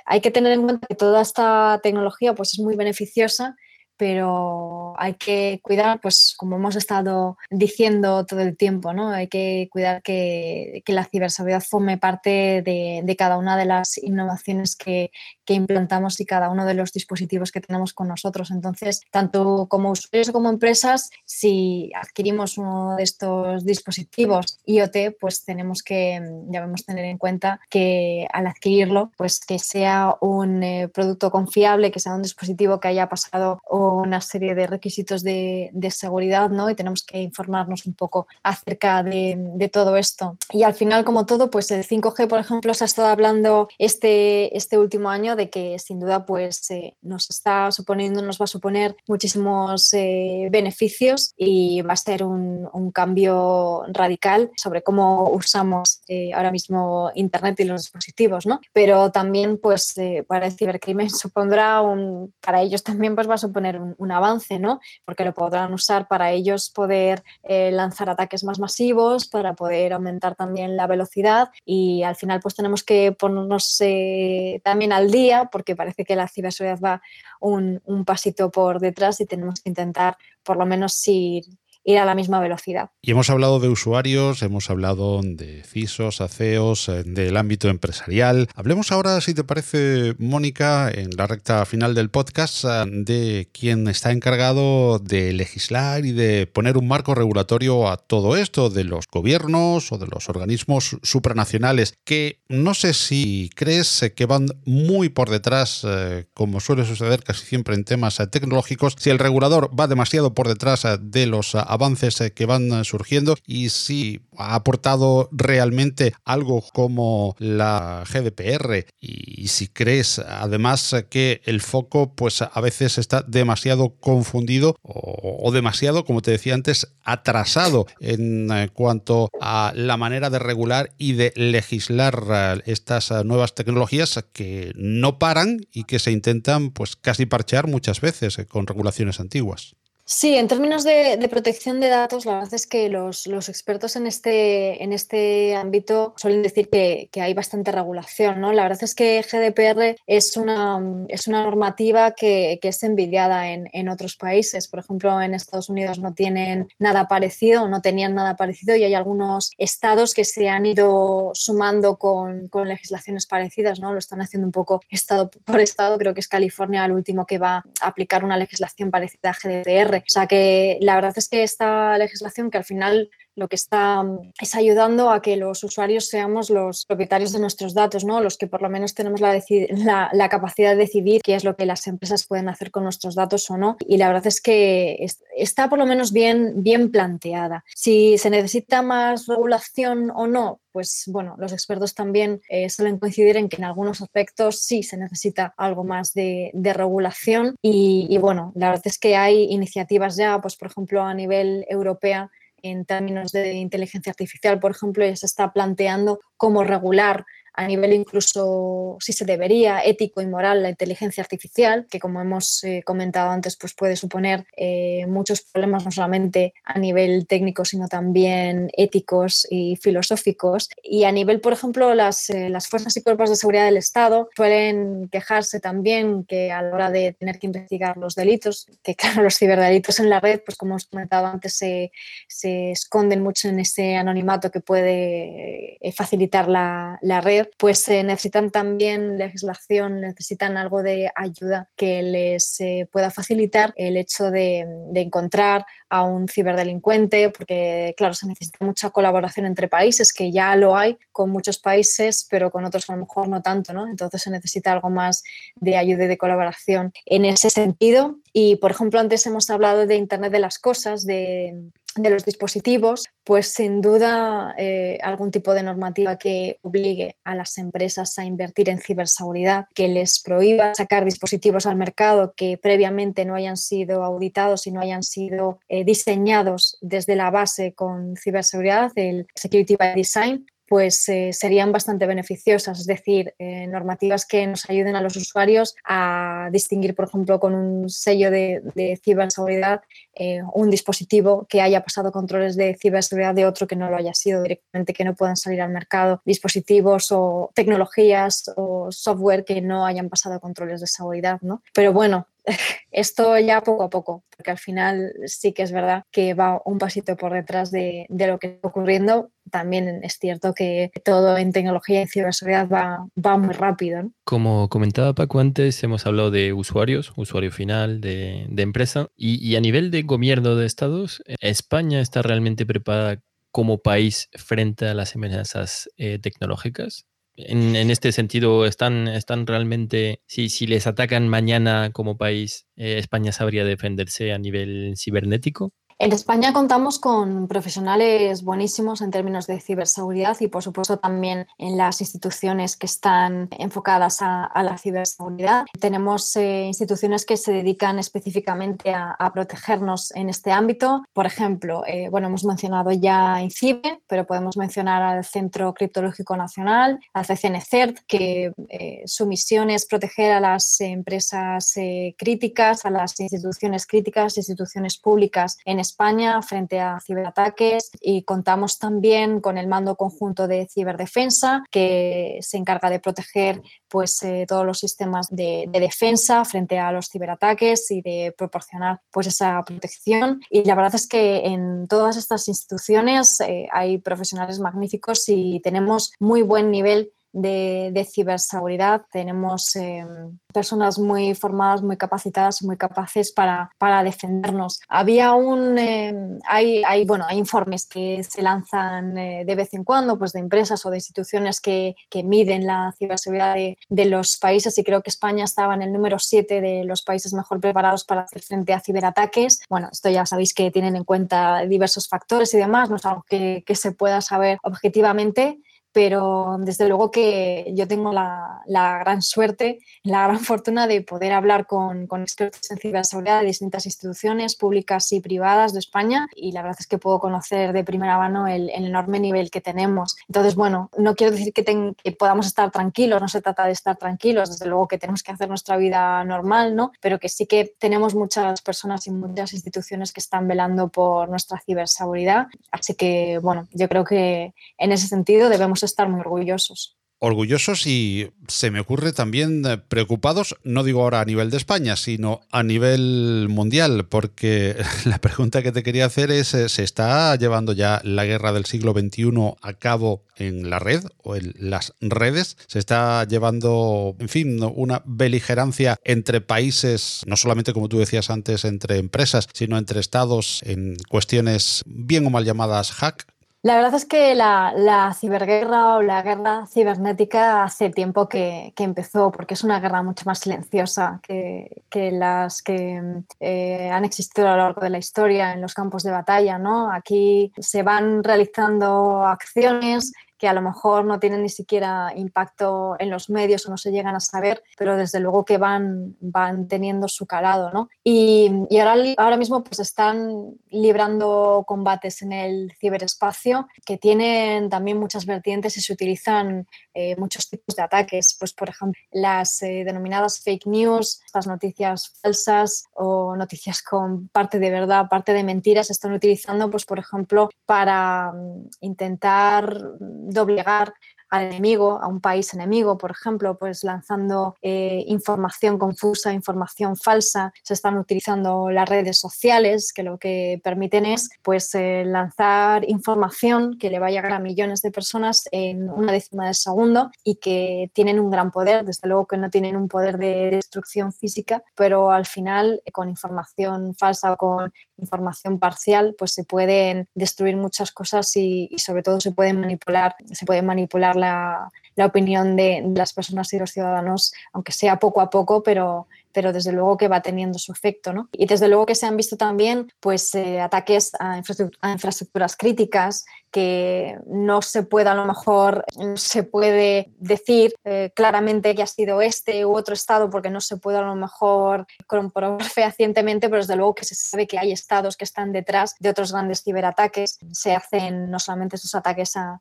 hay 0.05 0.21
que 0.21 0.31
tener 0.31 0.53
en 0.53 0.63
cuenta 0.63 0.87
que 0.87 0.95
toda 0.95 1.21
esta 1.23 1.81
tecnología 1.83 2.35
pues, 2.35 2.55
es 2.55 2.59
muy 2.59 2.77
beneficiosa 2.77 3.57
pero 3.97 4.95
hay 4.99 5.15
que 5.15 5.61
cuidar, 5.63 6.01
pues 6.01 6.35
como 6.37 6.57
hemos 6.57 6.77
estado 6.77 7.37
diciendo 7.51 8.27
todo 8.27 8.41
el 8.41 8.57
tiempo, 8.57 8.93
¿no? 8.93 9.11
Hay 9.11 9.29
que 9.29 9.69
cuidar 9.71 10.03
que, 10.03 10.83
la 10.87 11.05
ciberseguridad 11.05 11.63
forme 11.63 11.97
parte 11.97 12.63
de, 12.63 13.17
cada 13.17 13.39
una 13.39 13.57
de 13.57 13.65
las 13.65 13.99
innovaciones 13.99 14.77
que, 14.77 15.11
implantamos 15.53 16.19
y 16.19 16.25
cada 16.25 16.49
uno 16.49 16.65
de 16.65 16.73
los 16.73 16.95
dispositivos 16.95 17.53
que 17.53 17.61
tenemos 17.61 17.93
con 17.93 18.09
nosotros. 18.09 18.51
Entonces, 18.51 19.03
tanto 19.11 19.67
como 19.69 19.91
usuarios 19.91 20.31
como 20.31 20.49
empresas, 20.49 21.11
si 21.27 21.93
adquirimos 21.95 22.57
uno 22.57 22.97
de 22.97 23.03
estos 23.03 23.63
dispositivos 23.67 24.59
IoT, 24.65 25.19
pues 25.21 25.45
tenemos 25.45 25.83
que, 25.83 26.23
debemos 26.47 26.87
tener 26.87 27.05
en 27.05 27.19
cuenta 27.19 27.61
que 27.69 28.27
al 28.33 28.47
adquirirlo, 28.47 29.13
pues 29.19 29.41
que 29.41 29.59
sea 29.59 30.17
un 30.23 30.63
eh, 30.63 30.89
producto 30.89 31.31
confiable, 31.31 31.91
que 31.91 32.01
sea 32.01 32.15
un 32.15 32.23
dispositivo 32.23 32.81
que 32.81 32.89
haya 32.89 33.11
pasado 33.11 33.61
una 33.91 34.21
serie 34.21 34.55
de 34.55 34.67
requisitos 34.67 35.23
de, 35.23 35.71
seguridad, 35.91 36.49
¿no? 36.49 36.71
Y 36.71 36.75
tenemos 36.75 37.05
que 37.05 37.21
informarnos 37.21 37.87
un 37.87 37.95
poco 37.95 38.27
acerca 38.43 39.03
de, 39.03 39.71
todo 39.73 39.97
esto. 39.97 40.37
Y 40.51 40.65
al 40.65 40.75
final, 40.75 41.05
como 41.05 41.25
todo, 41.25 41.51
pues 41.51 41.71
el 41.71 41.87
5G, 41.87 42.29
por 42.29 42.41
ejemplo, 42.41 42.75
se 42.75 42.85
ha 42.85 42.87
estado 42.87 43.09
hablando 43.09 43.69
este, 43.79 44.57
este 44.57 44.79
último 44.79 45.11
año 45.11 45.37
de 45.37 45.51
que 45.51 45.79
sin 45.79 46.01
duda 46.01 46.27
pues 46.27 46.71
eh, 46.71 46.97
nos 47.03 47.31
está 47.31 47.71
suponiendo, 47.73 48.23
nos 48.23 48.41
va 48.41 48.45
a 48.45 48.49
suponer 48.49 48.97
muchísimos 49.07 49.93
eh, 49.95 50.49
beneficios 50.51 51.33
y 51.37 51.83
va 51.83 51.95
a 51.95 51.97
ser 51.97 52.25
un, 52.25 52.53
cambio 52.93 53.85
radical 53.89 54.51
sobre 54.57 54.83
cómo 54.83 55.31
usamos 55.31 56.03
eh, 56.09 56.33
ahora 56.35 56.51
mismo 56.51 57.11
Internet 57.15 57.61
y 57.61 57.65
los 57.65 57.83
dispositivos, 57.83 58.45
¿no? 58.45 58.61
Pero 58.73 59.11
también 59.11 59.57
pues 59.57 59.95
para 60.27 60.47
el 60.47 60.53
cibercrimen 60.53 61.09
supondrá 61.09 61.81
un, 61.81 62.35
para 62.41 62.61
ellos 62.61 62.83
también 62.83 63.15
pues 63.15 63.29
va 63.29 63.35
a 63.35 63.39
suponer 63.39 63.72
un, 63.79 64.13
avance, 64.13 64.59
¿no? 64.59 64.81
Porque 65.05 65.25
lo 65.25 65.33
podrán 65.33 65.73
usar 65.73 66.07
para 66.09 66.33
ellos 66.33 66.71
poder 66.71 67.23
eh, 67.45 67.71
lanzar 67.73 68.11
ataques 68.11 68.45
más 68.45 68.59
masivos, 68.59 69.27
para 69.27 69.55
poder 69.55 69.93
aumentar 69.93 70.35
también 70.35 70.77
la 70.77 70.87
velocidad 70.87 71.51
y 71.65 72.03
al 72.03 72.17
final 72.17 72.41
pues 72.41 72.55
tenemos 72.55 72.85
que 72.85 73.13
ponernos 73.13 73.81
eh, 73.81 74.61
también 74.65 74.93
al 74.93 75.11
día 75.11 75.49
porque 75.51 75.77
parece 75.77 76.05
que 76.05 76.17
la 76.17 76.29
ciberseguridad 76.29 76.81
va 76.81 77.03
un, 77.41 77.81
un 77.85 78.05
pasito 78.05 78.51
por 78.51 78.81
detrás 78.81 79.21
y 79.21 79.27
tenemos 79.27 79.61
que 79.61 79.71
intentar 79.71 80.17
por 80.43 80.57
lo 80.57 80.67
menos 80.67 81.07
ir 81.09 81.45
ir 81.85 81.99
a 81.99 82.05
la 82.05 82.15
misma 82.15 82.41
velocidad. 82.41 82.91
Y 83.03 83.11
hemos 83.11 83.31
hablado 83.31 83.61
de 83.61 83.69
usuarios, 83.69 84.43
hemos 84.43 84.71
hablado 84.71 85.21
de 85.23 85.63
CISOs, 85.65 86.21
ACEOs, 86.21 86.89
eh, 86.89 87.03
del 87.05 87.37
ámbito 87.37 87.69
empresarial. 87.69 88.49
Hablemos 88.55 88.93
ahora, 88.93 89.21
si 89.21 89.35
te 89.35 89.45
parece, 89.45 90.15
Mónica, 90.19 90.91
en 90.91 91.11
la 91.17 91.27
recta 91.27 91.65
final 91.67 91.95
del 91.95 92.11
podcast, 92.11 92.65
eh, 92.65 92.85
de 92.87 93.49
quién 93.53 93.89
está 93.89 94.13
encargado 94.13 94.99
de 94.99 95.33
legislar 95.33 96.05
y 96.05 96.13
de 96.13 96.47
poner 96.47 96.77
un 96.77 96.89
marco 96.89 97.15
regulatorio 97.15 97.89
a 97.89 97.97
todo 97.97 98.37
esto, 98.37 98.71
de 98.71 98.85
los 98.85 99.07
gobiernos 99.11 99.93
o 99.93 99.99
de 99.99 100.07
los 100.07 100.29
organismos 100.29 100.97
supranacionales, 101.03 101.95
que 102.05 102.41
no 102.49 102.75
sé 102.75 102.95
si 102.95 103.51
crees 103.55 104.13
que 104.15 104.27
van 104.27 104.47
muy 104.65 105.09
por 105.09 105.31
detrás, 105.31 105.83
eh, 105.85 106.27
como 106.35 106.61
suele 106.61 106.85
suceder 106.85 107.25
casi 107.25 107.47
siempre 107.47 107.75
en 107.75 107.85
temas 107.85 108.21
tecnológicos, 108.31 108.95
si 108.99 109.11
el 109.11 109.19
regulador 109.19 109.71
va 109.79 109.89
demasiado 109.89 110.35
por 110.35 110.49
detrás 110.49 110.87
de 111.01 111.27
los 111.27 111.55
avances 111.73 112.21
eh, 112.21 112.33
que 112.33 112.47
van 112.47 112.73
eh, 112.73 112.85
surgiendo 112.85 113.37
y 113.47 113.71
si 113.71 114.21
ha 114.37 114.55
aportado 114.55 115.29
realmente 115.33 116.15
algo 116.25 116.63
como 116.73 117.37
la 117.39 118.05
GDPR 118.11 118.87
y 119.01 119.49
si 119.49 119.69
crees 119.69 120.19
además 120.19 120.95
que 121.11 121.43
el 121.45 121.61
foco 121.61 122.15
pues 122.15 122.43
a 122.43 122.61
veces 122.61 122.99
está 122.99 123.23
demasiado 123.23 123.97
confundido 124.01 124.77
o, 124.83 125.51
demasiado, 125.53 126.05
como 126.05 126.23
te 126.23 126.31
decía 126.31 126.55
antes, 126.55 126.95
atrasado 127.03 127.87
en 128.01 128.51
eh, 128.51 128.69
cuanto 128.73 129.29
a 129.41 129.73
la 129.75 129.97
manera 129.97 130.31
de 130.31 130.39
regular 130.39 130.93
y 130.99 131.13
de 131.13 131.33
legislar 131.37 132.63
estas 132.67 133.11
nuevas 133.25 133.55
tecnologías 133.55 134.25
que 134.33 134.73
no 134.77 135.19
paran 135.19 135.61
y 135.73 135.85
que 135.85 135.99
se 135.99 136.13
intentan 136.13 136.71
pues 136.71 136.97
casi 136.97 137.27
parchear 137.27 137.67
muchas 137.67 138.01
veces 138.01 138.39
con 138.49 138.67
regulaciones 138.67 139.21
antiguas. 139.21 139.77
Sí, 140.05 140.35
en 140.35 140.49
términos 140.49 140.83
de, 140.83 141.17
protección 141.31 141.79
de 141.79 141.89
datos, 141.89 142.27
la 142.27 142.35
verdad 142.35 142.55
es 142.55 142.67
que 142.67 142.89
los, 142.89 143.27
expertos 143.49 143.95
en 143.95 144.09
este, 144.09 144.83
en 144.83 144.93
este 144.93 145.55
ámbito 145.55 146.13
suelen 146.17 146.43
decir 146.43 146.69
que, 146.69 147.09
hay 147.21 147.35
bastante 147.35 147.71
regulación. 147.71 148.41
¿no? 148.41 148.53
La 148.53 148.65
verdad 148.65 148.83
es 148.83 148.97
que 148.97 149.23
GDPR 149.23 149.97
es 150.07 150.37
una, 150.37 150.81
es 151.09 151.29
una 151.29 151.45
normativa 151.45 152.13
que, 152.13 152.59
es 152.61 152.83
envidiada 152.83 153.51
en, 153.53 153.89
otros 153.89 154.17
países. 154.17 154.67
Por 154.69 154.81
ejemplo, 154.81 155.21
en 155.21 155.35
Estados 155.35 155.69
Unidos 155.69 155.99
no 156.01 156.15
tienen 156.15 156.69
nada 156.79 157.07
parecido, 157.07 157.69
no 157.69 157.81
tenían 157.81 158.15
nada 158.15 158.37
parecido 158.37 158.75
y 158.75 158.85
hay 158.85 158.95
algunos 158.95 159.53
estados 159.57 160.15
que 160.15 160.25
se 160.25 160.49
han 160.49 160.67
ido 160.67 161.31
sumando 161.35 161.97
con, 161.97 162.49
con 162.49 162.69
legislaciones 162.69 163.27
parecidas. 163.27 163.79
¿no? 163.79 163.93
Lo 163.93 163.99
están 163.99 164.21
haciendo 164.21 164.47
un 164.47 164.53
poco 164.53 164.83
estado 164.91 165.31
por 165.45 165.61
estado. 165.61 165.97
Creo 165.99 166.13
que 166.13 166.21
es 166.21 166.29
California 166.29 166.85
el 166.85 166.93
último 166.93 167.25
que 167.25 167.39
va 167.39 167.65
a 167.81 167.87
aplicar 167.87 168.25
una 168.25 168.37
legislación 168.37 168.91
parecida 168.91 169.31
a 169.31 169.37
GDPR. 169.41 169.92
O 169.99 170.05
sea 170.07 170.27
que 170.27 170.79
la 170.81 170.95
verdad 170.95 171.13
es 171.17 171.29
que 171.29 171.43
esta 171.43 171.97
legislación 171.99 172.51
que 172.51 172.59
al 172.59 172.65
final 172.65 173.11
lo 173.35 173.49
que 173.49 173.57
está 173.57 174.03
mm, 174.03 174.33
es 174.41 174.55
ayudando 174.55 175.11
a 175.11 175.23
que 175.23 175.37
los 175.37 175.65
usuarios 175.65 176.09
seamos 176.09 176.51
los 176.51 176.85
propietarios 176.87 177.33
de 177.33 177.41
nuestros 177.41 177.75
datos, 177.75 178.05
¿no? 178.05 178.21
los 178.21 178.37
que 178.37 178.47
por 178.47 178.63
lo 178.63 178.69
menos 178.69 178.95
tenemos 178.95 179.21
la, 179.21 180.29
capacidad 180.29 180.71
de 180.71 180.77
decidir 180.77 181.21
qué 181.23 181.35
es 181.35 181.45
lo 181.45 181.57
que 181.57 181.67
las 181.67 181.87
empresas 181.87 182.27
pueden 182.27 182.49
hacer 182.49 182.71
con 182.71 182.85
nuestros 182.85 183.15
datos 183.15 183.51
o 183.51 183.57
no. 183.57 183.77
Y 183.81 183.97
la 183.99 184.09
verdad 184.09 184.27
es 184.27 184.41
que 184.41 185.07
está 185.37 185.69
por 185.69 185.79
lo 185.79 185.87
menos 185.87 186.13
bien, 186.13 186.63
bien 186.63 186.91
planteada. 186.91 187.65
Si 187.75 188.17
se 188.19 188.31
necesita 188.31 188.83
más 188.83 189.27
regulación 189.27 190.11
o 190.15 190.27
no, 190.27 190.61
pues 190.73 191.05
bueno, 191.07 191.35
los 191.39 191.53
expertos 191.53 191.95
también 191.95 192.41
eh, 192.49 192.71
suelen 192.71 192.99
coincidir 192.99 193.37
en 193.37 193.49
que 193.49 193.57
en 193.57 193.65
algunos 193.65 194.01
aspectos 194.01 194.61
sí 194.61 194.83
se 194.83 194.97
necesita 194.97 195.53
algo 195.57 195.85
más 195.85 196.15
de, 196.15 196.51
regulación 196.55 197.57
y, 197.61 198.07
y, 198.09 198.17
bueno, 198.17 198.53
la 198.55 198.71
verdad 198.71 198.87
es 198.87 198.99
que 198.99 199.15
hay 199.15 199.45
iniciativas 199.45 200.17
ya, 200.17 200.41
pues 200.41 200.57
por 200.57 200.69
ejemplo 200.69 201.03
a 201.03 201.13
nivel 201.13 201.67
europeo 201.69 202.31
en 202.63 202.85
términos 202.85 203.33
de 203.33 203.55
inteligencia 203.55 204.11
artificial, 204.11 204.61
por 204.61 204.71
ejemplo, 204.71 205.05
ya 205.05 205.17
se 205.17 205.27
está 205.27 205.53
planteando 205.53 206.21
cómo 206.37 206.65
regular 206.65 207.25
a 207.55 207.67
nivel 207.67 207.93
incluso 207.93 208.97
si 209.01 209.13
se 209.13 209.25
debería 209.25 209.81
ético 209.85 210.23
y 210.23 210.27
moral 210.27 210.63
la 210.63 210.71
inteligencia 210.71 211.23
artificial, 211.23 211.87
que 211.91 212.01
como 212.01 212.21
hemos 212.21 212.65
eh, 212.65 212.83
comentado 212.85 213.31
antes, 213.31 213.57
pues 213.57 213.75
puede 213.75 213.97
suponer 213.97 214.47
eh, 214.57 215.07
muchos 215.07 215.43
problemas 215.43 215.85
no 215.85 215.91
solamente 215.91 216.55
a 216.65 216.79
nivel 216.79 217.27
técnico, 217.27 217.65
sino 217.65 217.89
también 217.89 218.71
éticos 218.77 219.47
y 219.51 219.77
filosóficos. 219.77 220.71
Y 220.83 221.05
a 221.05 221.13
nivel, 221.13 221.41
por 221.41 221.53
ejemplo, 221.53 221.95
las, 221.95 222.31
eh, 222.31 222.49
las 222.49 222.69
fuerzas 222.69 222.97
y 222.97 223.03
cuerpos 223.03 223.29
de 223.29 223.37
seguridad 223.37 223.67
del 223.67 223.77
Estado 223.77 224.31
suelen 224.35 225.09
quejarse 225.11 225.61
también 225.61 226.25
que 226.25 226.51
a 226.51 226.63
la 226.63 226.75
hora 226.75 226.91
de 226.91 227.13
tener 227.13 227.39
que 227.39 227.47
investigar 227.47 227.99
los 227.99 228.15
delitos, 228.15 228.67
que 228.83 228.95
claro, 229.03 229.23
los 229.23 229.37
ciberdelitos 229.37 230.01
en 230.01 230.09
la 230.09 230.21
red, 230.21 230.41
pues 230.41 230.57
como 230.57 230.73
hemos 230.73 230.87
comentado 230.87 231.27
antes, 231.27 231.55
se, 231.55 231.93
se 232.29 232.71
esconden 232.71 233.23
mucho 233.23 233.49
en 233.49 233.61
ese 233.61 233.97
anonimato 233.97 234.51
que 234.51 234.61
puede 234.61 235.79
facilitar 235.95 236.49
la, 236.49 236.99
la 237.03 237.21
red 237.21 237.42
pues 237.59 237.87
eh, 237.89 238.03
necesitan 238.03 238.51
también 238.51 239.19
legislación, 239.19 240.01
necesitan 240.01 240.57
algo 240.57 240.83
de 240.83 241.11
ayuda 241.15 241.69
que 241.77 242.03
les 242.03 242.61
eh, 242.61 242.89
pueda 242.91 243.11
facilitar 243.11 243.73
el 243.77 243.97
hecho 243.97 244.31
de, 244.31 244.67
encontrar 244.95 245.67
a 245.89 246.05
un 246.05 246.29
ciberdelincuente, 246.29 247.31
porque 247.31 247.95
claro, 247.97 248.15
se 248.15 248.27
necesita 248.27 248.65
mucha 248.65 248.91
colaboración 248.91 249.47
entre 249.47 249.69
países, 249.69 250.13
que 250.13 250.31
ya 250.31 250.55
lo 250.57 250.77
hay 250.77 250.99
con 251.11 251.31
muchos 251.31 251.59
países, 251.59 252.27
pero 252.31 252.51
con 252.51 252.65
otros 252.65 252.89
a 252.89 252.95
lo 252.95 253.01
mejor 253.01 253.29
no 253.29 253.43
tanto, 253.43 253.73
¿no? 253.73 253.87
Entonces 253.87 254.23
se 254.23 254.31
necesita 254.31 254.73
algo 254.73 254.91
más 254.91 255.23
de 255.57 255.77
ayuda 255.77 256.05
y 256.05 256.09
de 256.09 256.19
colaboración 256.19 256.93
en 257.07 257.25
ese 257.25 257.51
sentido. 257.51 258.19
Y, 258.33 258.57
por 258.57 258.71
ejemplo, 258.71 259.01
antes 259.01 259.27
hemos 259.27 259.51
hablado 259.51 259.87
de 259.87 259.97
Internet 259.97 260.33
de 260.33 260.39
las 260.39 260.59
Cosas, 260.59 261.05
de 261.05 261.71
de 261.97 262.11
los 262.11 262.25
dispositivos, 262.25 263.09
pues 263.25 263.49
sin 263.49 263.81
duda 263.81 264.55
eh, 264.59 264.99
algún 265.03 265.31
tipo 265.31 265.55
de 265.55 265.63
normativa 265.63 266.17
que 266.17 266.59
obligue 266.63 267.17
a 267.25 267.35
las 267.35 267.59
empresas 267.59 268.19
a 268.19 268.25
invertir 268.25 268.69
en 268.69 268.81
ciberseguridad, 268.81 269.67
que 269.75 269.89
les 269.89 270.21
prohíba 270.21 270.75
sacar 270.75 271.05
dispositivos 271.05 271.67
al 271.67 271.77
mercado 271.77 272.33
que 272.37 272.59
previamente 272.59 273.25
no 273.25 273.35
hayan 273.35 273.57
sido 273.57 274.05
auditados 274.05 274.67
y 274.67 274.73
no 274.73 274.81
hayan 274.81 275.03
sido 275.03 275.61
eh, 275.69 275.85
diseñados 275.85 276.79
desde 276.81 277.17
la 277.17 277.31
base 277.31 277.75
con 277.75 278.17
ciberseguridad, 278.17 278.93
el 278.97 279.27
Security 279.35 279.77
by 279.77 279.95
Design, 279.95 280.47
pues 280.69 281.09
eh, 281.09 281.33
serían 281.33 281.73
bastante 281.73 282.07
beneficiosas, 282.07 282.81
es 282.81 282.87
decir, 282.87 283.35
eh, 283.39 283.67
normativas 283.67 284.27
que 284.27 284.47
nos 284.47 284.69
ayuden 284.71 284.97
a 284.97 285.01
los 285.01 285.17
usuarios 285.17 285.75
a 285.85 286.49
distinguir, 286.51 286.95
por 286.95 287.07
ejemplo, 287.07 287.39
con 287.41 287.55
un 287.55 287.89
sello 287.89 288.31
de, 288.31 288.63
ciberseguridad 289.05 289.83
eh, 290.15 290.41
un 290.55 290.71
dispositivo 290.71 291.47
que 291.49 291.61
haya 291.61 291.83
pasado 291.83 292.13
controles 292.13 292.57
de 292.57 292.77
ciberseguridad 292.81 293.35
de 293.35 293.47
otro 293.47 293.67
que 293.67 293.77
no 293.77 293.91
lo 293.91 293.97
haya 293.97 294.15
sido 294.15 294.43
directamente, 294.43 294.93
que 294.93 295.05
no 295.05 295.15
puedan 295.15 295.37
salir 295.37 295.61
al 295.61 295.71
mercado 295.71 296.21
dispositivos 296.25 297.09
o 297.11 297.51
tecnologías 297.55 298.51
o 298.57 298.91
software 298.91 299.45
que 299.45 299.61
no 299.61 299.87
hayan 299.87 300.09
pasado 300.09 300.41
controles 300.41 300.81
de 300.81 300.87
seguridad. 300.87 301.39
¿no? 301.43 301.63
Pero 301.75 301.93
bueno, 301.93 302.29
esto 302.91 303.39
ya 303.39 303.61
poco 303.63 303.85
a 303.85 303.91
poco, 303.91 304.25
porque 304.37 304.51
al 304.51 304.59
final 304.59 305.13
sí 305.27 305.53
que 305.53 305.63
es 305.63 305.73
verdad 305.73 306.05
que 306.11 306.35
va 306.35 306.61
un 306.65 306.79
pasito 306.79 307.17
por 307.17 307.33
detrás 307.33 307.71
de, 307.71 308.07
lo 308.09 308.39
que 308.39 308.49
está 308.49 308.69
ocurriendo. 308.69 309.31
También 309.51 310.01
es 310.03 310.19
cierto 310.21 310.55
que 310.55 310.91
todo 311.05 311.37
en 311.37 311.53
tecnología 311.53 312.03
y 312.03 312.07
ciberseguridad 312.07 312.69
va, 312.69 313.39
muy 313.39 313.53
rápido. 313.53 314.11
Como 314.25 314.69
comentaba 314.69 315.15
Paco 315.15 315.41
antes, 315.41 315.83
hemos 315.83 316.07
hablado 316.07 316.31
de 316.31 316.53
usuarios, 316.53 317.13
usuario 317.17 317.51
final, 317.51 318.01
de, 318.01 318.47
empresa, 318.57 319.09
y, 319.17 319.57
a 319.57 319.61
nivel 319.61 319.91
de 319.91 320.03
gobierno 320.03 320.57
de 320.57 320.67
estados, 320.67 321.23
¿España 321.41 322.01
está 322.01 322.23
realmente 322.23 322.65
preparada 322.65 323.21
como 323.51 323.79
país 323.79 324.31
frente 324.33 324.87
a 324.87 324.95
las 324.95 325.15
amenazas 325.15 325.91
eh, 325.99 326.19
tecnológicas? 326.19 327.07
En, 327.35 327.91
este 327.91 328.13
sentido, 328.13 328.67
¿están, 328.67 329.09
están 329.09 329.47
realmente, 329.47 330.21
si, 330.27 330.51
si 330.51 330.67
les 330.67 330.87
atacan 330.87 331.29
mañana 331.29 331.91
como 331.93 332.19
país, 332.19 332.67
eh, 332.77 332.99
España 332.99 333.33
sabría 333.33 333.65
defenderse 333.65 334.33
a 334.33 334.39
nivel 334.39 334.95
cibernético? 334.99 335.73
En 335.99 336.13
España 336.13 336.53
contamos 336.53 336.99
con 336.99 337.49
profesionales 337.49 338.43
buenísimos 338.43 339.03
en 339.03 339.11
términos 339.11 339.47
de 339.47 339.61
ciberseguridad 339.61 340.37
y, 340.41 340.49
por 340.49 340.63
supuesto, 340.63 340.99
también 340.99 341.47
en 341.59 341.77
las 341.77 342.01
instituciones 342.01 342.77
que 342.77 342.87
están 342.87 343.49
enfocadas 343.59 344.19
a, 344.21 344.51
la 344.63 344.79
ciberseguridad. 344.79 345.65
Tenemos 345.81 346.35
eh, 346.37 346.65
instituciones 346.67 347.25
que 347.25 347.37
se 347.37 347.53
dedican 347.53 347.99
específicamente 347.99 348.93
a, 348.95 349.17
protegernos 349.33 350.15
en 350.15 350.29
este 350.29 350.53
ámbito. 350.53 351.05
Por 351.13 351.27
ejemplo, 351.27 351.85
eh, 351.87 352.09
bueno, 352.11 352.27
hemos 352.27 352.45
mencionado 352.45 352.91
ya 352.91 353.41
INCIBE, 353.41 354.03
pero 354.07 354.27
podemos 354.27 354.57
mencionar 354.57 355.03
al 355.03 355.25
Centro 355.25 355.73
Criptológico 355.73 356.37
Nacional, 356.37 357.01
al 357.15 357.27
CCNCERT, 357.27 358.01
que 358.07 358.53
eh, 358.69 359.03
su 359.07 359.27
misión 359.27 359.71
es 359.71 359.87
proteger 359.87 360.33
a 360.33 360.41
las 360.41 360.81
empresas 360.81 361.75
críticas, 362.19 362.85
a 362.85 362.91
las 362.91 363.19
instituciones 363.19 363.87
críticas, 363.87 364.37
instituciones 364.37 364.99
públicas 364.99 365.57
en 365.65 365.81
España 365.83 366.41
frente 366.43 366.81
a 366.81 366.99
ciberataques 367.01 367.91
y 368.01 368.23
contamos 368.23 368.79
también 368.79 369.41
con 369.41 369.59
el 369.59 369.67
Mando 369.67 369.97
Conjunto 369.97 370.49
de 370.49 370.67
Ciberdefensa 370.67 371.65
que 371.71 372.39
se 372.41 372.57
encarga 372.57 372.91
de 372.91 373.01
proteger 373.01 373.63
pues, 373.89 374.23
eh, 374.23 374.47
todos 374.49 374.65
los 374.65 374.79
sistemas 374.79 375.29
de, 375.31 375.69
defensa 375.73 376.45
frente 376.45 376.79
a 376.79 376.93
los 376.93 377.09
ciberataques 377.11 377.91
y 377.91 378.01
de 378.03 378.35
proporcionar 378.37 379.01
pues, 379.11 379.27
esa 379.27 379.63
protección. 379.65 380.41
Y 380.49 380.65
la 380.65 380.75
verdad 380.75 380.95
es 380.95 381.07
que 381.07 381.47
en 381.47 381.87
todas 381.89 382.17
estas 382.17 382.49
instituciones 382.49 383.41
eh, 383.41 383.69
hay 383.73 383.99
profesionales 383.99 384.59
magníficos 384.61 385.29
y 385.29 385.61
tenemos 385.61 386.13
muy 386.19 386.43
buen 386.43 386.71
nivel 386.71 387.13
de, 387.33 388.07
ciberseguridad. 388.11 389.03
Tenemos 389.11 389.75
em, 389.77 390.39
personas 390.53 390.99
muy 390.99 391.35
formadas, 391.35 391.83
muy 391.83 391.97
capacitadas, 391.97 392.63
muy 392.63 392.77
capaces 392.77 393.33
para, 393.33 393.71
para 393.79 394.03
defendernos. 394.03 394.81
Había 394.89 395.33
un, 395.35 395.79
em, 395.79 396.39
hay, 396.47 396.83
hay, 396.85 397.05
bueno, 397.05 397.25
hay 397.27 397.39
informes 397.39 397.87
que 397.87 398.23
se 398.25 398.43
lanzan 398.43 399.17
eh, 399.17 399.45
de 399.45 399.55
vez 399.55 399.73
en 399.75 399.85
cuando, 399.85 400.19
pues 400.19 400.33
de 400.33 400.41
empresas 400.41 400.85
o 400.85 400.91
de 400.91 400.99
instituciones 400.99 401.61
que, 401.61 401.95
que 402.11 402.23
miden 402.23 402.67
la 402.67 402.95
ciberseguridad 402.99 403.55
de, 403.55 403.79
de, 403.89 404.05
los 404.07 404.37
países 404.37 404.77
y 404.79 404.85
creo 404.85 405.03
que 405.03 405.11
España 405.11 405.45
estaba 405.45 405.75
en 405.75 405.83
el 405.83 405.93
número 405.93 406.19
7 406.19 406.61
de 406.61 406.85
los 406.85 407.03
países 407.03 407.33
mejor 407.33 407.61
preparados 407.61 408.05
para 408.05 408.23
hacer 408.23 408.43
frente 408.43 408.73
a 408.73 408.81
ciberataques. 408.81 409.61
Bueno, 409.69 409.89
esto 409.91 410.11
ya 410.11 410.27
sabéis 410.27 410.53
que 410.55 410.71
tienen 410.71 410.97
en 410.97 411.05
cuenta 411.05 411.61
diversos 411.67 412.09
factores 412.09 412.53
y 412.55 412.59
demás, 412.59 412.91
no 412.91 412.97
es 412.97 413.07
algo 413.07 413.25
que, 413.29 413.63
que 413.67 413.75
se 413.75 413.93
pueda 413.93 414.21
saber 414.21 414.59
objetivamente, 414.63 415.61
pero 415.93 416.57
desde 416.61 416.89
luego 416.89 417.11
que 417.11 417.73
yo 417.75 417.87
tengo 417.87 418.13
la, 418.13 418.63
gran 418.67 419.23
suerte, 419.23 419.81
la 420.03 420.27
gran 420.27 420.41
fortuna 420.41 420.87
de 420.87 421.03
poder 421.03 421.33
hablar 421.33 421.67
con, 421.67 422.09
expertos 422.23 422.71
en 422.71 422.79
ciberseguridad 422.79 423.41
de 423.41 423.47
distintas 423.47 423.87
instituciones 423.87 424.57
públicas 424.57 425.13
y 425.13 425.21
privadas 425.21 425.73
de 425.73 425.81
España 425.81 426.29
y 426.35 426.53
la 426.53 426.63
verdad 426.63 426.79
es 426.81 426.87
que 426.87 426.99
puedo 426.99 427.19
conocer 427.19 427.73
de 427.73 427.85
primera 427.85 428.19
mano 428.19 428.47
el, 428.47 428.71
enorme 428.71 429.21
nivel 429.21 429.51
que 429.51 429.61
tenemos. 429.61 430.17
Entonces, 430.29 430.55
bueno, 430.55 430.91
no 430.97 431.15
quiero 431.15 431.33
decir 431.33 431.53
que, 431.53 431.65
que, 431.65 432.13
podamos 432.13 432.47
estar 432.47 432.71
tranquilos, 432.71 433.21
no 433.21 433.29
se 433.29 433.43
trata 433.43 433.67
de 433.67 433.73
estar 433.73 433.97
tranquilos, 433.97 434.51
desde 434.51 434.67
luego 434.67 434.89
que 434.89 434.99
tenemos 434.99 435.23
que 435.23 435.33
hacer 435.33 435.49
nuestra 435.49 435.77
vida 435.77 436.25
normal, 436.25 436.75
¿no? 436.75 436.93
Pero 437.01 437.19
que 437.19 437.29
sí 437.29 437.47
que 437.47 437.75
tenemos 437.79 438.15
muchas 438.15 438.63
personas 438.63 439.07
y 439.07 439.11
muchas 439.11 439.53
instituciones 439.53 440.13
que 440.13 440.21
están 440.21 440.49
velando 440.49 440.89
por 440.89 441.29
nuestra 441.29 441.61
ciberseguridad. 441.61 442.47
Así 442.71 442.95
que, 442.95 443.39
bueno, 443.43 443.69
yo 443.73 443.89
creo 443.89 444.05
que 444.05 444.55
en 444.79 444.93
ese 444.93 445.07
sentido 445.07 445.49
debemos 445.49 445.82
estar 445.87 446.09
muy 446.09 446.21
orgullosos 446.21 446.97
orgullosos 447.25 447.87
y 447.87 448.33
se 448.49 448.73
me 448.73 448.81
ocurre 448.81 449.13
también 449.13 449.65
eh, 449.65 449.79
preocupados, 449.79 450.57
no 450.65 450.83
digo 450.83 451.03
ahora 451.03 451.21
a 451.21 451.25
nivel 451.25 451.51
de 451.51 451.57
España, 451.57 451.95
sino 451.95 452.41
a 452.51 452.65
nivel 452.65 453.47
mundial, 453.49 454.07
porque 454.09 454.75
la 455.05 455.21
pregunta 455.21 455.63
que 455.63 455.71
te 455.71 455.85
quería 455.85 456.07
hacer 456.07 456.33
es, 456.33 456.53
eh, 456.53 456.69
¿se 456.69 456.83
está 456.83 457.37
llevando 457.37 457.75
ya 457.75 458.01
la 458.03 458.25
guerra 458.25 458.53
del 458.53 458.65
siglo 458.65 458.91
XXI 458.91 459.55
a 459.63 459.73
cabo 459.75 460.25
en 460.37 460.69
la 460.69 460.81
red 460.81 461.05
o 461.23 461.37
en 461.37 461.55
las 461.59 461.95
redes? 462.01 462.57
¿Se 462.67 462.81
está 462.81 463.25
llevando, 463.25 464.17
en 464.19 464.29
fin, 464.29 464.61
una 464.75 465.05
beligerancia 465.07 465.99
entre 466.03 466.41
países, 466.41 467.23
no 467.27 467.37
solamente 467.37 467.73
como 467.73 467.89
tú 467.89 468.01
decías 468.01 468.31
antes, 468.31 468.65
entre 468.65 468.99
empresas, 468.99 469.49
sino 469.53 469.79
entre 469.79 470.01
estados 470.01 470.61
en 470.65 470.97
cuestiones 471.09 471.85
bien 471.87 472.27
o 472.27 472.31
mal 472.31 472.45
llamadas 472.45 472.91
hack? 472.91 473.32
La 473.65 473.77
verdad 473.77 473.95
es 473.95 474.05
que 474.07 474.35
la, 474.35 475.17
ciberguerra 475.17 475.95
o 475.95 476.03
la 476.03 476.21
guerra 476.23 476.67
cibernética 476.67 477.63
hace 477.63 477.91
tiempo 477.91 478.29
que, 478.29 478.75
empezó, 478.77 479.31
porque 479.31 479.55
es 479.55 479.63
una 479.63 479.79
guerra 479.79 480.03
mucho 480.03 480.25
más 480.27 480.41
silenciosa 480.41 481.21
que, 481.23 481.85
las 482.13 482.61
que 482.61 483.01
eh, 483.39 483.91
han 483.93 484.05
existido 484.05 484.49
a 484.49 484.57
lo 484.57 484.65
largo 484.65 484.81
de 484.81 484.91
la 484.91 484.99
historia 484.99 485.53
en 485.53 485.61
los 485.61 485.75
campos 485.75 486.03
de 486.03 486.11
batalla. 486.11 486.59
¿no? 486.59 486.91
Aquí 486.91 487.53
se 487.57 487.85
van 487.85 488.25
realizando 488.25 489.25
acciones 489.25 490.13
que 490.43 490.49
a 490.49 490.55
lo 490.55 490.61
mejor 490.61 491.05
no 491.05 491.21
tienen 491.21 491.45
ni 491.45 491.49
siquiera 491.49 492.13
impacto 492.17 492.97
en 492.99 493.11
los 493.11 493.31
medios 493.31 493.65
o 493.65 493.71
no 493.71 493.77
se 493.77 493.93
llegan 493.93 494.17
a 494.17 494.19
saber, 494.19 494.65
pero 494.77 494.97
desde 494.97 495.21
luego 495.21 495.45
que 495.45 495.57
van, 495.57 496.17
van 496.19 496.67
teniendo 496.67 497.07
su 497.07 497.27
calado. 497.27 497.71
¿no? 497.71 497.89
Y, 498.03 498.51
ahora, 498.77 498.97
ahora 499.19 499.37
mismo 499.37 499.63
pues 499.63 499.79
están 499.79 500.57
librando 500.69 501.63
combates 501.65 502.23
en 502.23 502.33
el 502.33 502.73
ciberespacio 502.81 503.69
que 503.87 503.99
tienen 503.99 504.69
también 504.69 504.99
muchas 504.99 505.27
vertientes 505.27 505.77
y 505.77 505.81
se 505.81 505.93
utilizan 505.93 506.67
eh, 506.93 507.15
muchos 507.17 507.49
tipos 507.49 507.77
de 507.77 507.83
ataques. 507.83 508.37
Pues, 508.37 508.53
por 508.53 508.69
ejemplo, 508.69 509.01
las 509.13 509.63
eh, 509.63 509.85
denominadas 509.85 510.41
fake 510.43 510.67
news, 510.67 511.23
estas 511.25 511.47
noticias 511.47 512.15
falsas 512.21 512.87
o 512.95 513.37
noticias 513.37 513.81
con 513.81 514.27
parte 514.27 514.59
de 514.59 514.71
verdad, 514.71 515.09
parte 515.09 515.33
de 515.35 515.45
mentiras, 515.45 515.87
se 515.87 515.93
están 515.93 516.13
utilizando, 516.13 516.69
pues, 516.69 516.85
por 516.85 516.99
ejemplo, 516.99 517.49
para 517.65 518.33
mm, 518.33 518.71
intentar 518.81 519.93
doblegar 520.35 520.93
al 521.33 521.47
enemigo, 521.47 521.99
a 522.03 522.09
un 522.09 522.21
país 522.21 522.53
enemigo, 522.53 522.99
por 522.99 523.11
ejemplo, 523.11 523.57
pues 523.57 523.85
lanzando 523.85 524.55
eh, 524.61 525.03
información 525.09 525.79
confusa, 525.79 526.35
información 526.35 526.95
falsa. 526.95 527.55
Se 527.63 527.73
están 527.73 527.97
utilizando 527.97 528.69
las 528.69 528.87
redes 528.87 529.19
sociales 529.19 529.95
que 529.95 530.03
lo 530.03 530.19
que 530.19 530.61
permiten 530.63 531.07
es 531.07 531.31
pues 531.41 531.75
eh, 531.75 532.05
lanzar 532.05 532.87
información 532.87 533.79
que 533.79 533.89
le 533.89 533.99
va 533.99 534.09
a 534.09 534.11
llegar 534.11 534.33
a 534.35 534.41
millones 534.41 534.83
de 534.83 534.91
personas 534.91 535.49
en 535.53 535.89
una 535.89 536.13
décima 536.13 536.47
de 536.47 536.53
segundo 536.53 537.11
y 537.25 537.37
que 537.37 537.91
tienen 537.95 538.21
un 538.21 538.31
gran 538.31 538.51
poder. 538.51 538.85
Desde 538.85 539.09
luego 539.09 539.27
que 539.27 539.39
no 539.39 539.49
tienen 539.49 539.75
un 539.75 539.89
poder 539.89 540.19
de 540.19 540.51
destrucción 540.51 541.15
física, 541.15 541.65
pero 541.75 542.11
al 542.11 542.27
final 542.27 542.83
con 542.93 543.09
información 543.09 543.95
falsa 543.95 544.35
o 544.35 544.37
con 544.37 544.73
información 544.99 545.59
parcial, 545.59 546.15
pues 546.19 546.33
se 546.33 546.45
pueden 546.45 547.09
destruir 547.15 547.57
muchas 547.57 547.91
cosas 547.91 548.37
y, 548.37 548.69
y 548.71 548.81
sobre 548.81 549.03
todo 549.03 549.19
se 549.19 549.33
pueden 549.33 549.61
manipular, 549.61 550.15
se 550.31 550.45
pueden 550.45 550.67
manipular 550.67 551.22
la, 551.23 551.71
opinión 552.05 552.57
de, 552.57 552.83
las 552.95 553.13
personas 553.13 553.53
y 553.53 553.59
los 553.59 553.71
ciudadanos, 553.71 554.33
aunque 554.53 554.73
sea 554.73 554.99
poco 554.99 555.21
a 555.21 555.31
poco, 555.31 555.63
pero, 555.63 556.07
pero 556.33 556.53
desde 556.53 556.73
luego 556.73 556.97
que 556.97 557.09
va 557.09 557.23
teniendo 557.23 557.59
su 557.59 557.73
efecto. 557.73 558.13
¿no? 558.13 558.29
Y 558.33 558.47
desde 558.47 558.69
luego 558.69 558.87
que 558.87 558.95
se 558.95 559.07
han 559.07 559.17
visto 559.17 559.37
también 559.37 559.91
pues, 560.01 560.35
eh, 560.35 560.61
ataques 560.61 561.13
a, 561.19 561.39
infraestructuras 561.39 562.57
críticas 562.57 563.25
que 563.53 564.19
no 564.27 564.63
se 564.63 564.83
puede 564.83 565.11
a 565.11 565.15
lo 565.15 565.27
mejor, 565.27 565.85
se 566.15 566.43
puede 566.43 567.13
decir 567.19 567.75
eh, 567.85 568.11
claramente 568.17 568.75
que 568.75 568.83
ha 568.83 568.87
sido 568.87 569.21
este 569.21 569.67
u 569.67 569.77
otro 569.77 569.95
estado 569.95 570.31
porque 570.31 570.51
no 570.51 570.61
se 570.61 570.79
puede 570.79 570.99
a 570.99 571.03
lo 571.03 571.15
mejor 571.15 571.87
comprobar 572.07 572.63
fehacientemente, 572.65 573.49
pero 573.49 573.61
desde 573.61 573.77
luego 573.77 573.95
que 573.95 574.07
se 574.07 574.15
sabe 574.15 574.47
que 574.47 574.59
hay 574.59 574.73
estados 574.73 575.17
que 575.17 575.25
están 575.25 575.53
detrás 575.53 575.95
de 576.01 576.09
otros 576.09 576.33
grandes 576.33 576.63
ciberataques. 576.65 577.39
Se 577.53 577.75
hacen 577.75 578.31
no 578.31 578.39
solamente 578.39 578.77
esos 578.77 578.95
ataques 578.95 579.35
a, 579.37 579.61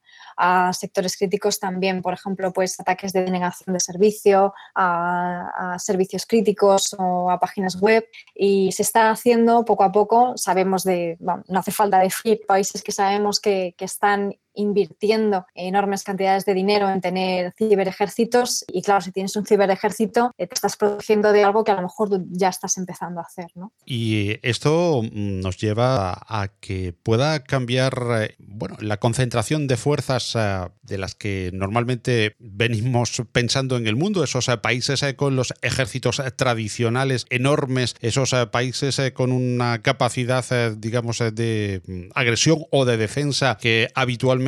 sectores 0.74 1.18
críticos, 1.18 1.60
también, 1.60 2.02
por 2.02 2.14
ejemplo, 2.14 2.52
pues 2.54 2.80
ataques 2.80 3.12
de 3.14 3.24
denegación 3.24 3.74
de 3.74 3.80
servicio, 3.80 4.54
a 4.74 5.76
servicios 5.78 6.26
críticos 6.26 6.96
o 6.98 7.30
a 7.30 7.40
páginas 7.40 7.80
web 7.80 8.08
y 8.34 8.72
se 8.72 8.82
está 8.84 9.12
haciendo 9.12 9.66
poco 9.66 9.84
a 9.84 9.92
poco. 9.92 10.38
Sabemos 10.38 10.84
de, 10.84 11.18
no 11.20 11.60
hace 11.60 11.72
falta 11.72 12.00
decir 12.00 12.42
países 12.48 12.82
que 12.82 12.92
sabemos 12.92 13.40
que 13.40 13.76
que 13.82 13.86
están 13.86 14.38
invirtiendo 14.54 15.46
enormes 15.56 16.04
cantidades 16.04 16.46
de 16.46 16.54
dinero 16.54 16.90
en 16.90 17.02
tener 17.02 17.54
ciberejércitos 17.58 18.66
y 18.72 18.82
claro, 18.82 19.02
si 19.02 19.12
tienes 19.12 19.36
un 19.36 19.46
ciberejército, 19.46 20.34
te 20.38 20.48
estás 20.52 20.76
protegiendo 20.78 21.32
de 21.32 21.44
algo 21.44 21.64
que 21.64 21.72
a 21.72 21.76
lo 21.76 21.84
mejor 21.84 22.10
ya 22.30 22.50
estás 22.50 22.78
empezando 22.78 23.20
a 23.20 23.24
hacer. 23.24 23.48
¿no? 23.56 23.72
Y 23.86 24.40
esto 24.42 25.02
mm, 25.04 25.40
nos 25.40 25.58
lleva 25.58 26.14
a 26.28 26.50
que 26.60 26.94
pueda 26.94 27.44
cambiar 27.44 27.94
eh, 28.22 28.36
bueno, 28.40 28.78
la 28.80 28.98
concentración 28.98 29.68
de 29.68 29.78
fuerzas 29.78 30.34
eh, 30.36 30.68
de 30.84 30.98
las 30.98 31.16
que 31.16 31.52
normalmente 31.54 32.36
venimos 32.40 33.22
pensando 33.32 33.78
en 33.78 33.88
el 33.88 33.96
mundo, 33.96 34.24
esos 34.24 34.50
eh, 34.50 34.58
países 34.58 35.04
con 35.16 35.36
los 35.36 35.54
ejércitos 35.62 36.22
tradicionales 36.36 37.26
enormes, 37.30 37.96
esos 38.02 38.36
países 38.52 39.00
con 39.14 39.32
una 39.32 39.82
capacidad, 39.82 40.46
digamos, 40.76 41.20
de 41.20 41.82
mm, 41.86 42.12
agresión 42.14 42.66
o 42.72 42.86
de 42.86 42.98
defensa 42.98 43.58
que 43.60 43.90
habitualmente 43.96 44.41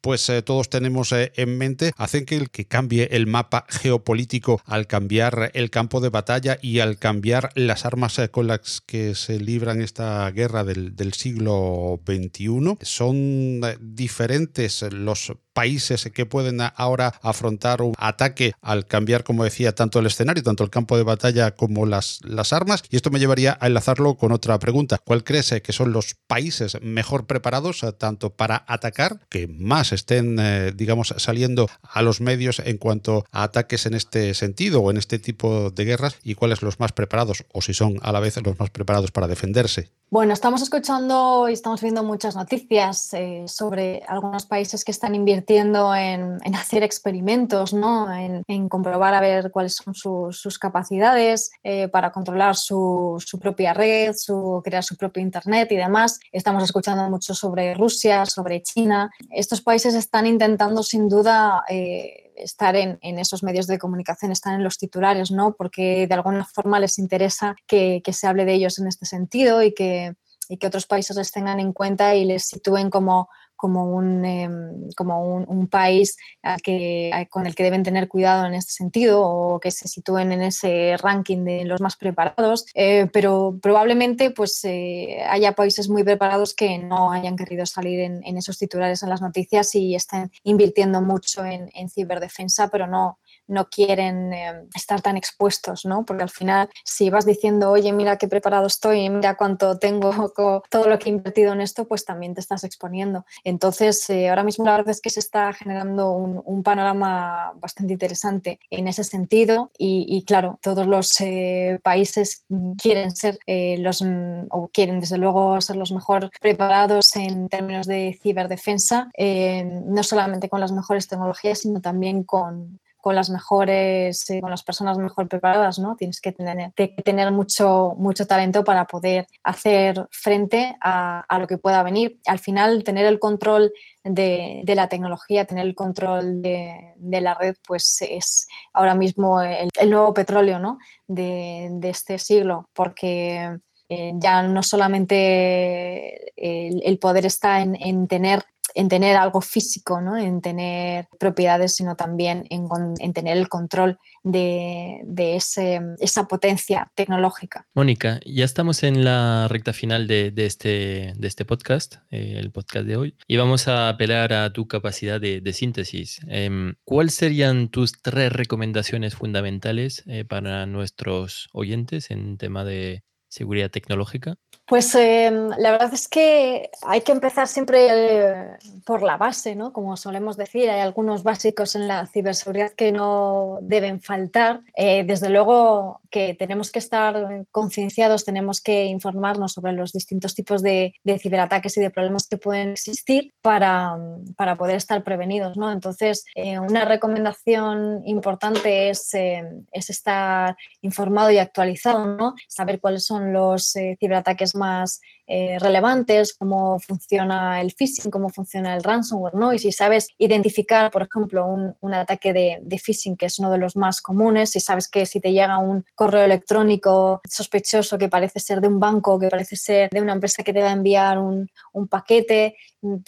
pues 0.00 0.30
todos 0.44 0.70
tenemos 0.70 1.12
en 1.12 1.58
mente, 1.58 1.92
hacen 1.96 2.24
que, 2.24 2.36
el 2.36 2.50
que 2.50 2.66
cambie 2.66 3.08
el 3.12 3.26
mapa 3.26 3.66
geopolítico 3.68 4.60
al 4.64 4.86
cambiar 4.86 5.50
el 5.54 5.70
campo 5.70 6.00
de 6.00 6.08
batalla 6.08 6.58
y 6.60 6.80
al 6.80 6.98
cambiar 6.98 7.50
las 7.54 7.84
armas 7.84 8.20
con 8.30 8.46
las 8.46 8.80
que 8.80 9.14
se 9.14 9.38
libran 9.40 9.82
esta 9.82 10.30
guerra 10.30 10.64
del 10.64 11.12
siglo 11.12 12.00
XXI. 12.06 12.76
Son 12.82 13.60
diferentes 13.80 14.82
los 14.90 15.32
países 15.52 16.08
que 16.14 16.26
pueden 16.26 16.60
ahora 16.76 17.14
afrontar 17.22 17.82
un 17.82 17.94
ataque 17.98 18.52
al 18.60 18.86
cambiar, 18.86 19.24
como 19.24 19.44
decía, 19.44 19.74
tanto 19.74 19.98
el 19.98 20.06
escenario, 20.06 20.42
tanto 20.42 20.64
el 20.64 20.70
campo 20.70 20.96
de 20.96 21.02
batalla 21.02 21.52
como 21.52 21.86
las, 21.86 22.20
las 22.24 22.52
armas. 22.52 22.82
Y 22.90 22.96
esto 22.96 23.10
me 23.10 23.18
llevaría 23.18 23.58
a 23.60 23.66
enlazarlo 23.66 24.16
con 24.16 24.32
otra 24.32 24.58
pregunta. 24.58 24.98
¿Cuál 25.04 25.24
crees 25.24 25.50
que 25.62 25.72
son 25.72 25.92
los 25.92 26.14
países 26.26 26.80
mejor 26.82 27.26
preparados 27.26 27.82
eh, 27.82 27.92
tanto 27.92 28.30
para 28.30 28.64
atacar, 28.66 29.20
que 29.28 29.48
más 29.48 29.92
estén, 29.92 30.38
eh, 30.38 30.72
digamos, 30.74 31.14
saliendo 31.16 31.68
a 31.82 32.02
los 32.02 32.20
medios 32.20 32.60
en 32.60 32.78
cuanto 32.78 33.24
a 33.32 33.42
ataques 33.42 33.86
en 33.86 33.94
este 33.94 34.34
sentido 34.34 34.80
o 34.80 34.90
en 34.90 34.96
este 34.96 35.18
tipo 35.18 35.70
de 35.70 35.84
guerras 35.84 36.16
y 36.22 36.34
cuáles 36.34 36.62
los 36.62 36.78
más 36.78 36.92
preparados 36.92 37.44
o 37.52 37.62
si 37.62 37.74
son 37.74 37.98
a 38.02 38.12
la 38.12 38.20
vez 38.20 38.40
los 38.44 38.58
más 38.58 38.70
preparados 38.70 39.10
para 39.10 39.26
defenderse? 39.26 39.90
Bueno, 40.10 40.32
estamos 40.32 40.62
escuchando 40.62 41.48
y 41.48 41.52
estamos 41.52 41.80
viendo 41.80 42.02
muchas 42.02 42.34
noticias 42.34 43.14
eh, 43.14 43.44
sobre 43.46 44.02
algunos 44.08 44.44
países 44.46 44.84
que 44.84 44.90
están 44.90 45.14
invirtiendo 45.14 45.39
en, 45.48 46.54
hacer 46.54 46.82
experimentos, 46.82 47.72
¿no? 47.72 48.12
en, 48.12 48.68
comprobar 48.68 49.14
a 49.14 49.20
ver 49.20 49.50
cuáles 49.50 49.76
son 49.76 49.94
sus 49.94 50.58
capacidades 50.58 51.50
eh, 51.62 51.88
para 51.88 52.12
controlar 52.12 52.56
su, 52.56 53.18
propia 53.40 53.74
red, 53.74 54.14
su, 54.14 54.60
crear 54.64 54.82
su 54.82 54.96
propio 54.96 55.22
Internet 55.22 55.70
y 55.72 55.76
demás. 55.76 56.20
Estamos 56.32 56.62
escuchando 56.64 57.08
mucho 57.08 57.34
sobre 57.34 57.74
Rusia, 57.74 58.26
sobre 58.26 58.62
China. 58.62 59.10
Estos 59.30 59.60
países 59.60 59.94
están 59.94 60.26
intentando 60.26 60.82
sin 60.82 61.08
duda... 61.08 61.62
Eh, 61.68 62.26
estar 62.42 62.74
en, 62.74 62.98
esos 63.02 63.42
medios 63.42 63.66
de 63.66 63.78
comunicación, 63.78 64.32
estar 64.32 64.54
en 64.54 64.64
los 64.64 64.78
titulares, 64.78 65.30
¿no? 65.30 65.54
Porque 65.54 66.06
de 66.06 66.14
alguna 66.14 66.44
forma 66.46 66.80
les 66.80 66.98
interesa 66.98 67.54
que, 67.66 68.02
se 68.10 68.26
hable 68.26 68.46
de 68.46 68.54
ellos 68.54 68.78
en 68.78 68.86
este 68.86 69.04
sentido 69.04 69.62
y 69.62 69.74
que, 69.74 70.14
y 70.48 70.56
que 70.56 70.66
otros 70.66 70.86
países 70.86 71.16
les 71.16 71.30
tengan 71.32 71.60
en 71.60 71.72
cuenta 71.72 72.14
y 72.14 72.24
les 72.24 72.44
sitúen 72.44 72.88
como, 72.88 73.28
como 73.60 73.84
un, 73.84 74.24
em, 74.24 74.88
como 74.96 75.22
un, 75.22 75.68
país 75.68 76.16
que, 76.64 77.10
con 77.28 77.46
el 77.46 77.54
que 77.54 77.62
deben 77.62 77.82
tener 77.82 78.08
cuidado 78.08 78.46
en 78.46 78.54
este 78.54 78.72
sentido 78.72 79.22
o 79.22 79.60
que 79.60 79.70
se 79.70 79.86
sitúen 79.86 80.32
en 80.32 80.40
ese 80.40 80.96
ranking 80.96 81.44
de 81.44 81.66
los 81.66 81.80
más 81.80 81.96
preparados, 81.96 82.64
eh, 82.74 83.06
pero 83.12 83.58
probablemente 83.60 84.30
pues 84.30 84.64
eh, 84.64 85.22
haya 85.28 85.52
países 85.52 85.90
muy 85.90 86.02
preparados 86.04 86.54
que 86.54 86.78
no 86.78 87.12
hayan 87.12 87.36
querido 87.36 87.66
salir 87.66 88.00
en, 88.00 88.36
esos 88.38 88.56
titulares 88.56 89.02
en 89.02 89.10
las 89.10 89.20
noticias 89.20 89.74
y 89.74 89.94
estén 89.94 90.32
invirtiendo 90.42 91.02
mucho 91.02 91.44
en 91.44 91.90
ciberdefensa, 91.90 92.68
pero 92.68 92.86
no, 92.86 93.18
no 93.50 93.68
quieren 93.68 94.32
eh, 94.32 94.64
estar 94.74 95.02
tan 95.02 95.16
expuestos, 95.16 95.84
¿no? 95.84 96.04
Porque 96.04 96.22
al 96.22 96.30
final, 96.30 96.70
si 96.84 97.10
vas 97.10 97.26
diciendo, 97.26 97.70
oye, 97.70 97.92
mira 97.92 98.16
qué 98.16 98.28
preparado 98.28 98.66
estoy, 98.66 99.10
mira 99.10 99.36
cuánto 99.36 99.78
tengo, 99.78 100.10
todo 100.70 100.88
lo 100.88 100.98
que 100.98 101.10
he 101.10 101.12
invertido 101.12 101.52
en 101.52 101.60
esto, 101.60 101.86
pues 101.86 102.04
también 102.04 102.34
te 102.34 102.40
estás 102.40 102.64
exponiendo. 102.64 103.26
Entonces, 103.44 104.08
eh, 104.08 104.28
ahora 104.28 104.44
mismo 104.44 104.64
la 104.64 104.72
verdad 104.72 104.90
es 104.90 105.00
que 105.00 105.10
se 105.10 105.20
está 105.20 105.52
generando 105.52 106.12
un, 106.12 106.60
panorama 106.60 107.52
bastante 107.56 107.94
interesante 107.94 108.60
en 108.68 108.86
ese 108.86 109.02
sentido 109.02 109.70
y, 109.78 110.22
claro, 110.26 110.58
todos 110.60 110.86
los 110.86 111.18
eh, 111.20 111.80
países 111.82 112.44
quieren 112.76 113.16
ser 113.16 113.38
los, 113.78 114.04
o 114.50 114.68
quieren 114.68 115.00
desde 115.00 115.16
luego 115.16 115.58
ser 115.62 115.76
los 115.76 115.90
mejor 115.90 116.30
preparados 116.40 117.16
en 117.16 117.48
términos 117.48 117.86
de 117.86 118.18
ciberdefensa, 118.22 119.10
no 119.18 120.02
solamente 120.02 120.50
con 120.50 120.60
las 120.60 120.72
mejores 120.72 121.08
tecnologías, 121.08 121.60
sino 121.60 121.80
también 121.80 122.24
con 122.24 122.78
con 123.00 123.14
las 123.14 123.30
mejores, 123.30 124.28
eh, 124.30 124.40
con 124.40 124.50
las 124.50 124.62
personas 124.62 124.98
mejor 124.98 125.28
preparadas, 125.28 125.78
¿no? 125.78 125.96
Tienes 125.96 126.20
que 126.20 126.32
tener, 126.32 126.72
que 126.74 126.88
tener 127.04 127.30
mucho, 127.32 127.94
mucho 127.96 128.26
talento 128.26 128.64
para 128.64 128.86
poder 128.86 129.26
hacer 129.42 130.06
frente 130.10 130.76
a, 130.80 131.24
lo 131.38 131.46
que 131.46 131.58
pueda 131.58 131.82
venir. 131.82 132.18
Al 132.26 132.38
final, 132.38 132.84
tener 132.84 133.06
el 133.06 133.18
control 133.18 133.72
de, 134.04 134.62
la 134.66 134.88
tecnología, 134.88 135.44
tener 135.44 135.66
el 135.66 135.74
control 135.74 136.42
de, 136.42 136.94
la 136.98 137.34
red, 137.34 137.56
pues 137.66 137.98
es 138.02 138.46
ahora 138.72 138.94
mismo 138.94 139.40
el, 139.42 139.90
nuevo 139.90 140.12
petróleo, 140.14 140.58
¿no? 140.58 140.78
De, 141.06 141.70
este 141.82 142.18
siglo, 142.18 142.68
porque 142.72 143.58
eh, 143.88 144.12
ya 144.14 144.42
no 144.42 144.62
solamente 144.62 146.32
el, 146.36 146.98
poder 146.98 147.26
está 147.26 147.62
en, 147.62 147.76
en 147.80 148.06
tener 148.06 148.44
en 148.74 148.88
tener 148.88 149.16
algo 149.16 149.40
físico, 149.40 150.00
¿no? 150.00 150.16
en 150.16 150.40
tener 150.40 151.08
propiedades, 151.18 151.74
sino 151.76 151.96
también 151.96 152.44
en, 152.50 153.12
tener 153.12 153.36
el 153.36 153.48
control 153.48 153.98
de, 154.22 155.02
ese, 155.16 155.80
esa 155.98 156.26
potencia 156.26 156.90
tecnológica. 156.94 157.66
Mónica, 157.74 158.20
ya 158.24 158.44
estamos 158.44 158.82
en 158.82 159.04
la 159.04 159.48
recta 159.48 159.72
final 159.72 160.06
de, 160.06 160.32
este, 160.36 161.12
de 161.16 161.28
este 161.28 161.44
podcast, 161.44 161.96
eh, 162.10 162.34
el 162.38 162.50
podcast 162.50 162.86
de 162.86 162.96
hoy, 162.96 163.16
y 163.26 163.36
vamos 163.36 163.68
a 163.68 163.88
apelar 163.88 164.32
a 164.32 164.52
tu 164.52 164.66
capacidad 164.68 165.20
de, 165.20 165.50
síntesis. 165.52 166.20
Em, 166.28 166.74
¿Cuáles 166.84 167.14
serían 167.14 167.68
tus 167.68 168.00
tres 168.00 168.32
recomendaciones 168.32 169.16
fundamentales 169.16 170.04
eh, 170.06 170.24
para 170.24 170.64
nuestros 170.66 171.48
oyentes 171.52 172.10
en 172.10 172.38
tema 172.38 172.64
de 172.64 173.02
seguridad 173.28 173.70
tecnológica? 173.70 174.36
Pues 174.70 174.94
em, 174.94 175.48
la 175.58 175.72
verdad 175.72 175.92
es 175.92 176.06
que 176.06 176.70
hay 176.82 177.00
que 177.00 177.10
empezar 177.10 177.48
siempre 177.48 177.88
eh, 177.90 178.46
por 178.86 179.02
la 179.02 179.16
base, 179.16 179.56
¿no? 179.56 179.72
Como 179.72 179.96
solemos 179.96 180.36
decir, 180.36 180.70
hay 180.70 180.78
algunos 180.78 181.24
básicos 181.24 181.74
en 181.74 181.88
la 181.88 182.06
ciberseguridad 182.06 182.70
que 182.74 182.92
no 182.92 183.58
deben 183.62 184.00
faltar. 184.00 184.60
Eh, 184.76 185.02
desde 185.02 185.28
luego 185.28 186.00
que 186.08 186.34
tenemos 186.34 186.70
que 186.70 186.78
estar 186.78 187.46
concienciados, 187.50 188.24
tenemos 188.24 188.60
que 188.60 188.84
informarnos 188.84 189.54
sobre 189.54 189.72
los 189.72 189.90
distintos 189.90 190.36
tipos 190.36 190.62
de, 190.62 190.94
ciberataques 191.18 191.76
y 191.76 191.80
de 191.80 191.90
problemas 191.90 192.28
que 192.28 192.36
pueden 192.36 192.70
existir 192.70 193.34
para, 193.42 193.98
para 194.36 194.56
poder 194.56 194.76
estar 194.76 195.02
prevenidos, 195.02 195.56
¿no? 195.56 195.72
Entonces, 195.72 196.24
eh, 196.36 196.60
una 196.60 196.84
recomendación 196.84 198.02
importante 198.06 198.90
es, 198.90 199.10
es, 199.14 199.90
estar 199.90 200.56
informado 200.80 201.32
y 201.32 201.38
actualizado, 201.38 202.06
¿no? 202.06 202.36
Saber 202.46 202.78
cuáles 202.78 203.04
son 203.04 203.32
los 203.32 203.74
ciberataques 203.98 204.54
más 204.60 205.00
eh, 205.32 205.60
relevantes, 205.60 206.34
cómo 206.34 206.80
funciona 206.80 207.60
el 207.60 207.70
phishing, 207.70 208.10
cómo 208.10 208.30
funciona 208.30 208.74
el 208.74 208.82
ransomware, 208.82 209.36
¿no? 209.36 209.52
Y 209.52 209.60
si 209.60 209.70
sabes 209.70 210.08
identificar, 210.18 210.90
por 210.90 211.02
ejemplo, 211.02 211.46
un, 211.46 211.94
ataque 211.94 212.32
de, 212.32 212.78
phishing, 212.84 213.16
que 213.16 213.26
es 213.26 213.38
uno 213.38 213.48
de 213.52 213.58
los 213.58 213.76
más 213.76 214.00
comunes, 214.00 214.50
si 214.50 214.58
sabes 214.58 214.88
que 214.88 215.06
si 215.06 215.20
te 215.20 215.30
llega 215.30 215.58
un 215.58 215.84
correo 215.94 216.24
electrónico 216.24 217.20
sospechoso 217.28 217.96
que 217.96 218.08
parece 218.08 218.40
ser 218.40 218.60
de 218.60 218.66
un 218.66 218.80
banco, 218.80 219.20
que 219.20 219.28
parece 219.28 219.54
ser 219.54 219.88
de 219.90 220.00
una 220.00 220.14
empresa 220.14 220.42
que 220.42 220.52
te 220.52 220.62
va 220.62 220.70
a 220.70 220.72
enviar 220.72 221.18
un, 221.18 221.48
paquete, 221.88 222.56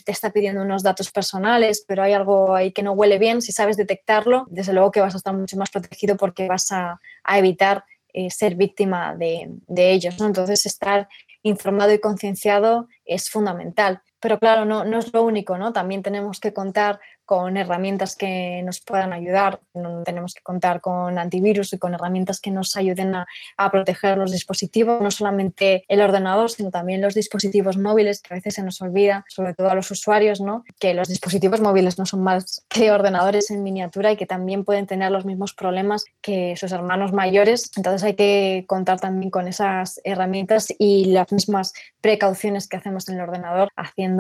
te 0.05 0.13
está 0.13 0.31
pidiendo 0.31 0.63
unos 0.63 0.85
datos 0.85 1.11
personales, 1.11 1.85
pero 1.89 2.05
hay 2.05 2.13
algo 2.13 2.55
ahí 2.55 2.71
que 2.71 2.85
no 2.85 2.93
huele 2.93 3.19
bien, 3.19 3.43
si 3.43 3.51
sabes 3.51 3.77
detectarlo, 3.77 4.47
desde 4.49 4.73
luego 4.73 4.93
que 4.93 5.01
vas 5.01 5.15
a 5.15 5.17
estar 5.17 5.35
mucho 5.35 5.57
más 5.57 5.71
protegido 5.71 6.17
porque 6.17 6.47
vas 6.47 6.71
a, 6.71 7.01
evitar 7.37 7.85
eh, 8.13 8.31
ser 8.31 8.55
víctima 8.55 9.17
de, 9.17 9.49
de 9.67 9.91
ellos. 9.91 10.21
¿no? 10.21 10.27
Entonces, 10.27 10.67
estar 10.67 11.09
informado 11.43 11.93
y 11.93 12.01
concienciado 12.01 12.89
es 13.05 13.31
fundamental. 13.31 14.03
Pero 14.23 14.39
claro, 14.39 14.65
no, 14.65 14.85
no 14.85 14.99
es 15.01 15.13
lo 15.13 15.25
único, 15.25 15.59
¿no? 15.59 15.73
También 15.73 16.03
tenemos 16.03 16.41
que 16.41 16.53
contar 16.53 17.01
con 17.33 17.57
herramientas 17.57 18.15
que 18.15 18.63
nos 18.63 18.81
puedan 18.81 19.15
ayudar. 19.15 19.61
tenemos 20.05 20.35
que 20.35 20.43
contar 20.43 20.83
con 20.83 21.19
antivirus 21.19 21.73
y 21.73 21.79
con 21.79 21.95
herramientas 21.95 22.41
que 22.41 22.51
nos 22.51 22.77
ayuden 22.77 23.15
a, 23.15 23.27
proteger 23.71 24.19
los 24.19 24.33
dispositivos, 24.33 25.01
no 25.01 25.11
solamente 25.11 25.85
el 25.89 26.03
ordenador, 26.03 26.51
sino 26.51 26.71
también 26.71 27.01
los 27.01 27.15
dispositivos 27.15 27.79
móviles, 27.79 28.21
que 28.21 28.35
a 28.35 28.37
veces 28.37 28.55
se 28.57 28.63
nos 28.63 28.83
olvida, 28.83 29.25
sobre 29.29 29.55
todo 29.55 29.71
a 29.71 29.75
los 29.75 29.91
usuarios, 29.91 30.43
¿no? 30.43 30.63
que 30.79 30.93
los 30.93 31.09
dispositivos 31.09 31.63
móviles 31.63 31.99
no 31.99 32.05
son 32.05 32.23
más 32.23 32.67
que 32.69 32.91
ordenadores 32.91 33.51
en 33.51 33.63
miniatura 33.63 34.13
y 34.13 34.17
que 34.19 34.27
también 34.27 34.65
pueden 34.67 34.87
tener 34.87 35.11
los 35.11 35.25
mismos 35.25 35.55
problemas 35.55 36.05
que 36.21 36.55
sus 36.57 36.71
hermanos 36.73 37.15
mayores. 37.15 37.71
Entonces 37.77 38.03
hay 38.03 38.15
que 38.15 38.65
contar 38.69 39.01
también 39.01 39.31
con 39.31 39.49
esas 39.49 40.03
herramientas 40.05 40.69
y 40.79 41.07
las 41.07 41.33
mismas 41.33 41.73
precauciones 42.03 42.69
que 42.69 42.77
hacemos 42.77 43.09
en 43.09 43.15
el 43.15 43.23
ordenador, 43.23 43.71
haciendo 43.75 44.12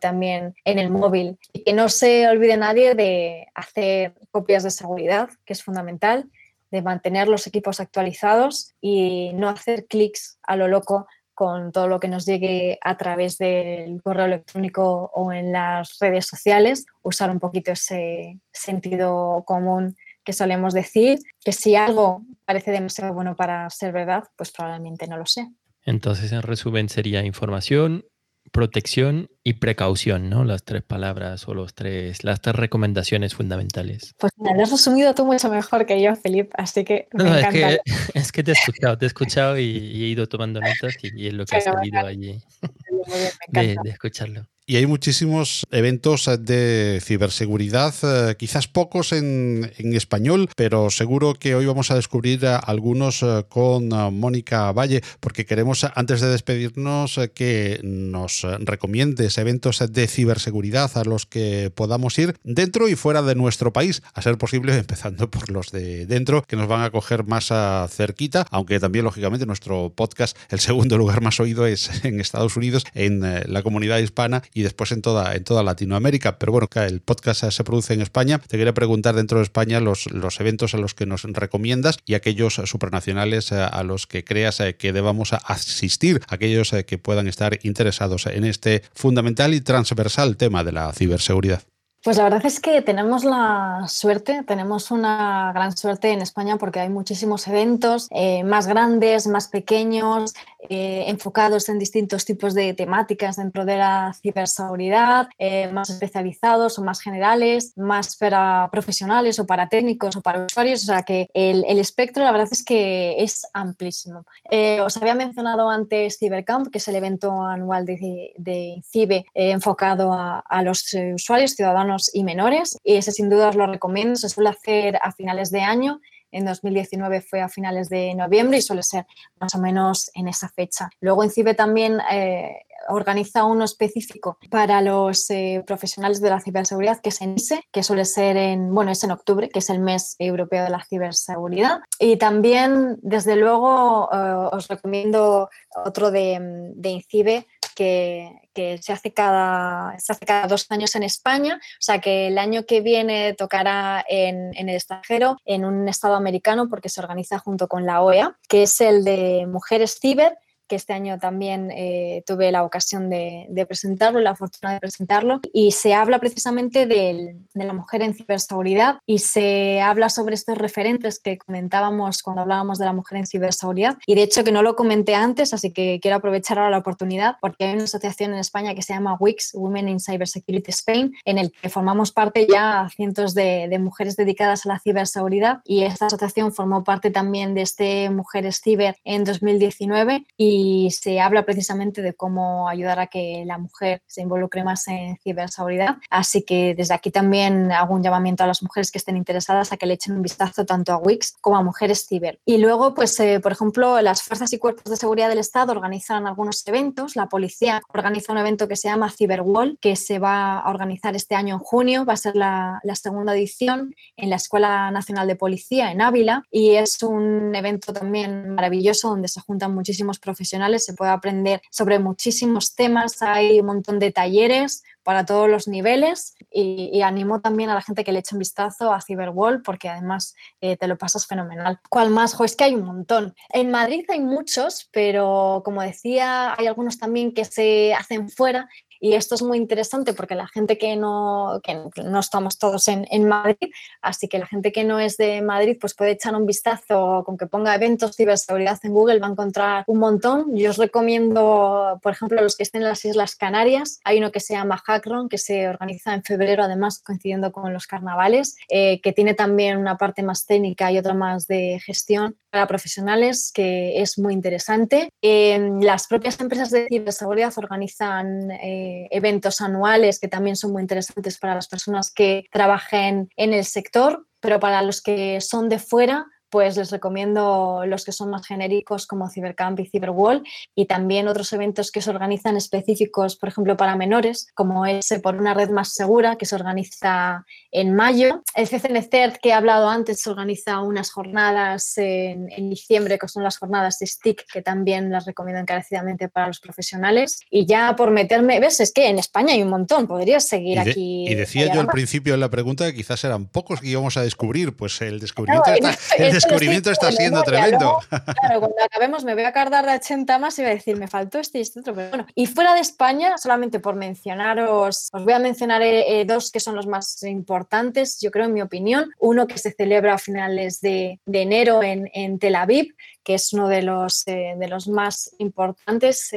también 0.00 0.54
en 0.64 0.78
el 0.78 0.90
móvil. 0.90 1.38
Y 1.52 1.64
que 1.64 1.72
no 1.72 1.88
se 1.88 2.28
olvide 2.28 2.56
nadie 2.56 2.94
de 2.94 3.46
hacer 3.54 4.14
copias 4.30 4.62
de 4.62 4.70
seguridad, 4.70 5.30
que 5.44 5.52
es 5.52 5.62
fundamental, 5.62 6.30
de 6.70 6.82
mantener 6.82 7.28
los 7.28 7.46
equipos 7.46 7.80
actualizados 7.80 8.74
y 8.80 9.32
no 9.34 9.48
hacer 9.48 9.86
clics 9.86 10.38
a 10.42 10.56
lo 10.56 10.68
loco 10.68 11.06
con 11.34 11.70
todo 11.70 11.86
lo 11.86 12.00
que 12.00 12.08
nos 12.08 12.26
llegue 12.26 12.78
a 12.82 12.96
través 12.96 13.38
del 13.38 14.02
correo 14.02 14.26
electrónico 14.26 15.10
o 15.14 15.32
en 15.32 15.52
las 15.52 15.96
redes 16.00 16.26
sociales, 16.26 16.84
usar 17.02 17.30
un 17.30 17.38
poquito 17.38 17.70
ese 17.70 18.40
sentido 18.52 19.44
común 19.46 19.94
que 20.24 20.32
solemos 20.32 20.74
decir, 20.74 21.20
que 21.44 21.52
si 21.52 21.76
algo 21.76 22.22
parece 22.44 22.72
demasiado 22.72 23.14
bueno 23.14 23.36
para 23.36 23.70
ser 23.70 23.92
verdad, 23.92 24.24
pues 24.36 24.50
probablemente 24.50 25.06
no 25.06 25.16
lo 25.16 25.26
sé. 25.26 25.48
Entonces, 25.86 26.32
en 26.32 26.42
resumen, 26.42 26.88
sería 26.88 27.24
información, 27.24 28.04
protección 28.52 29.30
y 29.44 29.54
precaución, 29.54 30.28
¿no? 30.28 30.44
Las 30.44 30.64
tres 30.64 30.82
palabras 30.82 31.46
o 31.48 31.54
los 31.54 31.74
tres, 31.74 32.24
las 32.24 32.40
tres 32.40 32.56
recomendaciones 32.56 33.34
fundamentales. 33.34 34.14
Pues 34.18 34.32
me 34.36 34.54
lo 34.54 34.62
has 34.62 34.70
resumido 34.70 35.14
tú 35.14 35.24
mucho 35.24 35.50
mejor 35.50 35.86
que 35.86 36.02
yo, 36.02 36.14
Felipe, 36.16 36.50
así 36.54 36.84
que 36.84 37.08
me 37.12 37.24
no, 37.24 37.36
Es 37.36 37.46
que, 37.48 37.78
es 38.14 38.32
que, 38.32 38.42
te 38.42 38.50
he 38.50 38.54
escuchado, 38.54 38.98
te 38.98 39.06
he 39.06 39.08
escuchado 39.08 39.58
y, 39.58 39.64
he 39.64 40.06
ido 40.08 40.28
tomando 40.28 40.60
notas 40.60 40.96
y, 41.02 41.26
es 41.26 41.34
lo 41.34 41.44
que 41.44 41.56
ha 41.56 41.60
salido 41.60 42.06
allí 42.06 42.40
de, 43.48 43.76
de 43.82 43.90
escucharlo. 43.90 44.46
Y 44.70 44.76
hay 44.76 44.84
muchísimos 44.84 45.66
eventos 45.70 46.28
de 46.40 47.00
ciberseguridad, 47.02 47.94
eh, 48.02 48.36
quizás 48.38 48.68
pocos 48.68 49.12
en, 49.12 49.72
español, 49.78 50.50
pero 50.56 50.90
seguro 50.90 51.32
que 51.32 51.54
hoy 51.54 51.64
vamos 51.64 51.90
a 51.90 51.94
descubrir 51.94 52.44
eh, 52.44 52.58
algunos 52.66 53.22
eh, 53.22 53.44
con 53.48 53.88
Mónica 53.88 54.70
Valle, 54.72 55.00
porque 55.20 55.46
queremos, 55.46 55.86
antes 55.94 56.20
de 56.20 56.28
despedirnos, 56.28 57.18
que 57.34 57.80
nos 57.82 58.42
recomiendes 58.58 59.38
eventos 59.38 59.82
de 59.90 60.06
ciberseguridad 60.06 60.90
a 60.98 61.04
los 61.04 61.24
que 61.24 61.72
podamos 61.74 62.18
ir 62.18 62.36
dentro 62.44 62.88
y 62.88 62.94
fuera 62.94 63.22
de 63.22 63.36
nuestro 63.36 63.72
país, 63.72 64.02
a 64.12 64.20
ser 64.20 64.36
posible 64.36 64.76
empezando 64.76 65.30
por 65.30 65.50
los 65.50 65.72
de 65.72 66.04
dentro, 66.04 66.42
que 66.42 66.56
nos 66.56 66.68
van 66.68 66.82
a 66.82 66.90
coger 66.90 67.24
más 67.24 67.50
cerquita, 67.90 68.46
aunque 68.50 68.78
también, 68.80 69.06
lógicamente, 69.06 69.46
nuestro 69.46 69.94
podcast, 69.96 70.36
el 70.50 70.60
segundo 70.60 70.98
lugar 70.98 71.22
más 71.22 71.40
oído 71.40 71.66
es 71.66 72.04
en 72.04 72.20
Estados 72.20 72.54
Unidos, 72.54 72.84
en 72.92 73.22
la 73.50 73.62
comunidad 73.62 73.96
hispana 74.00 74.42
y 74.58 74.62
después 74.62 74.90
en 74.90 75.02
toda, 75.02 75.36
en 75.36 75.44
toda 75.44 75.62
Latinoamérica. 75.62 76.36
Pero 76.36 76.50
bueno, 76.50 76.68
el 76.74 77.00
podcast 77.00 77.48
se 77.48 77.62
produce 77.62 77.94
en 77.94 78.00
España. 78.00 78.40
Te 78.40 78.58
quería 78.58 78.74
preguntar 78.74 79.14
dentro 79.14 79.38
de 79.38 79.44
España 79.44 79.78
los, 79.78 80.10
los 80.10 80.40
eventos 80.40 80.74
a 80.74 80.78
los 80.78 80.94
que 80.94 81.06
nos 81.06 81.22
recomiendas 81.22 81.98
y 82.04 82.14
aquellos 82.14 82.54
supranacionales 82.54 83.52
eh, 83.52 83.60
a 83.60 83.84
los 83.84 84.08
que 84.08 84.24
creas 84.24 84.58
eh, 84.58 84.74
que 84.74 84.92
debamos 84.92 85.32
asistir, 85.32 86.22
aquellos 86.28 86.72
eh, 86.72 86.84
que 86.84 86.98
puedan 86.98 87.28
estar 87.28 87.56
interesados 87.62 88.26
en 88.26 88.42
este 88.42 88.82
fundamental 88.94 89.54
y 89.54 89.60
transversal 89.60 90.36
tema 90.36 90.64
de 90.64 90.72
la 90.72 90.92
ciberseguridad. 90.92 91.62
Pues 92.02 92.16
la 92.16 92.24
verdad 92.24 92.44
es 92.44 92.58
que 92.58 92.82
tenemos 92.82 93.24
la 93.24 93.84
suerte, 93.86 94.42
tenemos 94.44 94.90
una 94.90 95.52
gran 95.52 95.76
suerte 95.76 96.10
en 96.10 96.20
España 96.20 96.56
porque 96.56 96.80
hay 96.80 96.88
muchísimos 96.88 97.46
eventos 97.48 98.08
más 98.44 98.68
grandes, 98.68 99.26
más 99.26 99.48
pequeños, 99.48 100.32
eh, 100.68 101.04
enfocados 101.06 101.68
en 101.68 101.78
distintos 101.78 102.24
tipos 102.24 102.52
de 102.52 102.74
temáticas 102.74 103.36
dentro 103.36 103.64
de 103.64 103.76
la 103.76 104.12
ciberseguridad, 104.20 105.28
eh, 105.38 105.70
más 105.72 105.88
especializados 105.88 106.78
o 106.78 106.82
más 106.82 107.00
generales, 107.00 107.72
más 107.76 108.16
para 108.16 108.68
profesionales 108.72 109.38
o 109.38 109.46
para 109.46 109.68
técnicos 109.68 110.16
o 110.16 110.20
para 110.20 110.44
usuarios. 110.44 110.82
O 110.82 110.86
sea 110.86 111.04
que 111.04 111.28
el, 111.32 111.64
espectro 111.78 112.24
la 112.24 112.32
verdad 112.32 112.48
es 112.50 112.64
que 112.64 113.22
es 113.22 113.46
amplísimo. 113.54 114.24
Eh, 114.50 114.80
os 114.80 114.96
había 114.96 115.14
mencionado 115.14 115.70
antes 115.70 116.18
CiberCamp, 116.18 116.72
que 116.72 116.78
es 116.78 116.88
el 116.88 116.96
evento 116.96 117.40
anual 117.40 117.86
de, 117.86 118.32
de 118.36 118.82
CIBE 118.90 119.26
enfocado 119.34 120.12
a, 120.12 120.40
a, 120.40 120.62
los 120.62 120.92
usuarios, 121.14 121.52
ciudadanos 121.52 122.10
y 122.12 122.24
menores. 122.24 122.78
Y 122.82 122.96
ese 122.96 123.12
sin 123.12 123.30
duda 123.30 123.50
os 123.50 123.56
lo 123.56 123.68
recomiendo. 123.68 124.16
Se 124.16 124.28
suele 124.28 124.50
hacer 124.50 124.98
a 125.02 125.12
finales 125.12 125.52
de 125.52 125.60
año 125.60 126.00
en 126.32 126.44
2019 126.44 127.20
fue 127.22 127.40
a 127.40 127.48
finales 127.48 127.88
de 127.88 128.14
noviembre 128.14 128.58
y 128.58 128.62
suele 128.62 128.82
ser 128.82 129.06
más 129.40 129.54
o 129.54 129.58
menos 129.58 130.10
en 130.14 130.28
esa 130.28 130.48
fecha. 130.48 130.90
Luego 131.00 131.24
INCIBE 131.24 131.54
también 131.54 131.98
eh, 132.10 132.62
organiza 132.88 133.44
uno 133.44 133.64
específico 133.64 134.38
para 134.50 134.80
los 134.80 135.30
eh, 135.30 135.62
profesionales 135.66 136.20
de 136.20 136.30
la 136.30 136.40
ciberseguridad, 136.40 137.00
que 137.00 137.10
es 137.10 137.20
en 137.20 137.34
ISE, 137.34 137.62
que 137.72 137.82
suele 137.82 138.04
ser 138.04 138.36
en, 138.36 138.74
bueno, 138.74 138.90
es 138.90 139.02
en 139.04 139.10
octubre, 139.10 139.48
que 139.48 139.58
es 139.58 139.70
el 139.70 139.80
mes 139.80 140.16
europeo 140.18 140.64
de 140.64 140.70
la 140.70 140.84
ciberseguridad. 140.84 141.80
Y 141.98 142.16
también, 142.16 142.98
desde 143.02 143.36
luego, 143.36 144.08
eh, 144.12 144.48
os 144.52 144.68
recomiendo 144.68 145.48
otro 145.84 146.10
de, 146.10 146.38
de 146.74 146.88
INCIBE, 146.90 147.46
que, 147.78 148.80
se, 148.82 148.92
hace 148.92 149.12
cada, 149.12 149.96
se 150.00 150.12
hace 150.12 150.26
cada 150.26 150.48
dos 150.48 150.66
años 150.70 150.96
en 150.96 151.04
España, 151.04 151.60
o 151.62 151.80
sea 151.80 152.00
que 152.00 152.26
el 152.26 152.38
año 152.38 152.64
que 152.66 152.80
viene 152.80 153.34
tocará 153.34 154.04
en, 154.08 154.52
el 154.56 154.68
extranjero, 154.70 155.36
en 155.44 155.64
un 155.64 155.88
estado 155.88 156.16
americano, 156.16 156.68
porque 156.68 156.88
se 156.88 157.00
organiza 157.00 157.38
junto 157.38 157.68
con 157.68 157.86
la 157.86 158.02
OEA, 158.02 158.36
que 158.48 158.64
es 158.64 158.80
el 158.80 159.04
de 159.04 159.46
Mujeres 159.46 159.98
Ciber 160.00 160.36
que 160.68 160.76
este 160.76 160.92
año 160.92 161.18
también 161.18 161.70
eh, 161.72 162.22
tuve 162.26 162.52
la 162.52 162.62
ocasión 162.62 163.10
de, 163.10 163.48
presentarlo, 163.66 164.20
la 164.20 164.36
fortuna 164.36 164.74
de 164.74 164.80
presentarlo, 164.80 165.40
y 165.52 165.72
se 165.72 165.94
habla 165.94 166.18
precisamente 166.18 166.86
de 166.86 167.34
la 167.54 167.72
mujer 167.72 168.02
en 168.02 168.14
ciberseguridad 168.14 168.98
y 169.06 169.18
se 169.18 169.80
habla 169.80 170.08
sobre 170.08 170.34
estos 170.34 170.56
referentes 170.58 171.18
que 171.18 171.38
comentábamos 171.38 172.22
cuando 172.22 172.42
hablábamos 172.42 172.78
de 172.78 172.84
la 172.84 172.92
mujer 172.92 173.18
en 173.18 173.26
ciberseguridad. 173.26 173.98
Y 174.06 174.14
de 174.14 174.22
hecho 174.22 174.44
que 174.44 174.52
no 174.52 174.62
lo 174.62 174.76
comenté 174.76 175.14
antes, 175.14 175.52
así 175.52 175.72
que 175.72 175.98
quiero 176.00 176.18
aprovechar 176.18 176.58
ahora 176.58 176.70
la 176.70 176.78
oportunidad 176.78 177.36
porque 177.40 177.64
hay 177.64 177.74
una 177.74 177.84
asociación 177.84 178.32
en 178.32 178.38
España 178.38 178.74
que 178.74 178.82
se 178.82 178.92
llama 178.92 179.16
WIX, 179.18 179.54
Women 179.54 179.88
in 179.88 180.00
Cybersecurity 180.00 180.70
Spain, 180.70 181.14
en 181.24 181.38
el 181.38 181.52
que 181.52 181.68
formamos 181.68 182.12
parte 182.12 182.46
ya 182.50 182.88
cientos 182.94 183.34
de, 183.34 183.68
de 183.68 183.78
mujeres 183.78 184.16
dedicadas 184.16 184.66
a 184.66 184.70
la 184.70 184.78
ciberseguridad 184.78 185.60
y 185.64 185.82
esta 185.82 186.06
asociación 186.06 186.52
formó 186.52 186.84
parte 186.84 187.10
también 187.10 187.54
de 187.54 187.62
este 187.62 188.10
Mujeres 188.10 188.60
Ciber 188.62 188.96
en 189.04 189.24
2019 189.24 190.26
y 190.36 190.57
y 190.58 190.90
se 190.90 191.20
habla 191.20 191.44
precisamente 191.44 192.02
de 192.02 192.14
cómo 192.14 192.68
ayudar 192.68 192.98
a 192.98 193.06
que 193.06 193.44
la 193.46 193.58
mujer 193.58 194.02
se 194.06 194.22
involucre 194.22 194.64
más 194.64 194.88
en 194.88 195.16
ciberseguridad. 195.18 195.98
Así 196.10 196.42
que 196.42 196.74
desde 196.74 196.94
aquí 196.94 197.10
también 197.12 197.70
hago 197.70 197.94
un 197.94 198.02
llamamiento 198.02 198.42
a 198.42 198.48
las 198.48 198.62
mujeres 198.62 198.90
que 198.90 198.98
estén 198.98 199.16
interesadas 199.16 199.72
a 199.72 199.76
que 199.76 199.86
le 199.86 199.94
echen 199.94 200.16
un 200.16 200.22
vistazo 200.22 200.66
tanto 200.66 200.92
a 200.92 200.96
Wix 200.96 201.36
como 201.40 201.56
a 201.56 201.62
Mujeres 201.62 202.06
Ciber. 202.08 202.40
Y 202.44 202.58
luego, 202.58 202.94
pues, 202.94 203.18
eh, 203.20 203.38
por 203.40 203.52
ejemplo, 203.52 204.00
las 204.02 204.22
fuerzas 204.22 204.52
y 204.52 204.58
cuerpos 204.58 204.90
de 204.90 204.96
seguridad 204.96 205.28
del 205.28 205.38
Estado 205.38 205.70
organizan 205.70 206.26
algunos 206.26 206.66
eventos. 206.66 207.14
La 207.14 207.26
policía 207.26 207.80
organiza 207.94 208.32
un 208.32 208.38
evento 208.38 208.66
que 208.66 208.76
se 208.76 208.88
llama 208.88 209.12
Cyberwall, 209.16 209.78
que 209.80 209.94
se 209.94 210.18
va 210.18 210.58
a 210.58 210.70
organizar 210.70 211.14
este 211.14 211.36
año 211.36 211.54
en 211.54 211.60
junio. 211.60 212.04
Va 212.04 212.14
a 212.14 212.16
ser 212.16 212.34
la, 212.34 212.80
la 212.82 212.96
segunda 212.96 213.32
edición 213.32 213.94
en 214.16 214.30
la 214.30 214.36
Escuela 214.36 214.90
Nacional 214.90 215.28
de 215.28 215.36
Policía 215.36 215.92
en 215.92 216.00
Ávila 216.00 216.42
y 216.50 216.70
es 216.70 217.00
un 217.02 217.54
evento 217.54 217.92
también 217.92 218.54
maravilloso 218.54 219.10
donde 219.10 219.28
se 219.28 219.40
juntan 219.40 219.72
muchísimos 219.72 220.18
profesionales 220.18 220.47
se 220.78 220.94
puede 220.94 221.10
aprender 221.10 221.60
sobre 221.70 221.98
muchísimos 221.98 222.74
temas, 222.74 223.22
hay 223.22 223.60
un 223.60 223.66
montón 223.66 223.98
de 223.98 224.12
talleres 224.12 224.82
para 225.08 225.24
todos 225.24 225.48
los 225.48 225.68
niveles 225.68 226.34
y, 226.50 227.00
animo 227.00 227.40
también 227.40 227.70
a 227.70 227.74
la 227.74 227.80
gente 227.80 228.04
que 228.04 228.12
le 228.12 228.18
eche 228.18 228.34
un 228.34 228.40
vistazo 228.40 228.92
a 228.92 229.00
Cyberwall 229.00 229.62
porque 229.62 229.88
además 229.88 230.34
eh, 230.60 230.76
te 230.76 230.86
lo 230.86 230.98
pasas 230.98 231.26
fenomenal. 231.26 231.80
¿Cuál 231.88 232.10
más? 232.10 232.34
Jo, 232.34 232.44
es 232.44 232.54
que 232.54 232.64
hay 232.64 232.74
un 232.74 232.84
montón. 232.84 233.34
En 233.48 233.70
Madrid 233.70 234.04
hay 234.08 234.20
muchos, 234.20 234.88
pero 234.92 235.62
como 235.64 235.80
decía, 235.80 236.54
hay 236.58 236.66
algunos 236.66 236.98
también 236.98 237.32
que 237.32 237.46
se 237.46 237.94
hacen 237.94 238.28
fuera 238.28 238.68
y 239.00 239.14
esto 239.14 239.34
es 239.34 239.42
muy 239.42 239.58
interesante 239.58 240.12
porque 240.12 240.34
la 240.34 240.48
gente 240.48 240.78
que 240.78 240.96
no, 240.96 241.60
que 241.62 241.76
no 242.02 242.20
estamos 242.20 242.58
todos 242.58 242.88
en, 242.88 243.28
Madrid, 243.28 243.70
así 244.00 244.28
que 244.28 244.38
la 244.38 244.46
gente 244.46 244.72
que 244.72 244.84
no 244.84 244.98
es 244.98 245.16
de 245.16 245.42
Madrid 245.42 245.76
pues 245.80 245.94
puede 245.94 246.12
echar 246.12 246.34
un 246.34 246.46
vistazo 246.46 247.22
con 247.24 247.36
que 247.36 247.46
ponga 247.46 247.74
eventos 247.74 248.16
ciberseguridad 248.16 248.78
en 248.82 248.92
Google, 248.92 249.20
va 249.20 249.26
a 249.26 249.30
encontrar 249.30 249.84
un 249.86 249.98
montón. 249.98 250.56
Yo 250.56 250.70
os 250.70 250.78
recomiendo, 250.78 251.98
por 252.02 252.12
ejemplo, 252.12 252.40
los 252.40 252.56
que 252.56 252.62
estén 252.62 252.82
en 252.82 252.88
las 252.88 253.04
Islas 253.04 253.36
Canarias, 253.36 254.00
hay 254.04 254.18
uno 254.18 254.32
que 254.32 254.40
se 254.40 254.54
llama 254.54 254.78
Hackron, 254.78 255.28
que 255.28 255.38
se 255.38 255.68
organiza 255.68 256.14
en 256.14 256.22
febrero, 256.22 256.64
además 256.64 257.00
coincidiendo 257.00 257.52
con 257.52 257.72
los 257.72 257.86
carnavales, 257.86 258.56
eh, 258.68 259.00
que 259.00 259.12
tiene 259.12 259.34
también 259.34 259.78
una 259.78 259.96
parte 259.96 260.22
más 260.22 260.46
técnica 260.46 260.90
y 260.90 260.98
otra 260.98 261.14
más 261.14 261.46
de 261.46 261.80
gestión 261.84 262.36
para 262.50 262.66
profesionales, 262.66 263.52
que 263.52 264.00
es 264.00 264.18
muy 264.18 264.32
interesante. 264.32 265.10
las 265.22 266.06
propias 266.06 266.40
empresas 266.40 266.70
de 266.70 266.86
ciberseguridad 266.88 267.52
organizan 267.56 268.50
eh, 268.50 268.87
eventos 269.10 269.60
anuales 269.60 270.18
que 270.18 270.28
también 270.28 270.56
son 270.56 270.72
muy 270.72 270.82
interesantes 270.82 271.38
para 271.38 271.54
las 271.54 271.68
personas 271.68 272.10
que 272.10 272.44
trabajen 272.50 273.30
en 273.36 273.52
el 273.52 273.64
sector, 273.64 274.26
pero 274.40 274.60
para 274.60 274.82
los 274.82 275.02
que 275.02 275.40
son 275.40 275.68
de 275.68 275.78
fuera, 275.78 276.26
pues 276.50 276.76
les 276.76 276.90
recomiendo 276.90 277.82
los 277.86 278.04
que 278.04 278.12
son 278.12 278.30
más 278.30 278.46
genéricos 278.46 279.06
como 279.06 279.28
Cybercamp 279.28 279.80
y 279.80 279.86
Cyberwall 279.86 280.42
y 280.74 280.86
también 280.86 281.28
otros 281.28 281.52
eventos 281.52 281.90
que 281.90 282.00
se 282.00 282.10
organizan 282.10 282.56
específicos, 282.56 283.36
por 283.36 283.48
ejemplo, 283.48 283.76
para 283.76 283.96
menores, 283.96 284.48
como 284.54 284.86
ese 284.86 285.20
por 285.20 285.36
una 285.36 285.54
red 285.54 285.70
más 285.70 285.94
segura 285.94 286.36
que 286.36 286.46
se 286.46 286.54
organiza 286.54 287.44
en 287.70 287.94
mayo. 287.94 288.42
El 288.54 288.68
CCNCERT 288.68 289.36
que 289.42 289.50
he 289.50 289.52
hablado 289.52 289.88
antes 289.88 290.20
se 290.20 290.30
organiza 290.30 290.80
unas 290.80 291.10
jornadas 291.10 291.96
en, 291.98 292.50
en 292.50 292.70
diciembre, 292.70 293.18
que 293.18 293.28
son 293.28 293.42
las 293.42 293.58
jornadas 293.58 293.98
de 293.98 294.06
STIC, 294.06 294.44
que 294.52 294.62
también 294.62 295.10
las 295.10 295.26
recomiendo 295.26 295.60
encarecidamente 295.60 296.28
para 296.28 296.46
los 296.46 296.60
profesionales. 296.60 297.40
Y 297.50 297.66
ya 297.66 297.94
por 297.96 298.10
meterme, 298.10 298.60
ves, 298.60 298.80
es 298.80 298.92
que 298.92 299.08
en 299.08 299.18
España 299.18 299.54
hay 299.54 299.62
un 299.62 299.70
montón, 299.70 300.06
podrías 300.06 300.46
seguir 300.46 300.78
aquí. 300.78 301.26
Y 301.28 301.34
decía 301.34 301.72
yo 301.72 301.80
al 301.80 301.88
principio 301.88 302.34
en 302.34 302.40
la 302.40 302.50
pregunta 302.50 302.86
que 302.86 302.94
quizás 302.94 303.22
eran 303.24 303.46
pocos 303.46 303.80
que 303.80 303.88
íbamos 303.88 304.16
a 304.16 304.22
descubrir, 304.22 304.76
pues 304.76 305.00
el 305.00 305.20
descubrimiento 305.20 305.70
está, 305.72 305.96
el 306.16 306.37
descubrimiento 306.38 306.90
está 306.90 307.12
siendo 307.12 307.42
tremendo. 307.42 307.98
claro, 308.08 308.60
cuando 308.60 308.76
acabemos 308.84 309.24
me 309.24 309.34
voy 309.34 309.44
a 309.44 309.52
cargar 309.52 309.86
de 309.86 309.94
80 309.94 310.38
más 310.38 310.58
y 310.58 310.62
voy 310.62 310.70
a 310.70 310.74
decir, 310.74 310.96
me 310.96 311.08
faltó 311.08 311.38
este 311.38 311.58
y 311.58 311.62
este 311.62 311.80
otro. 311.80 311.94
Pero 311.94 312.08
bueno, 312.08 312.26
y 312.34 312.46
fuera 312.46 312.74
de 312.74 312.80
España, 312.80 313.36
solamente 313.38 313.80
por 313.80 313.94
mencionaros, 313.94 315.08
os 315.12 315.24
voy 315.24 315.32
a 315.32 315.38
mencionar 315.38 315.82
eh, 315.82 316.24
dos 316.26 316.50
que 316.50 316.60
son 316.60 316.74
los 316.74 316.86
más 316.86 317.22
importantes, 317.22 318.20
yo 318.20 318.30
creo, 318.30 318.46
en 318.46 318.54
mi 318.54 318.62
opinión. 318.62 319.10
Uno 319.18 319.46
que 319.46 319.58
se 319.58 319.72
celebra 319.72 320.14
a 320.14 320.18
finales 320.18 320.80
de, 320.80 321.20
enero 321.26 321.82
en, 321.82 322.10
en 322.14 322.38
Tel 322.38 322.56
Aviv, 322.56 322.94
que 323.28 323.34
es 323.34 323.52
uno 323.52 323.68
de 323.68 323.82
los, 323.82 324.26
eh, 324.26 324.54
de 324.56 324.68
los 324.68 324.88
más 324.88 325.30
importantes 325.36 326.30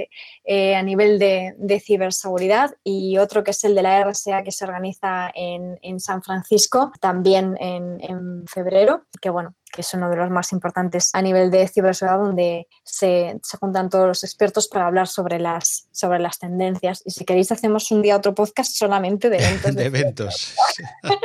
eh, 0.44 0.76
a 0.76 0.84
nivel 0.84 1.20
de, 1.20 1.80
ciberseguridad, 1.80 2.76
y 2.84 3.18
otro 3.18 3.46
que 3.46 3.52
es 3.52 3.64
el 3.64 3.76
de 3.76 3.82
la 3.82 4.04
RSA 4.04 4.44
que 4.44 4.52
se 4.52 4.66
organiza 4.66 5.32
en, 5.34 6.02
San 6.02 6.22
Francisco 6.22 6.92
también 7.00 7.56
en, 7.62 8.46
febrero, 8.46 9.06
que 9.22 9.30
bueno, 9.30 9.56
que 9.72 9.80
es 9.80 9.94
uno 9.94 10.10
de 10.10 10.18
los 10.18 10.30
más 10.32 10.52
importantes 10.52 11.12
a 11.14 11.22
nivel 11.22 11.50
de 11.50 11.66
ciberseguridad, 11.70 12.20
donde 12.20 12.68
se, 12.84 13.40
juntan 13.58 13.90
todos 13.90 14.08
los 14.08 14.26
expertos 14.26 14.68
para 14.68 14.88
hablar 14.88 15.08
sobre 15.08 15.40
las, 15.40 15.88
sobre 15.94 16.20
las 16.20 16.40
tendencias. 16.40 17.04
Y 17.06 17.12
si 17.12 17.24
queréis, 17.24 17.54
hacemos 17.54 17.90
un 17.92 18.02
día 18.02 18.18
otro 18.18 18.36
podcast 18.36 18.76
solamente 18.76 19.30
de 19.30 19.38
eventos. 19.38 19.76
de, 19.76 19.86
eventos. 19.86 20.56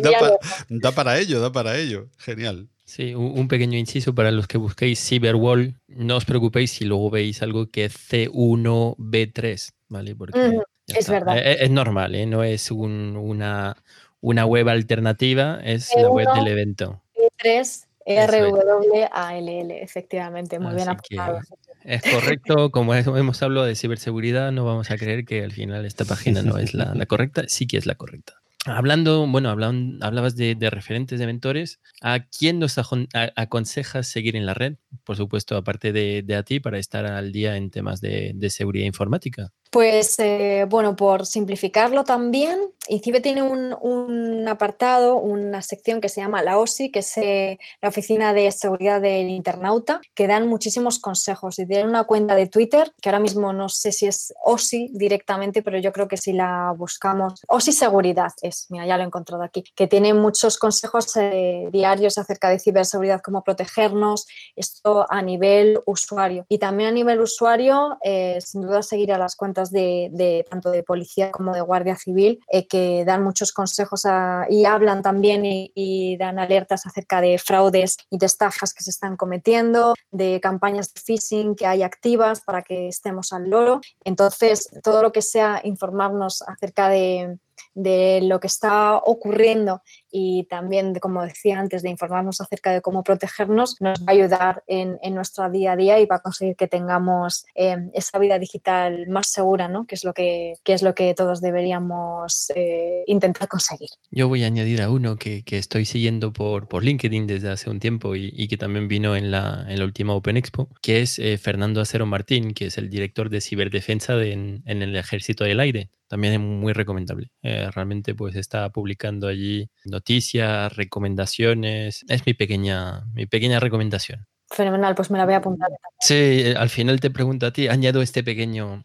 da, 0.70 0.92
para 0.92 1.18
ello, 1.18 1.40
da 1.40 1.52
para 1.52 1.76
ello. 1.76 2.08
Genial. 2.16 2.70
Sí, 2.88 3.14
un 3.14 3.48
pequeño 3.48 3.76
inciso 3.76 4.14
para 4.14 4.30
los 4.30 4.46
que 4.46 4.56
busquéis 4.56 4.98
Cyberwall. 5.06 5.74
No 5.88 6.16
os 6.16 6.24
preocupéis 6.24 6.70
si 6.70 6.86
luego 6.86 7.10
veis 7.10 7.42
algo 7.42 7.70
que 7.70 7.84
es 7.84 7.94
C1B3, 7.94 9.72
¿vale? 9.88 10.16
Porque 10.16 10.58
es 10.86 11.10
verdad. 11.10 11.36
E, 11.36 11.52
e, 11.52 11.64
es, 11.64 11.70
normal, 11.70 12.14
¿eh? 12.14 12.24
No 12.24 12.42
es 12.42 12.70
una, 12.70 13.76
una 14.22 14.46
web 14.46 14.70
alternativa, 14.70 15.60
es 15.62 15.94
la 15.94 16.08
web 16.08 16.28
del 16.34 16.48
evento. 16.48 17.02
B3 17.14 17.84
RWALL, 18.08 19.70
efectivamente, 19.70 20.58
muy 20.58 20.74
bien 20.74 20.88
aplicado. 20.88 21.40
Es 21.84 22.00
correcto, 22.02 22.70
como 22.70 22.94
hemos 22.94 23.42
hablado 23.42 23.66
de 23.66 23.74
ciberseguridad, 23.74 24.50
no 24.50 24.64
vamos 24.64 24.90
a 24.90 24.96
creer 24.96 25.26
que 25.26 25.44
al 25.44 25.52
final 25.52 25.84
esta 25.84 26.06
página 26.06 26.40
no 26.40 26.56
es 26.56 26.72
la, 26.72 26.94
la 26.94 27.04
correcta, 27.04 27.44
sí 27.48 27.66
que 27.66 27.76
es 27.76 27.84
la 27.84 27.96
correcta. 27.96 28.40
Hablando, 28.68 29.26
bueno, 29.26 29.50
hablabas 29.50 30.36
de, 30.36 30.56
referentes 30.70 31.18
de 31.18 31.26
mentores. 31.26 31.80
¿A 32.02 32.26
quién 32.26 32.58
nos 32.58 32.76
aconsejas 32.78 34.06
seguir 34.06 34.36
en 34.36 34.46
la 34.46 34.54
red? 34.54 34.76
Por 35.04 35.16
supuesto, 35.16 35.56
aparte 35.56 35.92
de, 35.92 36.36
a 36.36 36.42
ti, 36.42 36.60
para 36.60 36.78
estar 36.78 37.06
al 37.06 37.32
día 37.32 37.56
en 37.56 37.70
temas 37.70 38.00
de 38.00 38.50
seguridad 38.50 38.86
informática. 38.86 39.52
Pues 39.70 40.18
eh, 40.18 40.64
bueno, 40.68 40.96
por 40.96 41.26
simplificarlo 41.26 42.04
también, 42.04 42.58
INCIBE 42.88 43.20
tiene 43.20 43.42
un, 43.42 44.48
apartado, 44.48 45.16
una 45.16 45.60
sección 45.60 46.00
que 46.00 46.08
se 46.08 46.22
llama 46.22 46.42
la 46.42 46.58
OSI, 46.58 46.90
que 46.90 47.00
es 47.00 47.18
eh, 47.18 47.58
la 47.82 47.90
Oficina 47.90 48.32
de 48.32 48.50
Seguridad 48.50 49.02
del 49.02 49.28
Internauta, 49.28 50.00
que 50.14 50.26
dan 50.26 50.48
muchísimos 50.48 50.98
consejos 50.98 51.58
y 51.58 51.66
tienen 51.66 51.88
una 51.88 52.04
cuenta 52.04 52.34
de 52.34 52.46
Twitter, 52.46 52.94
que 53.02 53.10
ahora 53.10 53.20
mismo 53.20 53.52
no 53.52 53.68
sé 53.68 53.92
si 53.92 54.06
es 54.06 54.32
OSI 54.42 54.90
directamente, 54.94 55.62
pero 55.62 55.78
yo 55.78 55.92
creo 55.92 56.08
que 56.08 56.16
si 56.16 56.32
la 56.32 56.72
buscamos, 56.74 57.42
OSI 57.46 57.72
Seguridad 57.72 58.32
es, 58.40 58.66
mira, 58.70 58.86
ya 58.86 58.96
lo 58.96 59.02
he 59.02 59.06
encontrado 59.06 59.42
aquí, 59.42 59.64
que 59.74 59.86
tiene 59.86 60.14
muchos 60.14 60.56
consejos 60.56 61.14
eh, 61.16 61.68
diarios 61.70 62.16
acerca 62.16 62.48
de 62.48 62.58
ciberseguridad, 62.58 63.20
cómo 63.20 63.44
protegernos, 63.44 64.26
esto 64.56 65.04
a 65.10 65.20
nivel 65.20 65.80
usuario. 65.84 66.46
Y 66.48 66.56
también 66.56 66.88
a 66.88 66.92
nivel 66.92 67.20
usuario, 67.20 67.98
sin 68.40 68.62
duda 68.62 68.82
seguir 68.82 69.12
a 69.12 69.18
las 69.18 69.36
cuentas 69.36 69.57
de, 69.64 70.44
tanto 70.48 70.70
de 70.70 70.82
policía 70.82 71.30
como 71.30 71.52
de 71.52 71.60
guardia 71.60 71.96
civil 71.96 72.40
eh, 72.50 72.66
que 72.66 73.04
dan 73.04 73.22
muchos 73.22 73.52
consejos 73.52 74.02
y 74.48 74.64
hablan 74.64 75.02
también 75.02 75.42
y, 75.44 76.16
dan 76.18 76.38
alertas 76.38 76.86
acerca 76.86 77.20
de 77.20 77.38
fraudes 77.38 77.96
y 78.10 78.18
de 78.18 78.26
estafas 78.26 78.72
que 78.72 78.82
se 78.82 78.90
están 78.90 79.16
cometiendo, 79.16 79.94
de 80.10 80.40
campañas 80.40 80.92
de 80.92 81.00
phishing 81.00 81.54
que 81.54 81.66
hay 81.66 81.82
activas 81.82 82.40
para 82.40 82.62
que 82.62 82.88
estemos 82.88 83.32
al 83.32 83.48
loro. 83.50 83.80
Entonces, 84.04 84.68
todo 84.82 85.02
lo 85.02 85.12
que 85.12 85.22
sea 85.22 85.60
informarnos 85.64 86.42
acerca 86.42 86.88
de, 86.88 87.38
de 87.74 88.20
lo 88.22 88.40
que 88.40 88.48
está 88.48 88.96
ocurriendo 88.96 89.82
y 90.10 90.44
también, 90.44 90.94
como 90.94 91.22
decía 91.22 91.58
antes, 91.58 91.82
de 91.82 91.90
informarnos 91.90 92.40
acerca 92.40 92.72
de 92.72 92.80
cómo 92.80 93.02
protegernos, 93.02 93.76
nos 93.80 94.00
va 94.00 94.04
a 94.08 94.12
ayudar 94.12 94.62
en, 94.66 94.98
en 95.02 95.14
nuestro 95.14 95.48
día 95.50 95.72
a 95.72 95.76
día 95.76 96.00
y 96.00 96.06
va 96.06 96.16
a 96.16 96.20
conseguir 96.20 96.56
que 96.56 96.68
tengamos 96.68 97.44
eh, 97.54 97.76
esa 97.92 98.18
vida 98.18 98.38
digital 98.38 99.06
más 99.08 99.28
segura, 99.28 99.68
¿no? 99.68 99.86
que, 99.86 99.94
es 99.94 100.04
lo 100.04 100.12
que, 100.12 100.54
que 100.64 100.72
es 100.72 100.82
lo 100.82 100.94
que 100.94 101.14
todos 101.14 101.40
deberíamos 101.40 102.50
eh, 102.54 103.04
intentar 103.06 103.48
conseguir. 103.48 103.88
Yo 104.10 104.28
voy 104.28 104.44
a 104.44 104.46
añadir 104.46 104.82
a 104.82 104.90
uno 104.90 105.16
que, 105.16 105.42
que 105.44 105.58
estoy 105.58 105.84
siguiendo 105.84 106.32
por, 106.32 106.68
por, 106.68 106.84
LinkedIn 106.84 107.26
desde 107.26 107.50
hace 107.50 107.70
un 107.70 107.80
tiempo 107.80 108.16
y, 108.16 108.32
y, 108.34 108.48
que 108.48 108.56
también 108.56 108.88
vino 108.88 109.16
en 109.16 109.30
la, 109.30 109.66
en 109.68 109.78
la 109.78 109.84
última 109.84 110.14
Open 110.14 110.36
Expo, 110.36 110.68
que 110.82 111.02
es 111.02 111.18
eh, 111.18 111.38
Fernando 111.38 111.80
Acero 111.80 112.06
Martín, 112.06 112.54
que 112.54 112.66
es 112.66 112.78
el 112.78 112.88
director 112.88 113.28
de 113.30 113.40
ciberdefensa 113.40 114.22
en, 114.22 114.62
en 114.66 114.82
el 114.82 114.96
Ejército 114.96 115.44
del 115.44 115.60
Aire 115.60 115.90
también 116.08 116.32
es 116.32 116.40
muy 116.40 116.72
recomendable. 116.72 117.30
realmente 117.42 118.14
pues 118.14 118.34
está 118.34 118.70
publicando 118.70 119.28
allí 119.28 119.68
noticias, 119.98 120.74
recomendaciones. 120.76 122.04
Es 122.08 122.24
mi 122.26 122.34
pequeña, 122.34 123.04
mi 123.14 123.26
pequeña 123.26 123.58
recomendación. 123.60 124.26
Fenomenal, 124.50 124.94
pues 124.94 125.10
me 125.10 125.18
la 125.18 125.24
voy 125.24 125.34
a 125.34 125.38
apuntar. 125.38 125.68
Sí, 126.00 126.14
eh, 126.14 126.54
al 126.56 126.70
final 126.70 127.00
te 127.00 127.10
pregunto 127.10 127.46
a 127.46 127.52
ti, 127.52 127.68
añado 127.68 128.00
este 128.00 128.22
pequeño, 128.22 128.82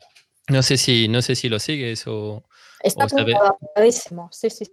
no 0.49 0.64
sé 0.64 0.78
si, 0.78 1.07
no 1.07 1.22
sé 1.22 1.36
si 1.36 1.49
lo 1.49 1.59
sigues 1.59 2.05
o... 2.07 2.43
Está 2.82 3.05
apuntadísimo, 3.05 4.28
sí, 4.32 4.49
sí 4.49 4.66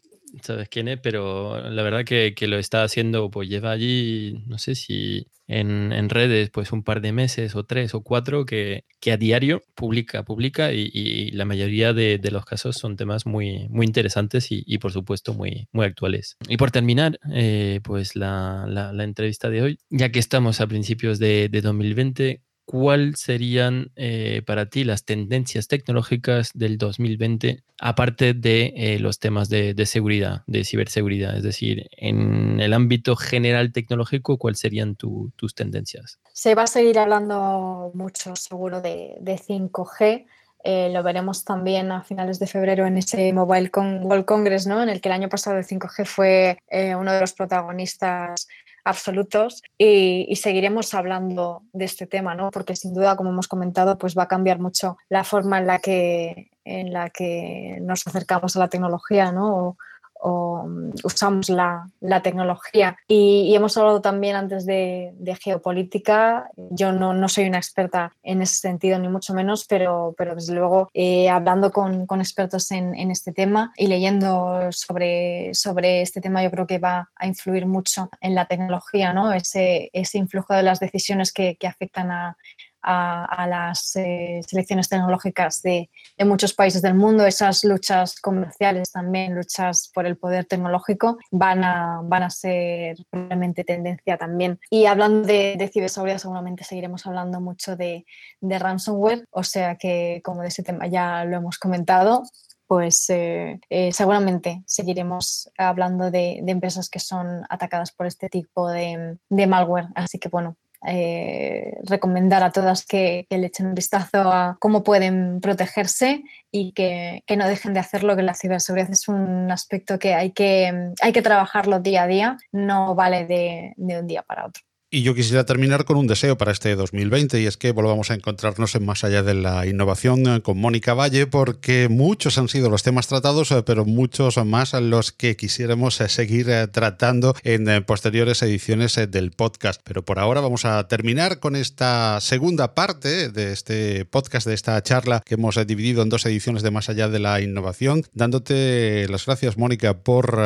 sabes 0.43 0.69
quién 0.69 0.89
es, 0.89 0.99
pero 1.01 1.71
la 1.71 1.83
verdad 1.83 2.05
que, 2.05 2.35
lo 2.47 2.59
está 2.59 2.83
haciendo, 2.83 3.31
pues 3.31 3.49
lleva 3.49 3.71
allí, 3.71 4.43
no 4.47 4.59
sé 4.59 4.75
si 4.75 5.27
en, 5.47 6.09
redes, 6.09 6.51
pues 6.51 6.73
un 6.73 6.83
par 6.83 7.01
de 7.01 7.13
meses 7.13 7.55
o 7.57 7.65
tres 7.65 7.95
o 7.95 8.03
cuatro 8.03 8.47
que, 8.47 8.85
a 9.11 9.17
diario 9.17 9.63
publica, 9.75 10.25
publica 10.25 10.73
y, 10.73 11.31
la 11.33 11.45
mayoría 11.45 11.93
de, 11.93 12.21
los 12.31 12.45
casos 12.45 12.77
son 12.77 12.97
temas 12.97 13.27
muy, 13.27 13.69
muy 13.69 13.87
interesantes 13.87 14.49
y, 14.51 14.79
por 14.79 14.93
supuesto 14.93 15.35
muy, 15.35 15.69
muy 15.73 15.87
actuales. 15.87 16.37
Y 16.49 16.57
por 16.57 16.71
terminar, 16.71 17.19
eh, 17.33 17.81
pues 17.83 18.17
la, 18.17 18.93
entrevista 19.01 19.51
de 19.51 19.63
hoy, 19.63 19.79
ya 19.91 20.11
que 20.11 20.19
estamos 20.19 20.61
a 20.61 20.67
principios 20.67 21.19
de, 21.19 21.49
de 21.49 21.61
2020, 21.61 22.43
¿cuáles 22.71 23.19
serían 23.19 23.91
eh, 23.97 24.43
para 24.47 24.67
ti 24.67 24.85
las 24.85 25.05
tendencias 25.05 25.67
tecnológicas 25.67 26.53
del 26.55 26.79
2020, 26.79 27.65
aparte 27.81 28.33
de 28.33 28.73
eh, 28.77 29.01
los 29.01 29.19
temas 29.19 29.49
de, 29.49 29.75
seguridad, 29.87 30.45
de 30.47 30.63
ciberseguridad? 30.63 31.37
Es 31.37 31.43
decir, 31.43 31.89
en 31.97 32.61
el 32.61 32.73
ámbito 32.73 33.17
general 33.17 33.73
tecnológico, 33.73 34.39
¿cuáles 34.39 34.61
serían 34.61 34.95
tus 34.95 35.55
tendencias? 35.57 36.21
Se 36.33 36.55
va 36.55 36.63
a 36.63 36.67
seguir 36.69 37.01
hablando 37.01 37.91
mucho, 37.93 38.37
seguro, 38.37 38.81
de, 38.81 39.19
5G. 39.21 40.27
Eh, 40.63 40.91
lo 40.93 41.03
veremos 41.03 41.43
también 41.43 41.91
a 41.91 42.05
finales 42.05 42.39
de 42.39 42.47
febrero 42.47 42.87
en 42.87 42.99
ese 42.99 43.33
Mobile 43.33 43.73
World 43.75 44.27
Congress, 44.27 44.69
¿no? 44.69 44.81
en 44.81 44.91
el 44.91 45.01
que 45.01 45.09
el 45.09 45.15
año 45.15 45.29
pasado 45.29 45.59
el 45.59 45.67
5G 45.67 46.05
fue 46.05 46.59
uno 46.97 47.13
de 47.13 47.21
los 47.21 47.33
protagonistas 47.33 48.47
absolutos 48.91 49.63
y, 49.79 50.35
seguiremos 50.37 50.95
hablando 50.95 51.63
de 51.73 51.85
este 51.85 52.07
tema, 52.07 52.35
¿no? 52.35 52.51
Porque 52.51 52.77
sin 52.77 52.95
duda, 52.95 53.17
como 53.17 53.31
hemos 53.31 53.49
comentado, 53.49 53.99
pues 53.99 54.17
va 54.17 54.25
a 54.25 54.29
cambiar 54.29 54.59
mucho 54.59 54.97
la 55.09 55.25
forma 55.25 55.59
en 55.59 55.67
la 55.67 55.79
que, 55.79 56.51
en 56.65 56.93
la 56.93 57.11
que 57.11 57.79
nos 57.81 58.07
acercamos 58.07 58.57
a 58.57 58.61
la 58.61 58.69
tecnología, 58.69 59.33
¿no? 59.33 59.77
Mm, 60.23 60.91
usamos 61.05 61.49
la, 61.49 61.91
tecnología. 62.23 62.97
Y, 63.09 63.55
hemos 63.55 63.77
hablado 63.77 64.01
también 64.01 64.37
antes 64.37 64.67
de, 64.67 65.13
geopolítica. 65.41 66.51
Yo 66.57 66.93
no, 66.93 67.29
soy 67.29 67.47
una 67.47 67.59
experta 67.59 68.13
en 68.23 68.43
ese 68.43 68.57
sentido, 68.57 68.99
ni 68.99 69.09
mucho 69.09 69.33
menos, 69.35 69.65
pero, 69.69 70.15
pero 70.17 70.35
desde 70.35 70.55
luego 70.55 70.91
eh, 70.95 71.29
hablando 71.29 71.71
con, 71.71 72.07
expertos 72.21 72.71
en, 72.71 73.11
este 73.11 73.33
tema 73.33 73.73
y 73.77 73.87
leyendo 73.87 74.69
sobre, 74.71 75.55
sobre 75.55 76.03
este 76.03 76.21
tema, 76.21 76.43
yo 76.43 76.51
creo 76.51 76.67
que 76.67 76.79
va 76.79 77.11
a 77.17 77.27
influir 77.27 77.67
mucho 77.67 78.11
en 78.21 78.35
la 78.35 78.47
tecnología, 78.47 79.13
¿no? 79.13 79.33
ese, 79.33 79.91
ese 79.93 80.19
influjo 80.19 80.55
de 80.55 80.63
las 80.63 80.81
decisiones 80.81 81.33
que, 81.33 81.57
afectan 81.67 82.11
a, 82.11 82.37
a, 82.83 83.47
las 83.49 83.95
eh, 83.97 84.41
selecciones 84.47 84.89
tecnológicas 84.89 85.63
de, 85.63 85.91
muchos 86.25 86.55
países 86.55 86.83
del 86.83 86.95
mundo, 86.95 87.27
esas 87.27 87.65
luchas 87.65 88.21
comerciales 88.21 88.93
también, 88.93 89.35
luchas 89.35 89.91
por 89.93 90.07
el 90.07 90.17
poder 90.17 90.45
tecnológico, 90.45 91.19
van 91.31 91.65
a, 91.65 92.01
van 92.05 92.25
a 92.25 92.31
ser 92.31 92.97
probablemente 93.11 93.65
tendencia 93.65 94.17
también. 94.17 94.59
Y 94.71 94.87
hablando 94.87 95.27
de, 95.27 95.71
ciberseguridad, 95.73 96.19
seguramente 96.19 96.65
seguiremos 96.65 97.07
hablando 97.07 97.41
mucho 97.41 97.77
de, 97.77 98.05
ransomware, 98.41 99.27
o 99.31 99.43
sea 99.43 99.77
que 99.77 100.21
como 100.25 100.43
de 100.43 100.49
ese 100.49 100.63
tema 100.63 100.87
ya 100.87 101.25
lo 101.25 101.37
hemos 101.37 101.59
comentado, 101.59 102.23
pues 102.71 103.11
eh, 103.11 103.59
eh, 103.69 103.93
seguramente 103.93 104.63
seguiremos 104.65 105.51
hablando 105.59 106.13
de, 106.13 106.41
empresas 106.47 106.89
que 106.89 107.01
son 107.01 107.43
atacadas 107.49 107.91
por 107.91 108.07
este 108.07 108.29
tipo 108.29 108.71
de, 108.71 109.19
malware. 109.29 109.89
Así 109.97 110.21
que 110.21 110.29
bueno, 110.29 110.57
eh, 110.87 111.79
recomendar 111.83 112.43
a 112.43 112.53
todas 112.53 112.87
que, 112.87 113.27
le 113.31 113.47
echen 113.47 113.67
un 113.67 113.75
vistazo 113.75 114.33
a 114.33 114.57
cómo 114.61 114.83
pueden 114.83 115.41
protegerse 115.41 116.23
y 116.51 116.73
que, 116.73 117.23
no 117.37 117.47
dejen 117.47 117.75
de 117.75 117.81
hacerlo, 117.81 118.17
que 118.17 118.23
la 118.23 118.35
ciberseguridad 118.35 118.91
es 118.91 119.09
un 119.09 119.51
aspecto 119.51 119.99
que 119.99 120.15
hay 120.15 120.31
que, 120.33 120.93
hay 121.01 121.13
que 121.13 121.23
trabajarlo 121.23 121.81
día 121.81 122.05
a 122.05 122.07
día, 122.07 122.39
no 122.53 122.95
vale 122.95 123.27
de 123.27 123.75
un 123.77 124.07
día 124.07 124.23
para 124.23 124.47
otro. 124.47 124.63
Y 124.93 125.03
yo 125.03 125.15
quisiera 125.15 125.47
terminar 125.47 125.85
con 125.85 125.97
un 125.99 126.09
deseo 126.09 126.37
para 126.37 126.51
este 126.51 126.75
2020 126.75 127.41
y 127.41 127.47
es 127.47 127.57
que 127.57 127.71
volvamos 127.71 128.11
a 128.11 128.15
encontrarnos 128.15 128.75
en 128.75 128.85
Más 128.85 129.05
allá 129.05 129.23
de 129.23 129.35
la 129.35 129.65
innovación 129.65 130.27
eh, 130.27 130.43
con 130.43 130.59
Mónica 130.59 130.95
Valle 130.95 131.29
porque 131.29 131.89
muchos 131.89 132.39
han 132.39 132.49
sido 132.49 132.69
los 132.71 132.83
temas 132.83 133.07
tratados, 133.07 133.53
eh, 133.53 133.63
pero 133.65 133.85
muchos 133.85 134.45
más 134.45 134.73
los 134.73 135.13
que 135.13 135.37
quisiéramos 135.37 136.01
eh, 136.01 136.09
seguir 136.09 136.49
tratando 136.73 137.37
en 137.45 137.85
posteriores 137.85 138.43
ediciones 138.43 138.97
del 138.97 139.31
podcast. 139.31 139.81
Pero 139.85 140.05
por 140.05 140.19
ahora 140.19 140.41
vamos 140.41 140.65
a 140.65 140.89
terminar 140.89 141.39
con 141.39 141.55
esta 141.55 142.21
segunda 142.21 142.75
parte 142.75 143.29
de 143.29 143.53
este 143.53 144.05
podcast, 144.07 144.49
de 144.49 144.55
esta 144.55 144.83
charla 144.83 145.23
que 145.25 145.35
hemos 145.35 145.65
dividido 145.69 146.03
en 146.03 146.09
dos 146.09 146.27
ediciones 146.27 146.65
de 146.65 146.73
Más 146.73 146.89
allá 146.89 147.07
de 147.07 147.21
la 147.21 147.41
innovación, 147.41 148.03
dándote 148.13 149.07
las 149.09 149.25
gracias 149.25 149.57
Mónica 149.57 149.99
por 149.99 150.37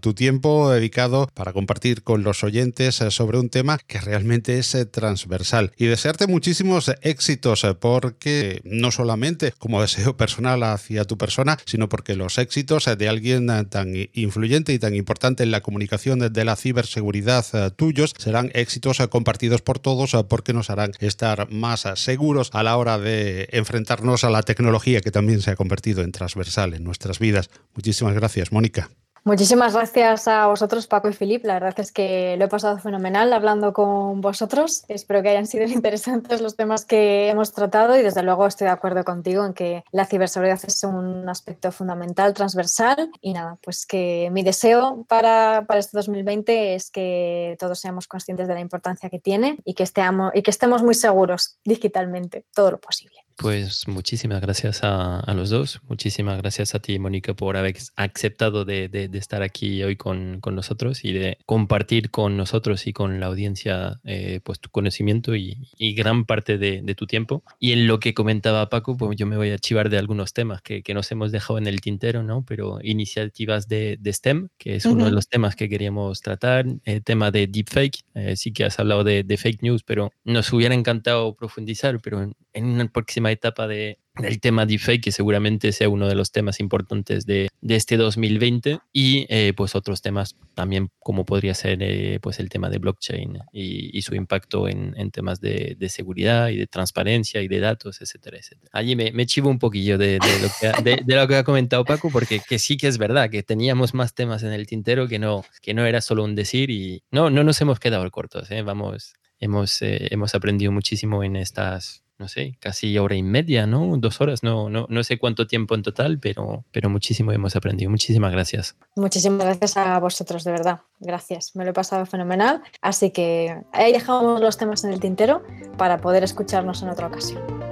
tu 0.00 0.12
tiempo 0.12 0.72
dedicado 0.72 1.28
para 1.34 1.52
compartir 1.52 2.02
con 2.02 2.24
los 2.24 2.42
oyentes 2.42 2.96
sobre 2.96 3.38
un 3.38 3.48
tema 3.48 3.78
que 3.91 3.91
realmente 4.00 4.58
es 4.58 4.74
eh, 4.74 4.86
transversal. 4.86 5.72
Y 5.76 5.86
desearte 5.86 6.26
muchísimos 6.26 6.90
éxitos 7.02 7.64
eh, 7.64 7.74
porque 7.74 8.60
no 8.64 8.90
solamente 8.90 9.52
como 9.58 9.80
deseo 9.80 10.16
personal 10.16 10.62
hacia 10.62 11.04
tu 11.04 11.18
persona, 11.18 11.58
sino 11.64 11.88
porque 11.88 12.16
los 12.16 12.38
éxitos 12.38 12.86
eh, 12.86 12.96
de 12.96 13.08
alguien 13.08 13.46
tan 13.68 13.92
influyente 14.12 14.72
y 14.72 14.78
tan 14.78 14.94
importante 14.94 15.42
en 15.42 15.50
la 15.50 15.60
comunicación 15.60 16.32
de 16.32 16.44
la 16.44 16.56
ciberseguridad 16.56 17.72
tuyos 17.74 18.14
serán 18.18 18.50
éxitos 18.54 18.98
compartidos 19.08 19.62
por 19.62 19.78
todos 19.78 20.16
porque 20.28 20.52
nos 20.52 20.70
harán 20.70 20.92
estar 21.00 21.50
más 21.50 21.86
seguros 21.94 22.50
a 22.52 22.62
la 22.62 22.76
hora 22.76 22.98
de 22.98 23.48
enfrentarnos 23.52 24.24
a 24.24 24.30
la 24.30 24.42
tecnología 24.42 25.00
que 25.00 25.10
también 25.10 25.40
se 25.40 25.50
ha 25.50 25.56
convertido 25.56 26.02
en 26.02 26.12
transversal 26.12 26.74
en 26.74 26.84
nuestras 26.84 27.18
vidas. 27.18 27.50
Muchísimas 27.74 28.14
gracias, 28.14 28.52
Mónica. 28.52 28.90
Muchísimas 29.24 29.74
gracias 29.74 30.26
a 30.26 30.48
vosotros, 30.48 30.88
Paco 30.88 31.08
y 31.08 31.12
Filip. 31.12 31.44
La 31.44 31.54
verdad 31.54 31.78
es 31.78 31.92
que 31.92 32.36
lo 32.38 32.46
he 32.46 32.48
pasado 32.48 32.78
fenomenal 32.80 33.32
hablando 33.32 33.72
con 33.72 34.20
vosotros. 34.20 34.84
Espero 34.88 35.22
que 35.22 35.28
hayan 35.28 35.46
sido 35.46 35.64
interesantes 35.68 36.40
los 36.40 36.56
temas 36.56 36.84
que 36.84 37.28
hemos 37.28 37.52
tratado 37.52 37.96
y 37.96 38.02
desde 38.02 38.24
luego 38.24 38.48
estoy 38.48 38.64
de 38.64 38.72
acuerdo 38.72 39.04
contigo 39.04 39.46
en 39.46 39.54
que 39.54 39.84
la 39.92 40.06
ciberseguridad 40.06 40.58
es 40.66 40.82
un 40.82 41.28
aspecto 41.28 41.70
fundamental, 41.70 42.34
transversal. 42.34 43.12
Y 43.20 43.32
nada, 43.32 43.58
pues 43.62 43.86
que 43.86 44.28
mi 44.32 44.42
deseo 44.42 45.04
para, 45.08 45.66
para 45.68 45.78
este 45.78 45.96
2020 45.96 46.74
es 46.74 46.90
que 46.90 47.56
todos 47.60 47.78
seamos 47.78 48.08
conscientes 48.08 48.48
de 48.48 48.54
la 48.54 48.60
importancia 48.60 49.08
que 49.08 49.20
tiene 49.20 49.58
y 49.64 49.74
que, 49.74 49.84
estemos, 49.84 50.32
y 50.34 50.42
que 50.42 50.50
estemos 50.50 50.82
muy 50.82 50.94
seguros 50.94 51.60
digitalmente, 51.64 52.44
todo 52.52 52.72
lo 52.72 52.80
posible. 52.80 53.21
Pues 53.36 53.88
muchísimas 53.88 54.40
gracias 54.40 54.80
a, 54.82 55.32
los 55.34 55.50
dos. 55.50 55.80
Muchísimas 55.88 56.38
gracias 56.38 56.74
a 56.74 56.78
ti, 56.80 56.98
Mónica, 56.98 57.34
por 57.34 57.56
haber 57.56 57.76
aceptado 57.96 58.64
de, 58.64 59.10
estar 59.14 59.42
aquí 59.42 59.82
hoy 59.82 59.96
con, 59.96 60.40
nosotros 60.52 61.04
y 61.04 61.12
de 61.12 61.38
compartir 61.46 62.10
con 62.10 62.36
nosotros 62.36 62.86
y 62.86 62.92
con 62.92 63.20
la 63.20 63.26
audiencia 63.26 64.00
eh, 64.04 64.40
pues 64.44 64.60
tu 64.60 64.70
conocimiento 64.70 65.34
y, 65.34 65.56
gran 65.94 66.24
parte 66.24 66.58
de, 66.58 66.94
tu 66.94 67.06
tiempo. 67.06 67.42
Y 67.58 67.72
en 67.72 67.86
lo 67.86 68.00
que 68.00 68.14
comentaba 68.14 68.68
Paco, 68.68 68.96
pues 68.96 69.16
yo 69.16 69.26
me 69.26 69.36
voy 69.36 69.50
a 69.50 69.58
chivar 69.58 69.88
de 69.88 69.98
algunos 69.98 70.32
temas 70.32 70.62
que, 70.62 70.82
nos 70.92 71.10
hemos 71.10 71.32
dejado 71.32 71.58
en 71.58 71.66
el 71.66 71.80
tintero, 71.80 72.22
¿no? 72.22 72.44
Pero 72.44 72.78
iniciativas 72.82 73.66
de, 73.66 73.98
STEM, 74.04 74.48
que 74.58 74.76
es 74.76 74.84
uno 74.84 75.06
de 75.06 75.10
los 75.10 75.28
temas 75.28 75.56
que 75.56 75.68
queríamos 75.68 76.20
tratar. 76.20 76.66
El 76.84 77.02
tema 77.02 77.30
de 77.30 77.46
deepfake, 77.46 78.04
eh, 78.14 78.36
sí 78.36 78.52
que 78.52 78.64
has 78.64 78.78
hablado 78.78 79.04
de, 79.04 79.24
fake 79.36 79.62
news, 79.62 79.82
pero 79.82 80.12
nos 80.24 80.52
hubiera 80.52 80.74
encantado 80.74 81.34
profundizar, 81.34 81.98
pero 82.00 82.30
en 82.52 82.66
una 82.66 82.88
próxima 82.88 83.30
etapa 83.30 83.66
de, 83.66 83.98
del 84.16 84.40
tema 84.40 84.66
deepfake, 84.66 85.02
que 85.02 85.12
seguramente 85.12 85.72
sea 85.72 85.88
uno 85.88 86.06
de 86.06 86.14
los 86.14 86.32
temas 86.32 86.60
importantes 86.60 87.24
de, 87.24 87.48
de 87.60 87.76
este 87.76 87.96
2020, 87.96 88.78
y 88.92 89.26
eh, 89.28 89.54
pues 89.56 89.74
otros 89.74 90.02
temas 90.02 90.36
también 90.54 90.90
como 90.98 91.24
podría 91.24 91.54
ser 91.54 91.78
eh, 91.82 92.18
pues 92.20 92.38
el 92.38 92.50
tema 92.50 92.68
de 92.68 92.78
blockchain 92.78 93.38
y, 93.52 93.96
y 93.96 94.02
su 94.02 94.14
impacto 94.14 94.68
en, 94.68 94.94
en 94.98 95.10
temas 95.10 95.40
de, 95.40 95.76
de, 95.78 95.88
seguridad 95.88 96.48
y 96.48 96.56
de 96.56 96.66
transparencia 96.66 97.40
y 97.40 97.48
de 97.48 97.60
datos, 97.60 98.02
etcétera, 98.02 98.36
etcétera. 98.38 98.70
Allí 98.72 98.96
me, 98.96 99.12
me 99.12 99.26
chivo 99.26 99.48
un 99.48 99.58
poquillo 99.58 99.96
de, 99.96 100.18
lo 100.18 100.48
que, 100.60 101.00
de, 101.04 101.16
lo 101.16 101.26
que 101.26 101.36
ha 101.36 101.44
comentado 101.44 101.84
Paco, 101.84 102.10
porque 102.10 102.40
que 102.46 102.58
sí 102.58 102.76
que 102.76 102.88
es 102.88 102.98
verdad 102.98 103.30
que 103.30 103.42
teníamos 103.42 103.94
más 103.94 104.14
temas 104.14 104.42
en 104.42 104.52
el 104.52 104.66
tintero 104.66 105.08
que 105.08 105.18
no, 105.18 105.44
que 105.62 105.72
no 105.72 105.86
era 105.86 106.00
solo 106.00 106.24
un 106.24 106.34
decir 106.34 106.70
y 106.70 107.02
no, 107.10 107.30
no 107.30 107.44
nos 107.44 107.60
hemos 107.60 107.80
quedado 107.80 108.10
cortos, 108.10 108.50
¿eh? 108.50 108.62
vamos, 108.62 109.14
hemos, 109.38 109.78
hemos 109.80 110.34
aprendido 110.34 110.70
muchísimo 110.70 111.24
en 111.24 111.36
estas 111.36 112.02
no 112.22 112.28
sé, 112.28 112.56
casi 112.60 112.96
hora 112.98 113.16
y 113.16 113.22
media, 113.24 113.66
¿no? 113.66 113.96
Dos 113.98 114.20
horas, 114.20 114.44
no, 114.44 114.70
no, 114.70 114.86
no 114.88 115.02
sé 115.02 115.18
cuánto 115.18 115.48
tiempo 115.48 115.74
en 115.74 115.82
total, 115.82 116.20
pero, 116.20 116.64
pero 116.70 116.88
muchísimo 116.88 117.32
hemos 117.32 117.56
aprendido. 117.56 117.90
Muchísimas 117.90 118.30
gracias. 118.30 118.76
Muchísimas 118.94 119.44
gracias 119.44 119.76
a 119.76 119.98
vosotros, 119.98 120.44
de 120.44 120.52
verdad. 120.52 120.80
Gracias, 121.00 121.56
me 121.56 121.64
lo 121.64 121.70
he 121.70 121.74
pasado 121.74 122.06
fenomenal. 122.06 122.62
Así 122.80 123.10
que 123.10 123.60
ahí 123.72 123.92
dejamos 123.92 124.40
los 124.40 124.56
temas 124.56 124.84
en 124.84 124.92
el 124.92 125.00
tintero 125.00 125.42
para 125.76 125.98
poder 125.98 126.22
escucharnos 126.22 126.80
en 126.84 126.90
otra 126.90 127.08
ocasión. 127.08 127.71